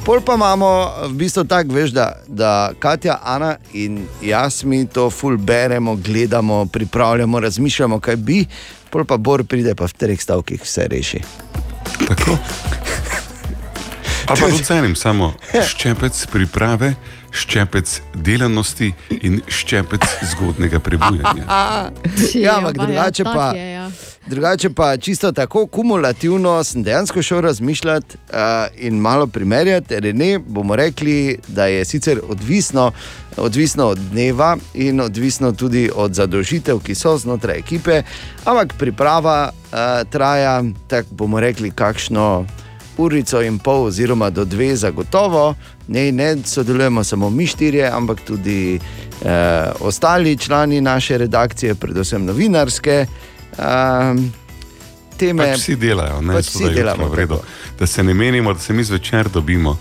[0.05, 5.09] Pol pa imamo v bistvu tako, veš, da, da Katja, Ana in jaz mi to
[5.09, 8.45] ful beremo, gledamo, pripravljamo, razmišljamo, kaj bi,
[8.89, 11.21] pol pa Bor pride pa v treh stavkih vse reši.
[12.07, 12.38] Tako.
[14.28, 16.94] Ali pa tudi cenim samo ščepec priprave,
[17.36, 21.45] ščepec delanosti in ščepec zgodnega prebujanja.
[22.44, 23.52] Ja, ampak drugače pa.
[23.56, 23.81] Je, ja.
[24.27, 28.35] Drugače pa čisto tako kumulativno sem dejansko šel razmišljati uh,
[28.77, 29.99] in malo primerjati.
[29.99, 32.91] Rene bomo rekli, da je sicer odvisno,
[33.38, 38.03] odvisno od dneva in odvisno tudi od zadolžitev, ki so znotraj ekipe,
[38.45, 42.45] ampak priprava uh, traja, tako bomo rekli, kakšno
[42.98, 45.56] urico in pol, oziroma do dve, zagotovo.
[45.88, 48.80] Ne, ne sodelujemo samo mi štirje, ampak tudi
[49.26, 53.06] eh, ostali člani naše redakcije, predvsem novinarske.
[53.53, 54.32] Um,
[55.18, 57.36] teme, Pač vsi delajo, ne Pač vsi delamo, jutro v redu.
[57.36, 57.48] tako.
[57.80, 59.78] Da se ne menimo, da se mi zvečer dobimo.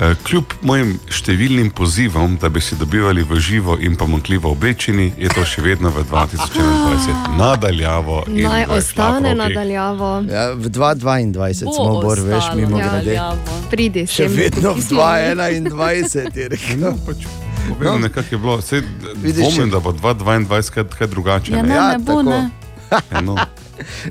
[0.00, 5.28] Eh, Kljub mojim številnim pozivom, da bi se dobivali v živo in pomankljivo oblečeni, je
[5.28, 8.24] to še vedno v 2021 nadaljavo.
[8.28, 10.24] in Naj ostane nadaljavo.
[10.26, 13.14] ja, v 2022 Bo smo, bor, veš, mimo Ja, grede.
[13.14, 13.36] nadaljavo.
[13.70, 14.32] Pridi Še sem.
[14.34, 14.98] vedno v Tukaj smo.
[14.98, 16.76] 2021 je rekel.
[16.78, 17.16] No, pač,
[17.68, 17.98] povem, No.
[18.00, 18.60] nekako je bilo.
[18.60, 18.82] Sej,
[19.16, 21.52] Vidiš, če- da bo 2022 kaj, kaj drugače.
[21.52, 21.68] Ja, ne.
[21.68, 22.22] ne, Ja, ne bo, tako.
[22.24, 22.50] ne.
[23.12, 23.36] Ja, no.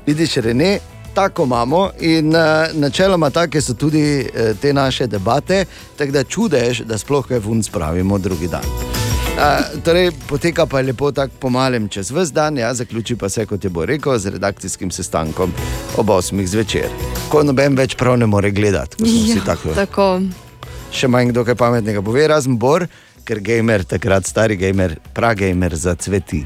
[0.06, 0.78] Vidiš, Rene,
[1.14, 2.42] tako imamo in uh,
[2.74, 5.64] načeloma take so tudi uh, te naše debate,
[5.98, 8.64] tako da čudež, da sploh kaj vun spravimo drugi dan.
[9.32, 13.46] Uh, torej, poteka pa lepo tako po malem čez vse dan, ja, zaključi pa se,
[13.46, 15.52] kot je bo rekel, z redakcijskim sestankom
[15.96, 16.46] ob 8.
[16.46, 16.88] zvečer.
[17.28, 19.74] Ko noben več prav ne more gledati, ko smo vsi Ja, tako.
[19.74, 20.08] tako.
[20.92, 22.84] Še manj kdo kaj pametnega pove, razen Bor,
[23.24, 26.44] ker gamer, takrat stari gamer, pragamer zacveti.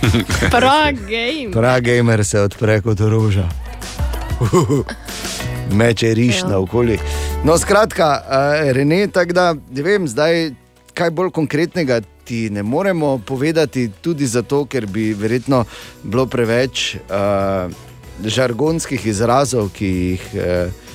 [0.54, 1.50] Prav game.
[1.52, 3.48] Pragamer se odpre kot roža.
[5.72, 6.48] Meče riš Ja.
[6.48, 6.98] na okoli.
[7.44, 10.50] No, skratka, uh, Rene, tako da ne vem, zdaj
[10.94, 15.64] kaj bolj konkretnega ti ne moremo povedati, tudi zato, ker bi verjetno
[16.02, 17.70] bilo preveč uh,
[18.24, 20.85] žargonskih izrazov, ki jih uh,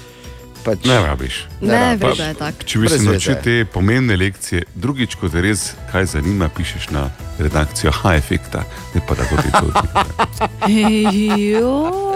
[0.65, 1.47] pač Ne rabiš.
[1.61, 2.17] Ne, rabiš.
[2.17, 2.63] da je tako.
[2.65, 7.09] Če bi se naučil te pomembne lekcije, drugič, ko te res kaj zanima, pišeš na
[7.39, 8.63] redakcijo H-efekta,
[8.95, 9.71] ne pa da tudi to.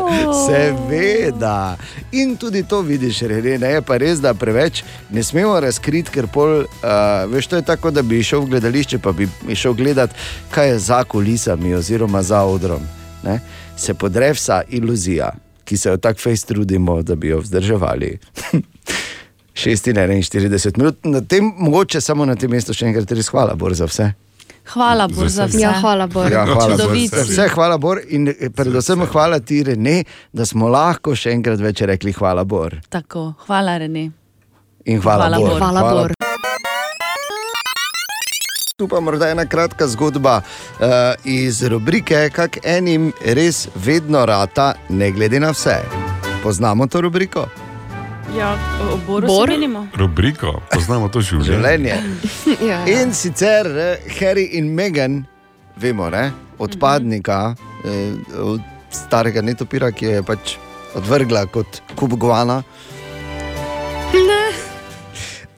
[0.47, 1.77] Seveda.
[2.11, 6.27] In tudi to vidiš, Rene, ne je pa res, da preveč ne smemo razkriti, ker
[6.31, 10.13] pol, uh, veš, to je tako, da bi šel v gledališče, pa bi šel gledat,
[10.51, 12.83] kaj je za kulisami oziroma za odrom.
[13.23, 13.39] Ne?
[13.77, 15.31] Se podre vsa iluzija,
[15.65, 18.13] ki se jo tako fejs trudimo, da bi jo vzdrževali.
[19.55, 23.87] 46 minut, na tem, mogoče samo na tem mestu še enkrat res hvala, Bor, za
[23.87, 24.09] vse.
[24.73, 25.61] Hvala, Bor, za vse.
[25.61, 26.27] Ja, hvala, Bor.
[26.31, 26.97] Ja, hvala, Bor.
[26.97, 30.01] Vse hvala, Bor, in eh, predvsem hvala ti, Rene,
[30.35, 32.81] da smo lahko še enkrat več rekli hvala, Bor.
[32.91, 34.09] Tako, hvala, Rene.
[34.85, 35.51] In hvala, Hvala, Bor.
[35.55, 35.61] Bor.
[35.63, 36.24] Hvala, Bor.
[38.75, 40.87] Tu pa morda ena kratka zgodba uh,
[41.23, 45.77] iz rubrike, kak enim res vedno rata, ne glede na vse.
[46.43, 47.45] Poznamo to rubriko?
[48.35, 48.49] Ja,
[48.91, 49.47] o Boru Bor?
[49.47, 49.85] se menimo.
[49.95, 51.55] Rubriko, poznamo to življenje.
[51.55, 51.95] Življenje.
[52.67, 52.81] ja, ja.
[52.99, 55.21] In sicer eh, Harry in Meghan,
[55.79, 56.33] vemo, ne?
[56.59, 57.55] odpadnika,
[57.87, 58.59] eh, od
[58.91, 60.57] starega netopira, ki je pač
[60.99, 62.59] odvrgla kot kup guana.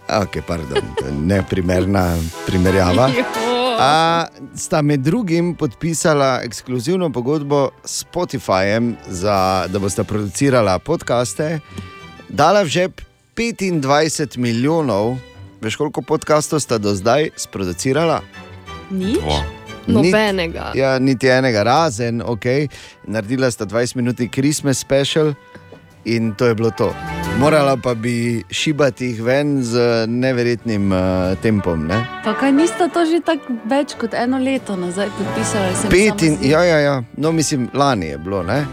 [0.10, 0.18] Ne.
[0.22, 0.82] Ok, pardon,
[1.26, 3.10] neprimerna primerjava.
[3.80, 4.26] A,
[4.56, 11.60] sta med drugim podpisala ekskluzivno pogodbo s Spotifyjem, za, da bosta producirala podkaste,
[12.30, 13.02] dala v žep
[13.38, 15.18] 25 milijonov.
[15.62, 18.22] Veš, koliko podkastov sta do zdaj sproducirala?
[18.90, 19.22] Nič?
[19.88, 20.72] Nobenega.
[20.76, 22.46] Ja, niti enega, razen, ok.
[23.08, 25.34] Naredila sta 20 minut Christmas special
[26.06, 26.94] in to je bilo to.
[27.40, 29.78] Morala pa bi šibati jih ven z
[30.08, 30.98] neverjetnim uh,
[31.42, 31.86] tempom.
[31.88, 32.06] Ne?
[32.24, 35.76] Pa kaj nista to že tako več kot eno leto nazaj podpisali?
[35.76, 38.44] se mi Pet in, ja, ja, ja, no, mislim, lani je bilo.
[38.44, 38.66] Ne?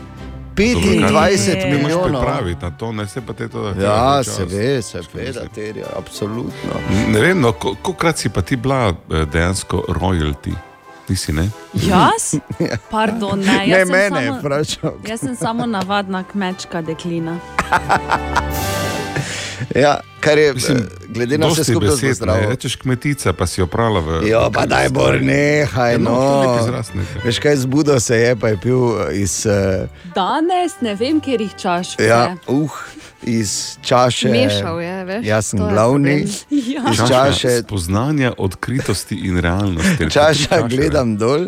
[0.56, 1.82] Dobro, 25 kaj- milijonov.
[2.02, 3.82] Moraš pripraviti na to, ne se pa te to da.
[3.82, 4.36] Ja, čas.
[4.36, 6.80] se ve, seveda, terja, absolutno.
[7.08, 10.54] Ne vem, no, ko- kolikrat si pa ti bila eh, dejansko royalty?
[11.08, 11.48] Nisi, ne?
[11.74, 12.34] Jaz?
[12.90, 13.46] Pardon, ne.
[13.46, 14.92] Ne, Jaz mene samo- vprašal.
[15.08, 17.38] Jaz sem samo navadna kmečka deklina.
[19.74, 20.78] Ja, kar je, Mislim,
[21.08, 22.50] glede na vse skupaj, zelo zdravo.
[22.50, 24.28] Rečeš kmetica, pa si oprala v.
[24.28, 26.14] Jo, pa daj, bor, nehaj, Ja, no,
[26.44, 26.82] no.
[27.24, 31.40] Veš kaj, zbudil se je, pa je pil eh, iz, eh, Danes ne vem, kjer
[31.40, 31.98] jih čaš.
[31.98, 32.70] ja, uh,
[33.26, 34.28] iz čaše.
[34.28, 36.26] Mešal je, veš, Jaz sem je glavni.
[36.50, 36.82] Ja.
[36.92, 40.10] Iz čaše, Spoznanja odkritosti in realnosti.
[40.16, 41.40] čaša gledam dol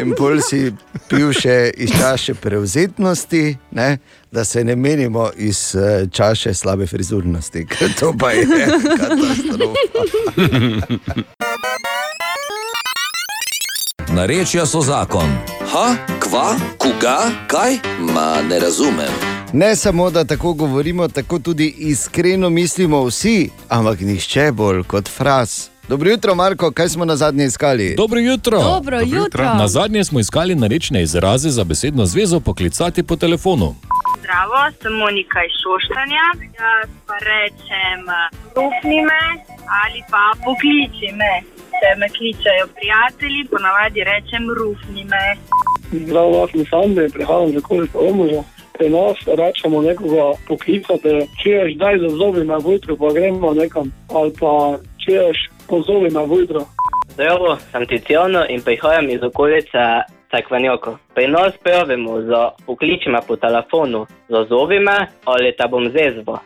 [0.00, 0.72] in pol si
[1.08, 3.98] pil še iz čaše prevzetnosti, ne?
[4.34, 9.74] da se ne menimo iz eh, čaše slabe frizurnosti, ker to pa je katastrofa.
[14.14, 15.26] Narečja so zakon.
[15.72, 17.78] Ha, kva, koga, kaj?
[18.14, 19.33] Ma ne razumem.
[19.56, 25.68] Ne samo, da tako govorimo, tako tudi iskreno mislimo vsi, ampak nihče bolj kot fraz.
[25.88, 27.94] Dobro jutro, Marko, kaj smo na zadnje iskali?
[27.96, 28.58] Dobro jutro.
[28.58, 29.18] Dobro Dobro jutro.
[29.18, 29.44] jutro.
[29.44, 33.74] Na zadnje smo iskali narečne izraze za besedno zvezo poklicati po telefonu.
[34.18, 36.24] Zdravo, sem Monika iz Šoštanja.
[36.60, 38.00] Jaz pa rečem,
[38.56, 39.24] rupni me
[39.82, 41.34] ali pa pokliči me.
[41.78, 45.24] Če me kličajo prijatelji, ponavadi rečem rufni me.
[46.06, 48.42] Zdravo, jaz sem Sandri, prihajam za koliko omožja.
[48.78, 53.92] Pri nas rečemo nekoga poklicati, če ješ daj za zobi na vujtru, pa gremo nekam.
[54.10, 56.64] Ali pa če ješ pozovi na vujtru.
[57.14, 59.84] Zdravo, sem Tiziano in prihajam iz okolice
[60.34, 60.96] Cekvanjoko.
[61.14, 66.40] Pri nas pravimo za pokliči me po telefonu, zazovi me ali te bom zezvo.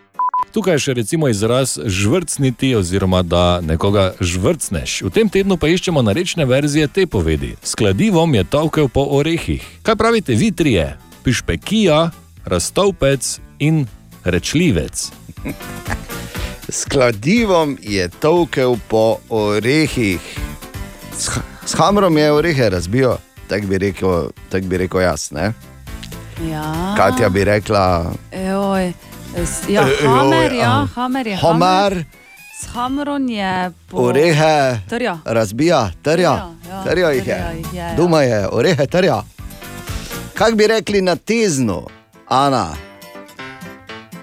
[0.52, 5.02] Tukaj je še recimo izraz žvrcniti, oziroma da nekoga žvrcneš.
[5.08, 7.54] V tem tednu pa iščemo narečne verzije te povedi.
[7.62, 9.64] S kladivom je tolkel po orehih.
[9.82, 11.07] Kaj pravite vi trije?
[11.28, 12.10] Pišpekija,
[12.44, 13.86] raztopec in
[14.24, 15.12] rečljivec.
[16.68, 20.20] S kladivom je tolkel po orehih.
[21.18, 21.28] S,
[21.66, 23.10] s hamrom je orehe razbil,
[23.48, 25.30] tako bi, rekel- tak bi rekel jaz.
[25.30, 25.52] Ne?
[26.50, 26.94] Ja.
[26.96, 28.92] Katja bi rekla, Ejoj.
[29.68, 31.36] Ja, hamer, ja, hamer je.
[31.36, 32.04] Homar,
[32.60, 33.96] S hamrom je po...
[33.98, 35.18] orehe, Trja.
[35.24, 36.32] razbija, trja,
[36.68, 37.56] ja, trja jih trja je.
[37.58, 37.94] jih je, ja.
[37.96, 39.22] Doma je, orehe trja.
[40.38, 41.86] Kaj bi rekli na teznu,
[42.28, 42.76] Ana,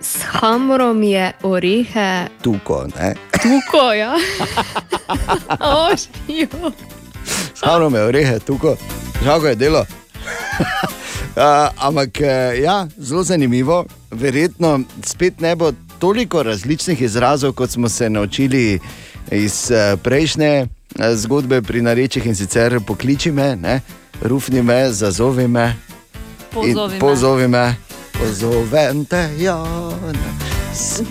[0.01, 3.15] S hamrom je orehe, tuko, ne?
[3.31, 4.15] tuko, ja.
[5.91, 6.71] Oštijo.
[7.55, 8.77] S hamrom je orehe, tuko,
[9.23, 9.85] žal je delo.
[11.35, 11.41] Uh,
[11.87, 13.85] ampak eh, ja, zelo zanimivo.
[14.11, 18.79] Verjetno spet ne bo toliko različnih izrazov, kot smo se naučili
[19.31, 20.67] iz eh, prejšnje eh,
[21.15, 23.81] zgodbe pri narečjih in sicer pokliči me, ne?
[24.21, 25.75] rufni me, zazovi me.
[26.63, 26.99] In Pozovi me.
[26.99, 27.75] Pozovi me,
[28.19, 29.29] pozovem te,
[30.73, 31.01] S-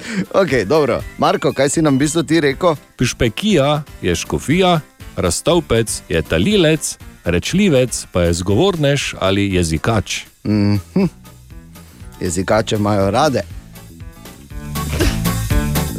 [0.42, 1.02] ok, dobro.
[1.18, 2.76] Marko, kaj si nam v bistvu ti rekel?
[2.96, 4.80] Pišpekija je škofija,
[5.16, 10.22] raztopec je talilec, rečljivec pa je zgovornež ali jezikač.
[10.44, 11.08] Mm -hm.
[12.20, 13.42] Jezikače imajo rade.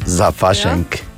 [0.05, 0.95] Za fašenk.
[0.95, 1.10] Ja.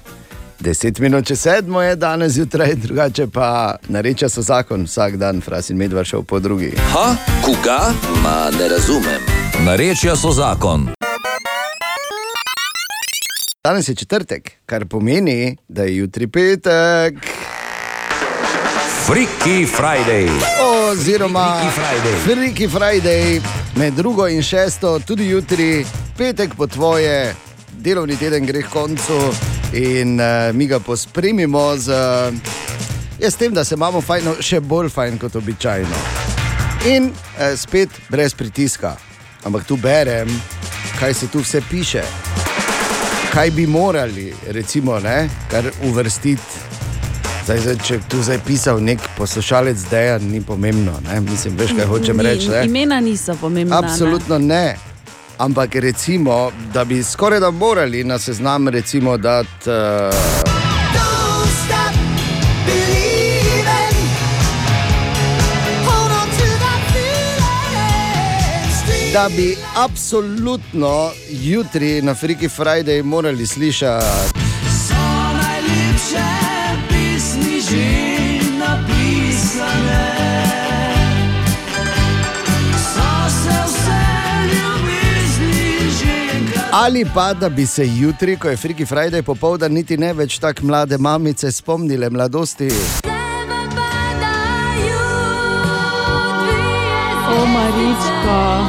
[0.64, 5.68] Deset minut če sedmo je danes zjutraj, drugače pa nareča so zakon vsak dan, fras
[5.70, 6.70] in medvard šel po drugi.
[6.94, 7.08] Ha,
[7.44, 7.92] koga?
[8.24, 9.26] Ma ne razumem.
[9.66, 10.86] Narečja so zakon.
[13.64, 17.20] Danes je četrtek, kar pomeni, da je jutri petek.
[19.08, 20.30] Freaky Friday.
[20.64, 22.16] Oziroma Freaky Friday.
[22.28, 23.42] Freaky Friday,
[23.76, 25.84] med drugo in šesto, tudi jutri,
[26.18, 27.36] petek po tvoje,
[27.84, 29.20] delovni teden gre k koncu
[29.74, 32.34] in uh, mi ga pospremimo z, uh,
[33.30, 36.02] s tem, da se imamo fajn, no, še bolj fajn kot običajno.
[36.86, 38.96] In uh, spet brez pritiska.
[39.44, 40.30] Ampak tu berem,
[41.00, 42.04] kaj se tu vse piše.
[43.34, 46.62] Kaj bi morali, recimo, ne, kar uvrstiti.
[47.44, 50.94] Zdaj, zdaj, če tu zdaj pisal nek poslušalec, da je ni pomembno.
[51.10, 51.20] Ne?
[51.22, 52.48] Mislim, veš, kaj hočem reči.
[52.50, 52.62] ne?
[52.66, 53.82] Imena niso pomembna.
[53.82, 53.88] ne.
[53.88, 54.93] Absolutno ne.
[55.44, 59.70] Ampak recimo, da bi skoraj da morali na seznam recimo dati.
[59.70, 59.74] Uh,
[69.14, 74.33] Da bi absolutno jutri na Freaky Friday morali slišati.
[86.76, 90.66] Ali pa da bi se jutri, ko je Freaky Friday popoldan, niti ne več tako
[90.66, 92.70] mlade mamice spomnile mladosti.
[97.30, 98.66] O, Marička.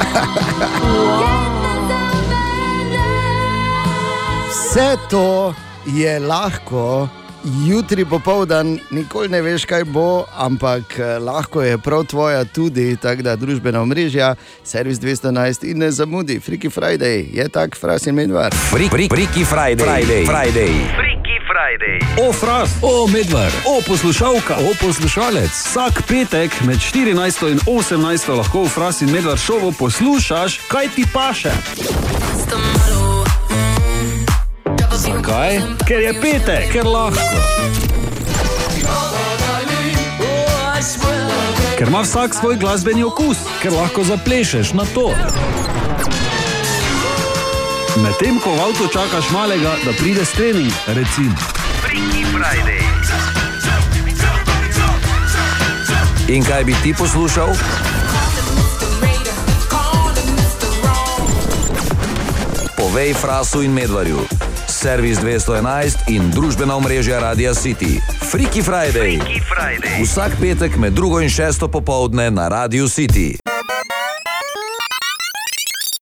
[4.50, 5.54] Vse to
[5.86, 7.08] je lahko.
[7.44, 13.22] Jutri popoldan, nikoli ne veš, kaj bo, ampak eh, lahko je prav tvoja tudi, tako
[13.22, 14.34] da družbena omrežja,
[14.64, 18.54] servis 211 in ne zamudi, Freaky Friday, je tak, fras in medvar.
[18.70, 19.84] Fri, fri, Friki Friday.
[19.84, 20.24] Friday.
[20.24, 20.72] Friday.
[20.96, 22.26] Freaky Friday.
[22.28, 25.50] O, fras, o, medvar, o, poslušalka, o, poslušalec.
[25.50, 31.04] Vsak petek med 14 in 18 lahko v Fras in Medvard šovu poslušaš, kaj ti
[31.12, 31.52] paše.
[34.94, 35.58] Zakaj?
[35.86, 37.38] Ker je petek, ker lahko.
[41.78, 45.10] Ker ima vsak svoj glasbeni okus, ker lahko zaplešeš na to.
[48.02, 51.34] Medtem ko v avtu čakaš malega, da pride s trening, recimo.
[56.28, 57.50] In kaj bi ti poslušal?
[62.78, 64.43] Povej Frasu in Medvarju.
[64.84, 67.96] Servis 211 in družbena omrežja Radia City.
[68.20, 69.16] Freaky Friday.
[69.16, 70.02] Freaky Friday.
[70.04, 73.40] Vsak petek med drugo in šesto popovdne na Radio City.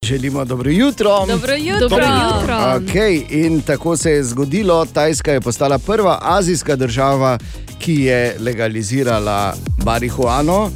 [0.03, 1.27] Želimo dobro jutro.
[1.27, 1.89] Dobro jutro.
[1.89, 2.55] Dobro jutro.
[2.55, 4.85] Okay, in tako se je zgodilo.
[4.85, 7.39] Tajska je postala prva azijska država,
[7.79, 9.55] ki je legalizirala
[9.85, 10.71] marihuano.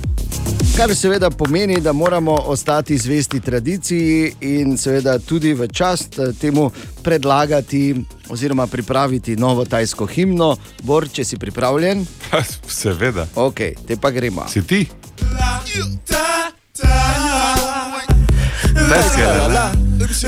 [0.77, 6.71] Kar seveda pomeni, da moramo ostati zvesti tradiciji in seveda tudi v čast eh, temu
[7.03, 10.57] predlagati oziroma pripraviti novo tajsko himno.
[10.83, 12.07] Bor, če si pripravljen?
[12.69, 13.27] Seveda.
[13.35, 14.45] Ok, te pa gremo.
[14.49, 14.87] Si ti?
[18.89, 19.73] Tajska, la, la.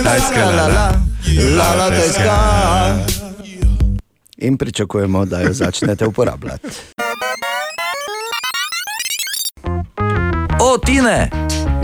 [0.04, 0.88] Tajska, la, la.
[1.56, 3.06] La, la, tajska.
[4.36, 6.68] In pričakujemo, da jo začnete uporabljati.
[10.68, 11.30] O, Tine!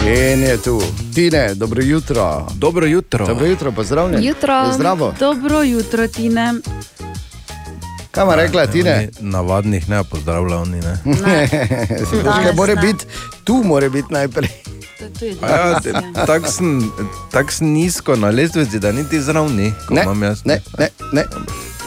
[0.01, 0.83] In je tu,
[1.15, 2.47] Tine, dobro jutro.
[2.55, 3.27] Dobro jutro.
[3.27, 4.25] Dobro jutro, pozdravljen.
[4.25, 4.73] Jutro.
[4.73, 5.15] Zdravo.
[5.21, 6.53] Dobro jutro, Tine.
[8.11, 9.09] Kaj ima rekla Tine?
[9.21, 10.81] Navadnih ne pozdravlja oni.
[10.81, 10.99] Ne.
[11.05, 13.05] Veš, kaj mora biti,
[13.45, 14.49] tu mora biti najprej.
[15.43, 15.93] Ja, te-
[16.27, 16.93] Tako sem,
[17.31, 19.73] tak sem nizko na lestvici, da niti zraven ni.
[19.91, 20.05] Ne,
[20.45, 21.25] ne, ne, ne.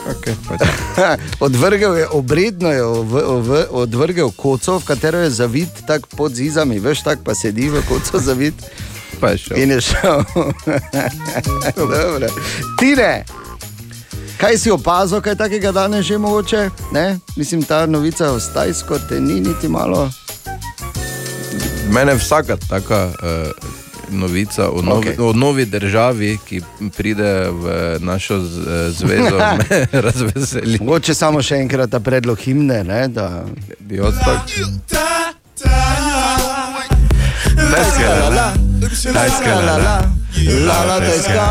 [0.07, 0.61] Okay, pač.
[1.39, 3.13] odvrgel je obredno, je v,
[3.43, 7.83] v, odvrgel koco, v katero je zavit tako pod zizami, veš, tako pa sedi v
[7.87, 8.55] koco zavit.
[9.19, 9.57] Pa je šel.
[9.57, 10.23] In je šel.
[11.91, 12.27] Dobro.
[12.79, 13.25] Tine,
[14.37, 16.69] kaj si opazil, kaj takega danes že mogoče?
[16.93, 17.19] Ne?
[17.35, 20.09] Mislim, ta novica o Stajsko te ni niti malo.
[21.89, 23.76] Mene vsaka taka uh,
[24.09, 25.29] novica o novi, okay.
[25.29, 26.61] o novi državi, ki
[26.97, 29.39] pride v našo eh, zvezo,
[30.07, 30.77] razveseli.
[30.81, 32.83] Mogoče samo še enkrat ta predlog himne.
[32.83, 33.45] Ne, da...
[33.89, 34.41] Jo, tak.
[37.71, 38.53] Tajska, la, la.
[39.13, 39.97] Tajska, la, la.
[40.65, 41.45] La, la, tajska.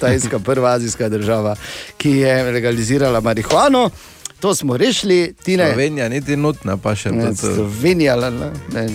[0.00, 1.56] Tajska, prva azijska država,
[1.96, 3.90] ki je legalizirala marihuano.
[4.40, 5.66] To smo rešili, ti ne.
[5.66, 8.86] Slovenija niti nutna, pa še Ne, Slovenija, ne, ne.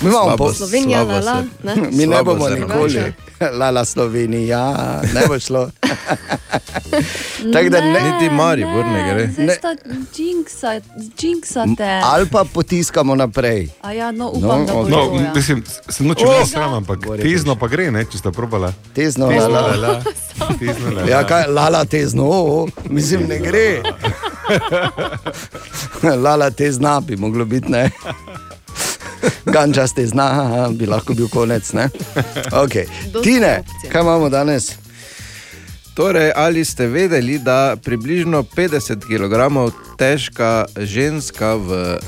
[0.00, 1.74] Mi imamo po Slovenija, slabo la, la?
[1.92, 2.94] Mi ne bomo nikoli.
[2.94, 3.12] naša.
[3.50, 4.74] Lala Slovenija,
[5.14, 5.70] ne bo šlo.
[7.52, 8.00] Tako da ne.
[8.02, 9.28] Niti Maribor ne gre.
[9.38, 9.54] Ne.
[9.54, 9.74] Sta
[10.14, 10.80] džinksa,
[11.18, 12.00] džinksate.
[12.04, 13.68] Ali pa potiskamo naprej.
[13.82, 14.88] A ja, no, upam, No, ok.
[14.88, 15.14] No, to.
[15.16, 15.32] ja.
[15.34, 16.48] mislim, se noče Oh!
[16.48, 18.72] sram, ampak tezno pa gre, ne, če ste probala.
[18.94, 19.60] Tezno, Tezno, lala.
[19.68, 20.02] lala.
[20.60, 21.10] Tezno, lala.
[21.10, 23.82] Ja, kaj, lala tezno, mislim, ne gre.
[26.22, 27.90] Lala te zna, bi moglo biti ne.
[29.44, 31.72] Gančasti zna, aha, bi lahko bil konec.
[31.72, 31.88] ne?
[32.52, 32.86] Okay.
[33.22, 33.62] Tine,
[33.92, 34.72] kaj imamo danes?
[35.94, 39.34] Torej, ali ste vedeli, da približno 50 kg
[39.96, 41.98] težka ženska v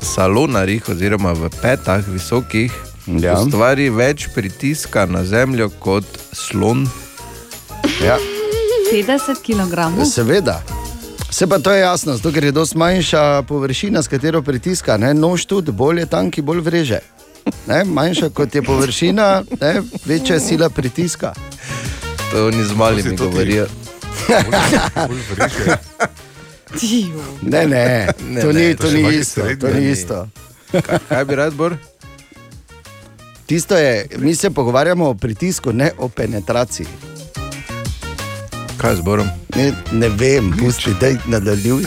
[0.00, 2.72] salonarjih oziroma v petah visokih
[3.06, 3.40] Ja.
[3.40, 6.86] ustvari več pritiska na zemljo kot slon?
[8.04, 8.16] Ja.
[8.92, 10.04] 50 kg.
[10.06, 10.62] Seveda.
[11.30, 14.96] Se pa to je jasno, zato ker je dosti manjša površina, s katero pritiska.
[14.96, 15.14] Ne?
[15.14, 16.98] Nož tudi, bolj je tanki, bolj vreže.
[17.66, 17.84] Ne?
[17.84, 19.82] Manjša kot je površina, ne?
[20.04, 21.32] večja je sila pritiska.
[22.32, 23.66] To oni z malimi govorijo.
[27.42, 29.40] Ne, ne, Ne, to ne, ni, to to ni isto.
[29.40, 29.56] srednje.
[29.56, 30.28] To ni isto.
[30.72, 31.76] Kaj, kaj bi rad, Bor?
[33.46, 36.86] Tisto je, mi se pogovarjamo o pritisku, ne o penetraciji.
[38.80, 39.28] Kaj z Borom?
[39.56, 41.84] Ne, ne vem, pusti, da nadaljuj.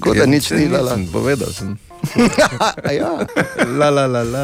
[0.00, 0.96] Kot da nič ni dala.
[0.96, 1.78] Nisem, Povedal sem.
[2.98, 3.10] Ja.
[3.78, 4.42] La, la, la, la.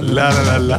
[0.00, 0.78] La, la, la,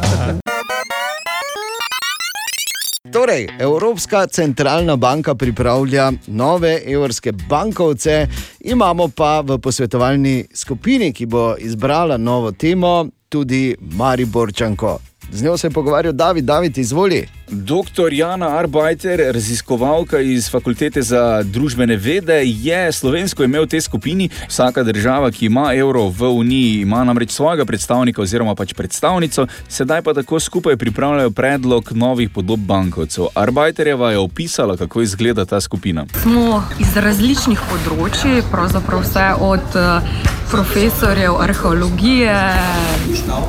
[3.12, 8.26] Torej, Evropska centralna banka pripravlja nove evropske bankovce,
[8.60, 14.98] imamo pa v posvetovalni skupini, ki bo izbrala novo temo, tudi Mariborčanko.
[15.32, 17.37] Z njo se je pogovarjal David, David, izvoli.
[17.50, 18.12] Dr.
[18.12, 24.28] Jana Arbajter, raziskovalka iz Fakultete za družbene vede, je slovensko ime v tej skupini.
[24.48, 30.02] Vsaka država, ki ima evro v Uniji, ima namreč svojega predstavnika oziroma pač predstavnico, sedaj
[30.02, 33.32] pa tako skupaj pripravljajo predlog novih podob bankovcev.
[33.34, 36.06] Arbajterjeva je opisala, kako izgleda ta skupina.
[36.22, 42.36] Smo iz različnih področji, pravzaprav vse od eh, profesorjev arheologije,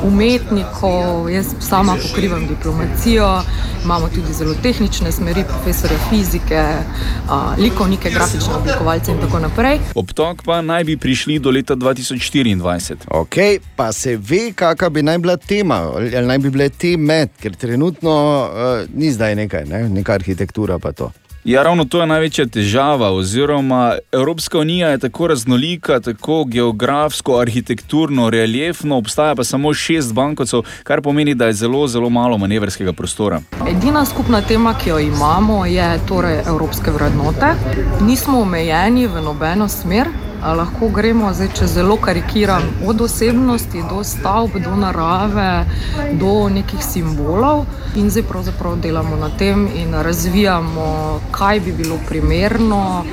[0.04, 3.42] umetnikov, jaz sama pokrivam diplomacijo,
[3.90, 6.62] imamo tudi zelo tehnične smeri, profesorje fizike,
[7.30, 9.80] a, likovnike, grafične oblikovalce in tako naprej.
[9.96, 12.96] Obtok pa naj bi prišli do leta 2024.
[13.08, 13.36] Ok,
[13.76, 18.14] pa se ve, kakšna bi naj bila tema, ali naj bi bile teme, ker trenutno
[18.14, 19.90] uh, ni zdaj nekaj, ne?
[19.90, 21.10] neka arhitektura pa to.
[21.44, 23.12] Ja, ravno to je največja težava.
[23.12, 30.62] Oziroma, Evropska unija je tako raznolika, tako geografsko, arhitekturno, reliefno, obstaja pa samo šest bankovcev,
[30.84, 33.42] kar pomeni, da je zelo, zelo malo manevrskega prostora.
[33.70, 37.54] Edina skupna tema, ki jo imamo, je torej evropske vrednote.
[38.02, 40.29] Nismo omejeni v nobeno smer.
[40.40, 45.66] Lahko gremo, zdaj, če zelo karikiram, od osebnosti do stavb, do narave,
[46.22, 47.66] do nekih simbolov.
[48.00, 53.04] In zdaj pravzaprav delamo na tem in razvijamo, kaj bi bilo primerno,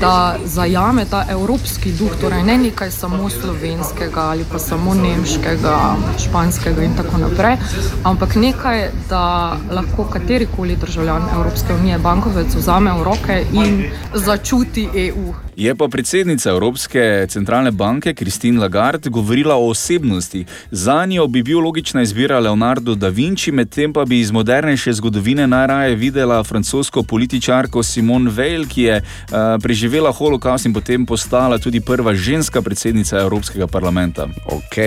[0.00, 6.82] da zajame ta evropski duh, torej ne nekaj samo slovenskega ali pa samo nemškega, španskega
[6.82, 7.56] in tako naprej,
[8.04, 13.84] ampak nekaj, da lahko katerikoli državljan Evropske unije bankovec vzame v roke in
[14.14, 15.34] začuti EU.
[15.56, 20.44] Je pa predsednica Evropske centralne banke Kristin Lagarde govorila o osebnosti.
[20.70, 25.46] Za njo bi bil logična izbira Leonardo da Vinci, medtem pa bi iz modernejše zgodovine
[25.46, 31.80] najraje videla francosko političarko Simone Veil, ki je uh, preživela holokaust in potem postala tudi
[31.80, 34.26] prva ženska predsednica Evropskega parlamenta.
[34.46, 34.78] Ok,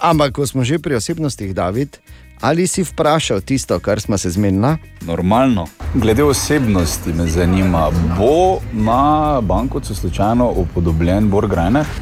[0.00, 1.96] ampak ko smo že pri osebnostih, David,
[2.40, 4.76] ali si vprašal tisto, kar smo se zmenili?
[5.00, 5.66] Normalno.
[5.94, 11.86] Glede osebnosti me zanima, bo na bankovcu slučajno upodobljen Borg Reiner?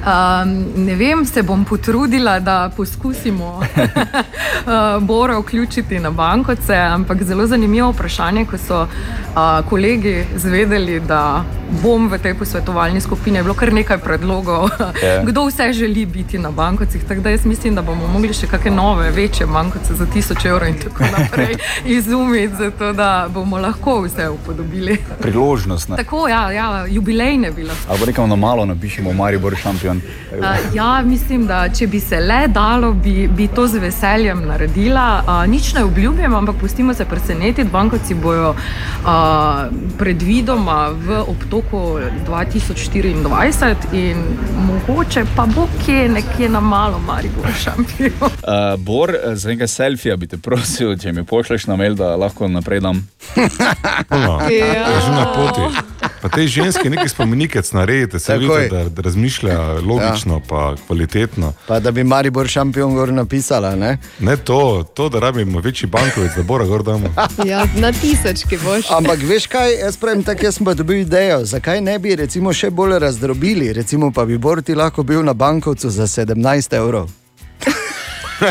[0.00, 7.46] Um, ne vem, se bom potrudila, da poskusimo uh, Bora vključiti na bankoce, ampak zelo
[7.46, 11.44] zanimivo vprašanje, ko so uh, kolegi zvedeli, da
[11.82, 13.38] bom v tej posvetovalni skupini.
[13.38, 14.70] Je bilo kar nekaj predlogov,
[15.02, 15.22] Ja.
[15.28, 17.04] kdo vse želi biti na bankovcih.
[17.04, 20.68] Tako da jaz mislim, da bomo mogli še kakšne nove, večje bankovce za 1000 evrov
[20.68, 21.56] in tako naprej
[21.98, 24.96] izumiti, zato da bomo lahko vse upodobili.
[25.20, 25.88] Priložnost.
[25.88, 25.96] Ne?
[25.96, 27.92] Tako, ja, ja jubilejne bi lahko.
[27.92, 29.96] Ali rekamo na malo napišemo Maribor šampion.
[29.96, 35.22] Uh, ja, mislim, da če bi se le dalo, bi, bi to z veseljem naredila.
[35.26, 37.70] Uh, nič ne obljubim, ampak pustimo se presenetiti.
[37.72, 39.08] Bankovci bojo uh,
[39.98, 41.98] predvidoma v obtoku
[42.28, 44.24] 2024 in
[44.66, 48.10] mogoče pa bo kje nekje na malo, Maribor šampion.
[48.22, 52.16] Uh, Bor, eh, za nekaj selfija bi te prosil, če mi pošleš na mail, da
[52.16, 53.02] lahko naprej dam.
[54.10, 55.86] No, je že na poti.
[56.22, 60.40] Pa te ženske nekaj spomenikec naredite, se vidite, da, da razmišlja logično, ja.
[60.48, 61.52] pa kvalitetno.
[61.66, 63.98] Pa da bi Maribor šampion gor napisala, ne?
[64.20, 67.14] Ne to, to da rabimo večji bankovec, da bora gor damo.
[67.50, 68.90] Ja, na tisočki boš.
[68.90, 72.52] Ampak veš kaj, jaz pravim tako, jaz sem pa dobil idejo, zakaj ne bi recimo
[72.52, 77.19] še bolj razdrobili, recimo pa bi Borti lahko bil na bankovcu za 17 evrov.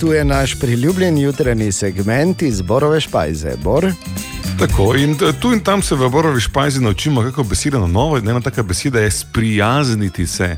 [0.00, 3.52] Tu je naš priljubljen jutranji segment iz Borove špajze.
[3.56, 3.92] Bor?
[4.58, 8.18] Tako, in t- tu in tam se v Borovi špajzi naučimo, kako beseda na novo.
[8.18, 10.44] Ena taka beseda je sprijazniti se.
[10.44, 10.56] E,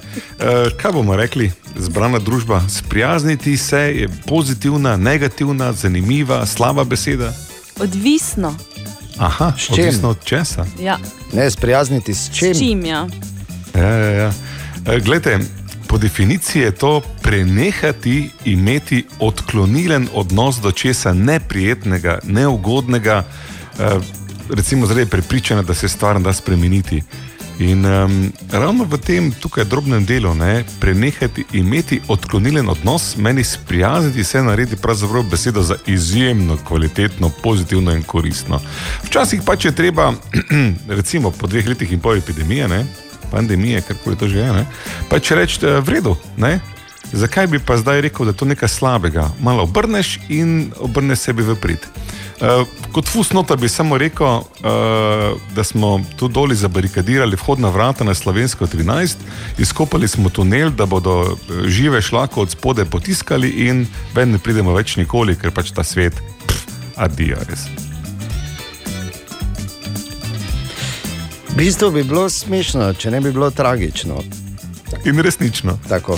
[0.72, 2.62] kaj bomo rekli, zbrana družba?
[2.70, 7.32] Sprijazniti se je pozitivna, negativna, zanimiva, slaba beseda.
[7.80, 8.56] Odvisno.
[9.18, 9.72] Aha, S čim?
[9.74, 10.66] odvisno od česa.
[10.80, 10.98] Ja.
[11.32, 12.54] Ne sprijazniti s čim?
[12.54, 13.06] S čim, ja.
[13.74, 14.32] Ja, ja, ja.
[14.86, 15.38] E, Glede,
[15.86, 23.24] po definiciji je to prenehati imeti odklonilen odnos do česa neprijetnega, neugodnega,
[23.78, 23.98] e,
[24.50, 27.02] recimo zaradi prepričanja, da se stvar da spremeniti.
[27.58, 34.24] In um, ravno v tem tukaj drobnem delu, ne, prenehati imeti odklonilen odnos, meni sprijazniti
[34.24, 38.60] se naredi pravzaprav besedo za izjemno kvalitetno, pozitivno in koristno.
[39.04, 40.12] Včasih pač je treba,
[40.98, 42.84] recimo po dveh letih in pol epidemije, ne,
[43.30, 44.66] pandemije, karkoli to že je, ne,
[45.08, 46.16] pač reči, da je v redu.
[46.36, 46.58] Ne,
[47.12, 49.30] zakaj bi pa zdaj rekel, da je to nekaj slabega?
[49.40, 51.88] Malo obrneš in obrneš sebi v prid.
[52.34, 58.14] Uh, kot fusnota bi samo rekel, uh, da smo tu doli zabarikadirali vhodna vrata na
[58.14, 59.16] Slovensko 13,
[59.58, 64.74] izkopali smo tunel, da bodo eh, žive šlako od spode potiskali in ven ne pridemo
[64.74, 67.83] več nikoli, ker pač ta svet, pff, adijo res.
[71.54, 74.16] V bistvu bi bilo smešno, če ne bi bilo tragično.
[75.04, 75.78] In resnično.
[75.88, 76.16] Tako.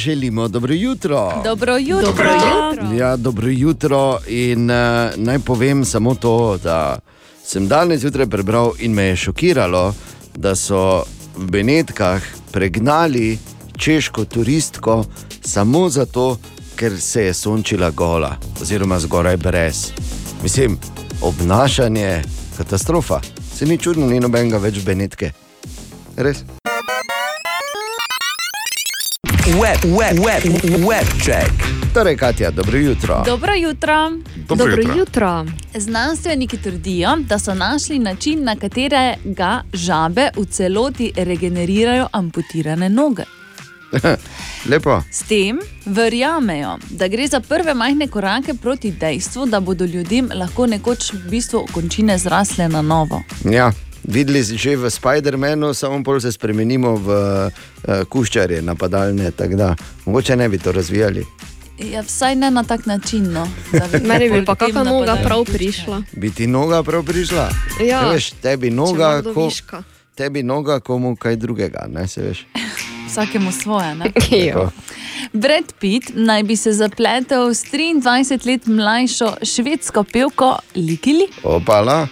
[0.00, 1.42] Želimo dobro jutro.
[1.44, 2.06] Dobro jutro.
[2.06, 2.96] Dobro jutro.
[2.96, 4.18] Ja, dobro jutro.
[4.28, 4.76] In uh,
[5.16, 6.98] naj povem samo to, da
[7.44, 9.94] sem danes zjutraj prebral in me je šokiralo,
[10.36, 11.04] da so
[11.36, 12.22] v Benetkah
[12.52, 13.38] pregnali
[13.76, 15.04] češko turistko
[15.40, 16.38] samo zato,
[16.76, 19.92] ker se je sončila gola, oziroma zgoraj brez.
[20.42, 20.78] Mislim,
[21.20, 22.22] obnašanje,
[22.56, 23.20] katastrofa.
[23.54, 25.32] Se ni čudno, ni nobenega več Benetke.
[26.16, 26.44] Res.
[29.60, 30.42] Web, web, web,
[30.88, 31.52] web check.
[31.94, 33.22] Torej, Katja, dobro jutro.
[33.26, 34.10] Dobro jutro.
[34.36, 34.98] Dobro Dobro jutro.
[34.98, 35.46] jutro.
[35.74, 43.22] Znanstveniki trdijo, da so našli način, na katerega žabe v celoti regenerirajo amputirane noge.
[44.70, 45.02] Lepo.
[45.10, 50.66] S tem verjamejo, da gre za prve majhne korake proti dejstvu, da bodo ljudem lahko
[50.66, 53.22] nekoč v bistvu končine zrasle na novo.
[53.44, 53.72] Ja,
[54.04, 59.32] videli si že v Spider-Manu, samo bolj se spremenimo v uh, kuščarje, napadalne.
[60.06, 61.26] mogoče ne bi to razvijali.
[61.78, 63.32] Ja, vsaj ne na tak način.
[63.32, 63.48] No,
[64.08, 66.02] Meni bi pa kakšna noga prav prišla.
[66.12, 67.50] Bi ti noga prav prišla?
[67.82, 68.00] Ja.
[68.00, 69.82] Saj Veš, tebi noga, ko, viška.
[70.14, 71.86] tebi noga, komu kaj drugega.
[71.90, 72.46] Ne, se veš.
[73.14, 73.94] Vsakemu svoje.
[75.32, 81.28] Brad Pitt naj bi se zapletel s 23 let mlajšo švedsko pevko Likili.
[81.42, 82.08] Opala,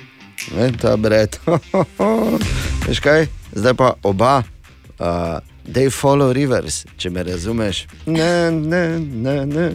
[0.57, 1.39] ne, ta bred.
[2.87, 4.43] Veš kaj, zdaj pa oba.
[4.99, 7.87] Uh, They follow rivers, če me razumeš.
[8.07, 9.67] Ne, ne, ne, ne.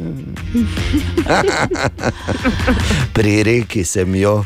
[3.16, 4.42] Pri reki sem jo.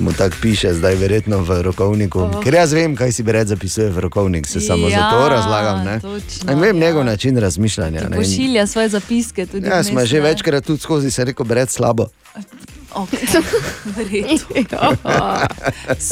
[0.00, 2.18] Mu tako piše, zdaj verjetno v rokovniku.
[2.18, 2.42] Oh.
[2.42, 5.84] Ker jaz vem, kaj si bred zapisuje v rokovnik, se samo Ja, zato razlagam.
[5.84, 6.86] Ne, točno, ne vem ja.
[6.86, 8.08] njegov način razmišljanja.
[8.08, 8.16] ne.
[8.16, 9.66] Pošilja svoje zapiske tudi.
[9.66, 10.22] Ja, smo že ne.
[10.22, 12.06] večkrat tudi skozi se rekel, bred slabo.
[12.94, 13.26] Okay.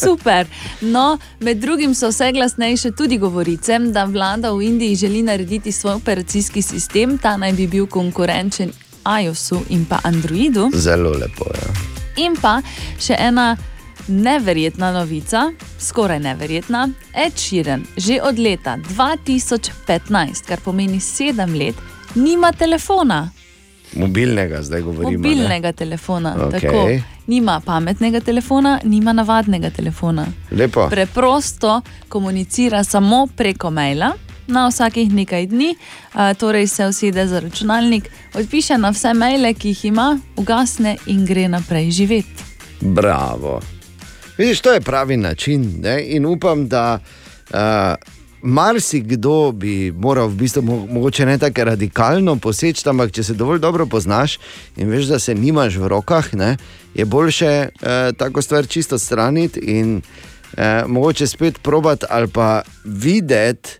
[0.05, 0.47] Super.
[0.81, 5.95] No, med drugim so vse glasnejše tudi govorice, da vlada v Indiji želi narediti svoj
[5.95, 8.73] operacijski sistem, ta naj bi bil konkurenčen
[9.23, 10.71] iOS-u in pa Androidu.
[10.75, 11.45] Zelo lepo.
[11.55, 11.73] Ja.
[12.17, 12.61] In pa
[13.01, 13.57] še ena
[14.09, 16.89] neverjetna novica, skoraj neverjetna.
[17.15, 21.75] Ed Sheeran že od leta 2015, kar pomeni sedem let,
[22.15, 23.31] nima telefona.
[23.97, 25.11] Mobilnega zdaj govorimo.
[25.11, 25.29] ne?
[25.29, 26.37] Mobilnega telefona.
[26.47, 26.61] Okej.
[26.61, 26.89] Tako,
[27.27, 30.27] nima pametnega telefona, nima navadnega telefona.
[30.51, 30.89] Lepo.
[30.91, 34.13] Preprosto komunicira samo preko maila.
[34.47, 35.77] Na vsakih nekaj dni,
[36.39, 41.49] torej se usede za računalnik, odpiše na vse maile, ki jih ima, ugasne in gre
[41.49, 42.45] naprej živeti.
[42.81, 43.61] Bravo.
[44.39, 45.75] Vidiš, to je pravi način.
[45.81, 46.03] Ne?
[46.07, 46.99] In upam, da
[47.51, 47.59] uh,
[48.43, 53.59] marsikdo bi moral, v bistvu, mo mogoče ne tako radikalno poseči, ampak če se dovolj
[53.59, 54.39] dobro poznaš
[54.77, 56.57] in veš, da se nimaš v rokah, ne?
[56.95, 63.79] je boljše uh, tako stvar čisto straniti in uh, mogoče spet probati ali pa videti.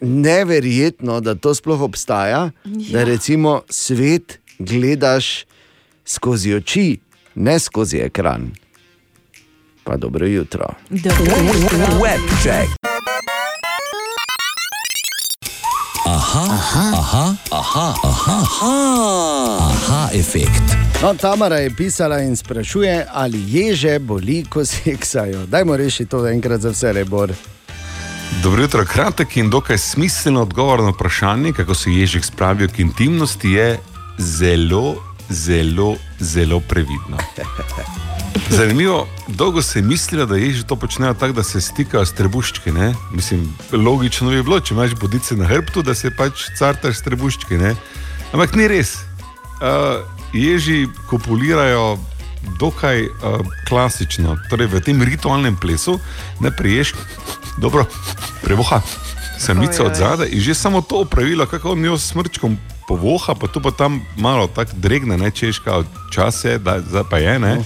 [0.00, 2.50] Neverjetno, da to sploh obstaja, ja.
[2.92, 5.46] da recimo svet gledaš
[6.04, 6.98] skozi oči,
[7.34, 8.50] ne skozi ekran.
[9.84, 10.66] Pa dobro jutro.
[16.06, 20.76] Aha, aha, aha, aha, aha, aha, aha, efekt.
[21.02, 25.46] No, Tamara je pisala in sprašuje, ali ježe boli, ko seksajo.
[25.46, 27.32] Dajmo rešiti to enkrat za vse, rebor.
[28.42, 33.50] Dobro jutro, kratek in dokaj smiseln odgovor na vprašanje, kako se ježek spravijo k intimnosti,
[33.50, 33.78] je
[34.18, 34.96] zelo
[35.28, 37.18] zelo, zelo previdno.
[38.50, 42.72] Zanimivo, dolgo se je mislilo, da ježi to počnejo tako, da se stikajo s trebuščki.
[42.72, 42.94] Ne?
[43.12, 47.58] Mislim, logično bi bilo, če imaš bodice na hrbtu, da se pač cartaš s trebuščki.
[47.58, 47.74] Ne?
[48.32, 48.96] Ampak ni res.
[49.62, 50.02] Uh,
[50.32, 51.98] ježi kopulirajo
[52.60, 55.98] dokaj uh, klasično, torej v tem ritualnem plesu,
[56.40, 56.94] ne priješ,
[57.58, 57.86] dobro,
[58.42, 58.82] prevoha
[59.38, 59.90] samica Ojoj.
[59.90, 62.58] od zadaj in že samo to opravilo, kako on jo s smrčkom
[62.88, 65.82] povoha, pa tu pa tam malo tako dregne, ne češka,
[66.12, 67.64] čas je, da zdaj pa je, ne.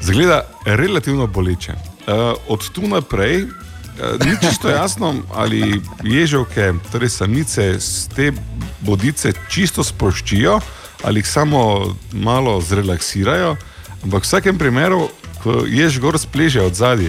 [0.00, 1.72] Zgleda relativno boleče.
[1.72, 2.14] Uh,
[2.48, 3.42] od tu naprej.
[3.42, 8.32] uh, Ni čisto jasno, ali ježovke, torej samice, s te
[8.80, 10.60] bodice čisto sproščijo
[11.02, 13.56] ali jih samo malo zrelaksirajo.
[14.04, 15.08] Ampak v vsakem primeru,
[15.42, 17.08] ko jež gor spleže od zadaj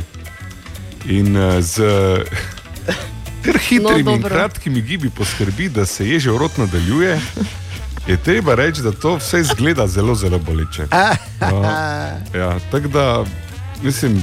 [1.05, 1.75] in uh, z
[3.43, 4.29] kar hitrimi No, in dobro.
[4.29, 7.19] kratkimi gibi poskrbi, da se ježev rot nadaljuje,
[8.11, 10.87] je treba reči, da to vse izgleda zelo, zelo boleče.
[11.41, 13.23] Ja, ja, tako da,
[13.83, 14.21] mislim,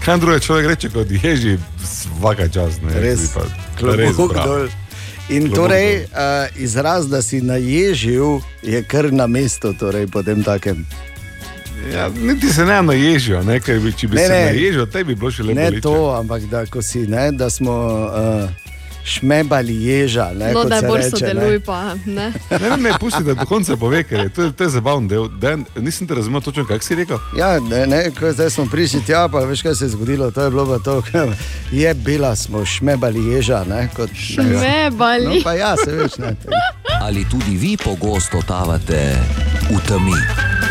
[0.00, 2.80] kaj druge človek reče kot ježi, vsaka čas.
[2.82, 3.44] Ne, Res, pa-
[3.82, 4.28] bravo.
[4.48, 4.68] dol.
[5.28, 6.06] In Klobuk torej, dol.
[6.12, 10.86] uh, izraz, da si naježil, je kar na mestu, torej po tem takem.
[11.92, 14.44] Ja, niti se ne naježijo, ne, ker bi, če bi Ne, se ne.
[14.44, 15.60] naježil, te bi bilo še lepo.
[15.60, 17.74] Ne to, ampak da, si, ne, da smo
[18.06, 18.50] uh,
[19.06, 20.30] šmebali ježa.
[20.34, 21.10] Ne, No, kot da se bolj ne.
[21.10, 22.32] sodeluj, pa ne.
[22.50, 25.06] Ne, ne, ne, pusti, da do konca pove, ker je to, je- to je zabaven
[25.06, 25.28] del.
[25.30, 27.18] Den, nisem te razumel točno, kaj si rekel.
[27.36, 30.30] Ja, ne, ne, ko zdaj smo prišli tja, pa veš, kaj se je zgodilo.
[30.30, 31.02] To je bilo pa to,
[31.72, 33.64] je bila, smo šmebali ježa.
[33.64, 35.24] Ne, kot, Šmebali.
[35.26, 36.18] No, pa ja, se veš.
[36.18, 36.34] Ne,
[37.00, 39.14] Ali tudi vi pogosto totavate
[39.68, 40.18] v temi?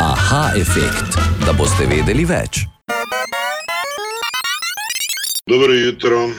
[0.02, 2.66] Aha, efekt, da boste vedeli več.
[5.50, 6.30] Dobro jutro.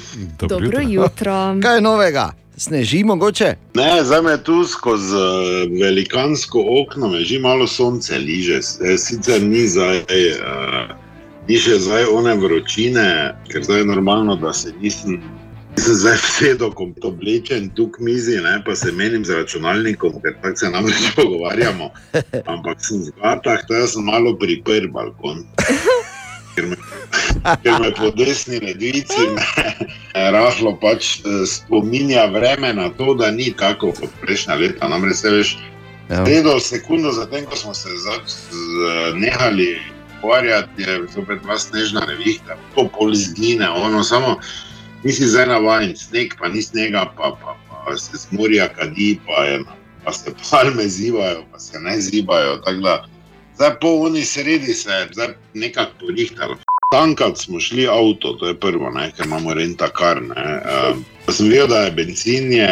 [0.41, 1.35] Dobro jutro.
[1.63, 2.33] Kaj je novega?
[2.57, 3.55] Sneži mogoče?
[3.75, 8.57] Ne, zdaj me tu skozi eh, velikansko okno, me že malo sonce liže.
[8.57, 10.91] Eh, Sicer ni zdaj, uh,
[11.49, 15.23] ni še zdaj one vročine, ker zdaj je normalno, da se nisem.
[15.79, 20.19] Sem zdaj vsedel, ko to oblečen tu k mizi, ne, pa se menim z računalnikom,
[20.25, 21.93] ker tako se namreč pogovarjamo.
[22.43, 25.47] Ampak sem zgatah, da sem malo priprl balkon.
[26.57, 26.77] Ker me,
[27.63, 33.53] ker me po desni ledvici me rahlo pač eh, spominja vreme na to, da ni
[33.53, 34.89] tako kot prejšnja leta.
[34.89, 35.57] Namreč veš,
[36.07, 36.21] Ja.
[36.23, 37.89] sredo, sekundo zatem, ko smo se
[39.15, 39.81] nehali
[40.21, 44.37] pogovarjati, je zopet bila snežna nevihta, to pol izgine, ono samo
[45.05, 49.45] nisi zdaj navaden, sneg pa ni snega, pa, pa, pa se z morja kadi, pa,
[49.45, 49.65] je,
[50.05, 52.57] pa se palme zivajo, pa se ne zivajo.
[52.57, 53.05] tako da
[53.57, 56.57] Zdaj po oni sredi se je nekako porihtalo.
[56.91, 60.21] Tankrat smo šli avto, to je prvo, ne, ker imamo renta kar.
[60.23, 60.99] Uh,
[61.35, 62.69] sem videl, da je benzin je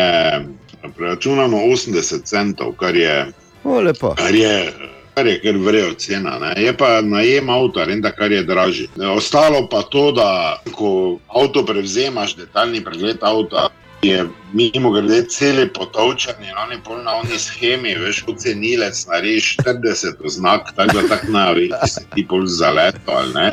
[0.97, 3.27] preračunano 80 centov, kar je,
[3.65, 4.15] O, lepo.
[4.15, 4.73] kar je,
[5.15, 6.39] kar je kar vrejo cena.
[6.39, 6.53] Ne.
[6.63, 8.89] Je pa najem avta, renta kar je dražji.
[9.17, 13.69] Ostalo pa to, da ko avto prevzemaš, detaljni pregled avta.
[14.05, 19.57] Je mimo grede celi potovčen in oni pol na oni schemi, veš, kot cenilec, narediš
[19.65, 23.47] 40 znak, tako da tako navi, če si ti pol zaleto ali ne.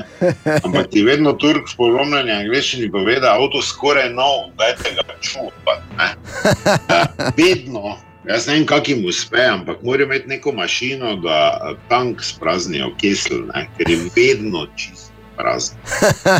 [0.63, 5.87] Ampak ti vedno Turk s polomljenjem angliščini pove, da avto skoraj nov, dajte ga čuvati.
[5.97, 6.09] ne.
[6.89, 7.95] Ja, Vedno,
[8.27, 13.47] jaz ne vem, kak jim uspe, ampak morajo imeti neko mašino, da tank spraznijo kesel,
[13.53, 15.77] ne, ker je vedno čisto prazen.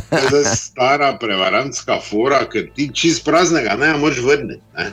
[0.10, 4.62] To je stara prevarantska fora, ker ti čist praznega ne moreš vrniti.
[4.78, 4.92] Ne.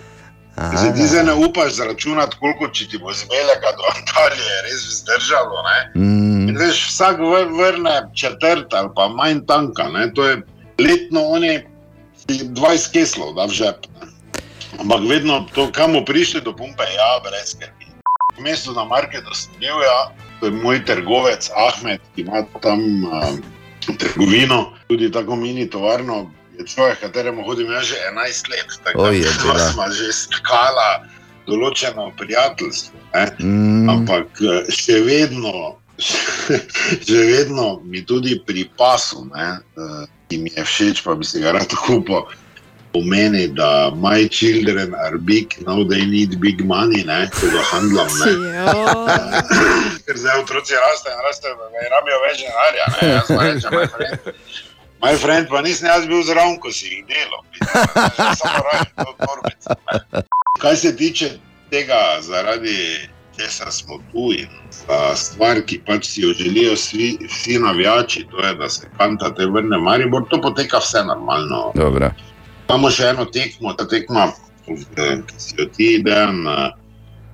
[0.59, 4.87] Se ti zdaj ne upaš zračunati, koliko če ti bo z Belega do Antalije res
[4.91, 5.62] vzdržalo.
[5.66, 5.79] Ne?
[6.03, 6.57] Mm.
[6.59, 9.87] Veš, vsak vr- vrne četrt ali pa manj tanka.
[9.89, 10.09] Ne?
[10.15, 10.41] To je
[10.83, 11.61] letno oni
[12.27, 13.87] si 20 keslov da v žep.
[13.95, 14.11] Ne?
[14.83, 17.87] Ampak vedno to, kam prišli do pumpe, ja, brez skrbi.
[18.37, 20.11] V mestu na marketu sem bil, ja,
[20.41, 23.39] to je moj trgovec Ahmed, ki ima tam um,
[23.97, 26.31] trgovino, tudi tako mini tovarno.
[26.59, 31.06] Je človek, kateremu hodim jaz že 11 let, tako Oj, je da smo že skala
[31.47, 32.98] določeno prijateljstvo.
[33.15, 33.24] Ne?
[33.39, 33.89] Mm.
[33.89, 35.78] Ampak eh, še vedno,
[37.09, 39.48] še vedno mi tudi pri pasu, ne,
[39.78, 42.27] eh, ki mi je všeč, pa bi si ga rad kupil,
[42.93, 48.09] pomeni, da my children are big, now they need big money, ne, ko ga handlam.
[48.20, 48.32] Ne.
[50.06, 51.55] Ker zdaj otroci rastejo in rastejo,
[51.94, 52.86] rabijo več denarja.
[53.15, 54.32] Jaz pa rečem, my friend.
[55.01, 57.43] My friend, pa nisem jaz bil zraven, ko si jih delal.
[58.40, 59.78] Samo raje, to torbice.
[60.59, 61.31] Kaj se tiče
[61.70, 63.09] tega, zaradi
[63.39, 68.47] česa smo tu in za stvar, ki pač si jo želijo vsi, vsi navijači, to
[68.47, 71.73] je, da se kanta te vrne Maribor, to poteka vse normalno.
[71.74, 72.10] Dobro.
[72.69, 74.28] Imamo še eno tekmo, ta tekma,
[74.69, 76.45] eh, ki si jo ti dan,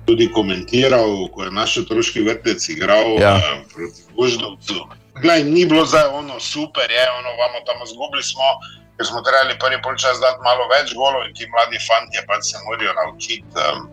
[0.05, 3.35] tudi komentiral, ko je naš otroški vrtec igral Ja.
[3.41, 3.55] ja.
[3.73, 4.85] proti Goždovcu.
[5.21, 8.49] Glej, ni bilo zdaj ono super, je ono, vamo tam zgubili smo,
[8.97, 12.57] ker smo trebali prvi polčas dati malo več golov in ti mladi fanti pač se
[12.67, 13.87] morajo naučiti um,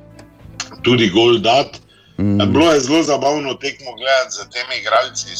[0.83, 1.81] tudi gol dati.
[2.19, 2.53] Mm.
[2.53, 5.31] Bilo je zelo zabavno tekmo gledati z temi igralci,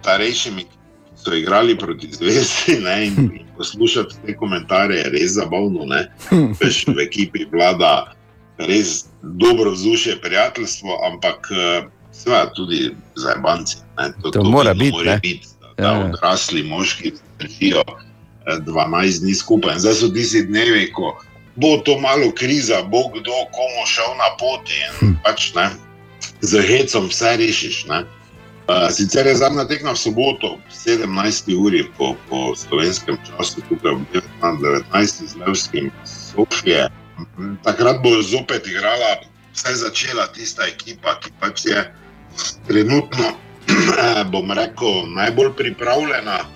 [0.00, 0.76] starejšimi, ki
[1.24, 2.80] so igrali proti zvezdi.
[2.84, 5.86] Ne, in poslušati te komentarje je res zabavno.
[6.60, 8.12] Veš, v ekipi vlada
[8.58, 13.76] res dobro vzdušje, prijateljstvo, ampak eh, seveda tudi za banci.
[14.32, 16.06] To mora biti, mora biti da, da Ja, ja.
[16.06, 19.74] odrasli moški držijo eh, 12 dni skupaj.
[19.74, 21.16] In zdaj so tisti dnevi, ko
[21.56, 25.14] bo to malo kriza, bo kdo komu šel na poti in Hm.
[25.24, 25.70] pač ne,
[26.40, 27.84] z hecom vse rešiš.
[27.88, 28.04] Ne.
[28.90, 31.50] Sicer je zadnja tekma v soboto, 17.
[31.58, 35.26] uri po, po slovenskem času, tukaj v 19.
[35.26, 36.88] z Levskim, Sofije.
[37.66, 41.78] Takrat bo zopet igrala, vsaj začela tista ekipa, ki pač je
[42.66, 43.34] trenutno,
[44.32, 46.46] bom rekel, najbolj pripravljena.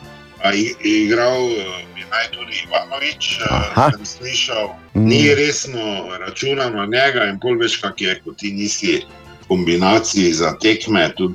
[0.87, 5.09] Igral eh, bi naj tudi Ivanovič, eh, sem slišal, Mm.
[5.09, 9.03] ni resno računano na njega in pol veš, kak je, ko ti nisi
[9.43, 11.35] v kombinaciji za tekme, tudi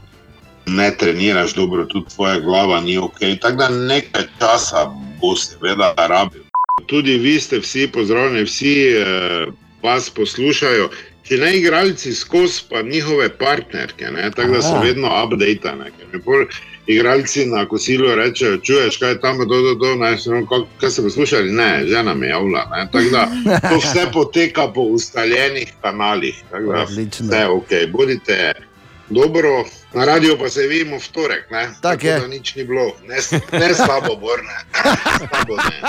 [0.65, 3.19] ne treniraš dobro, tudi tvoja glava ni ok.
[3.41, 4.85] Tako da nekaj časa
[5.21, 6.41] bo seveda rabil.
[6.85, 9.45] Tudi vi ste vsi pozdravljeni, vsi eh,
[9.83, 10.89] vas poslušajo.
[11.23, 15.09] Če ne igralci skozi, pa njihove partnerke, ne, tako da so vedno
[16.25, 16.45] pol
[16.87, 20.17] igralci na kosilu rečejo, čuješ, kaj je tam, to, to, to, ne,
[20.49, 22.65] kaj, kaj ste poslušali, ne, žena mi je javila.
[22.75, 22.87] ne.
[22.91, 23.27] Tako da
[23.69, 26.43] to vse poteka po ustaljenih kanalih.
[26.51, 26.83] Tako da.
[26.83, 28.53] Vse ok, bodite
[29.11, 31.51] dobro, na radiju pa se vidimo v torek.
[31.51, 31.69] Ne?
[31.81, 32.19] Tak je.
[32.19, 33.15] da nič ni bilo, ne,
[33.59, 34.57] ne slabo, borne.
[35.17, 35.81] Slabo ne.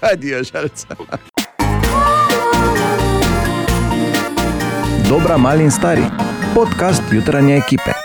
[0.12, 0.86] Adijo, žalca.
[5.08, 6.04] Dobra, mali in stari.
[6.54, 7.99] Podcast jutranje ekipe.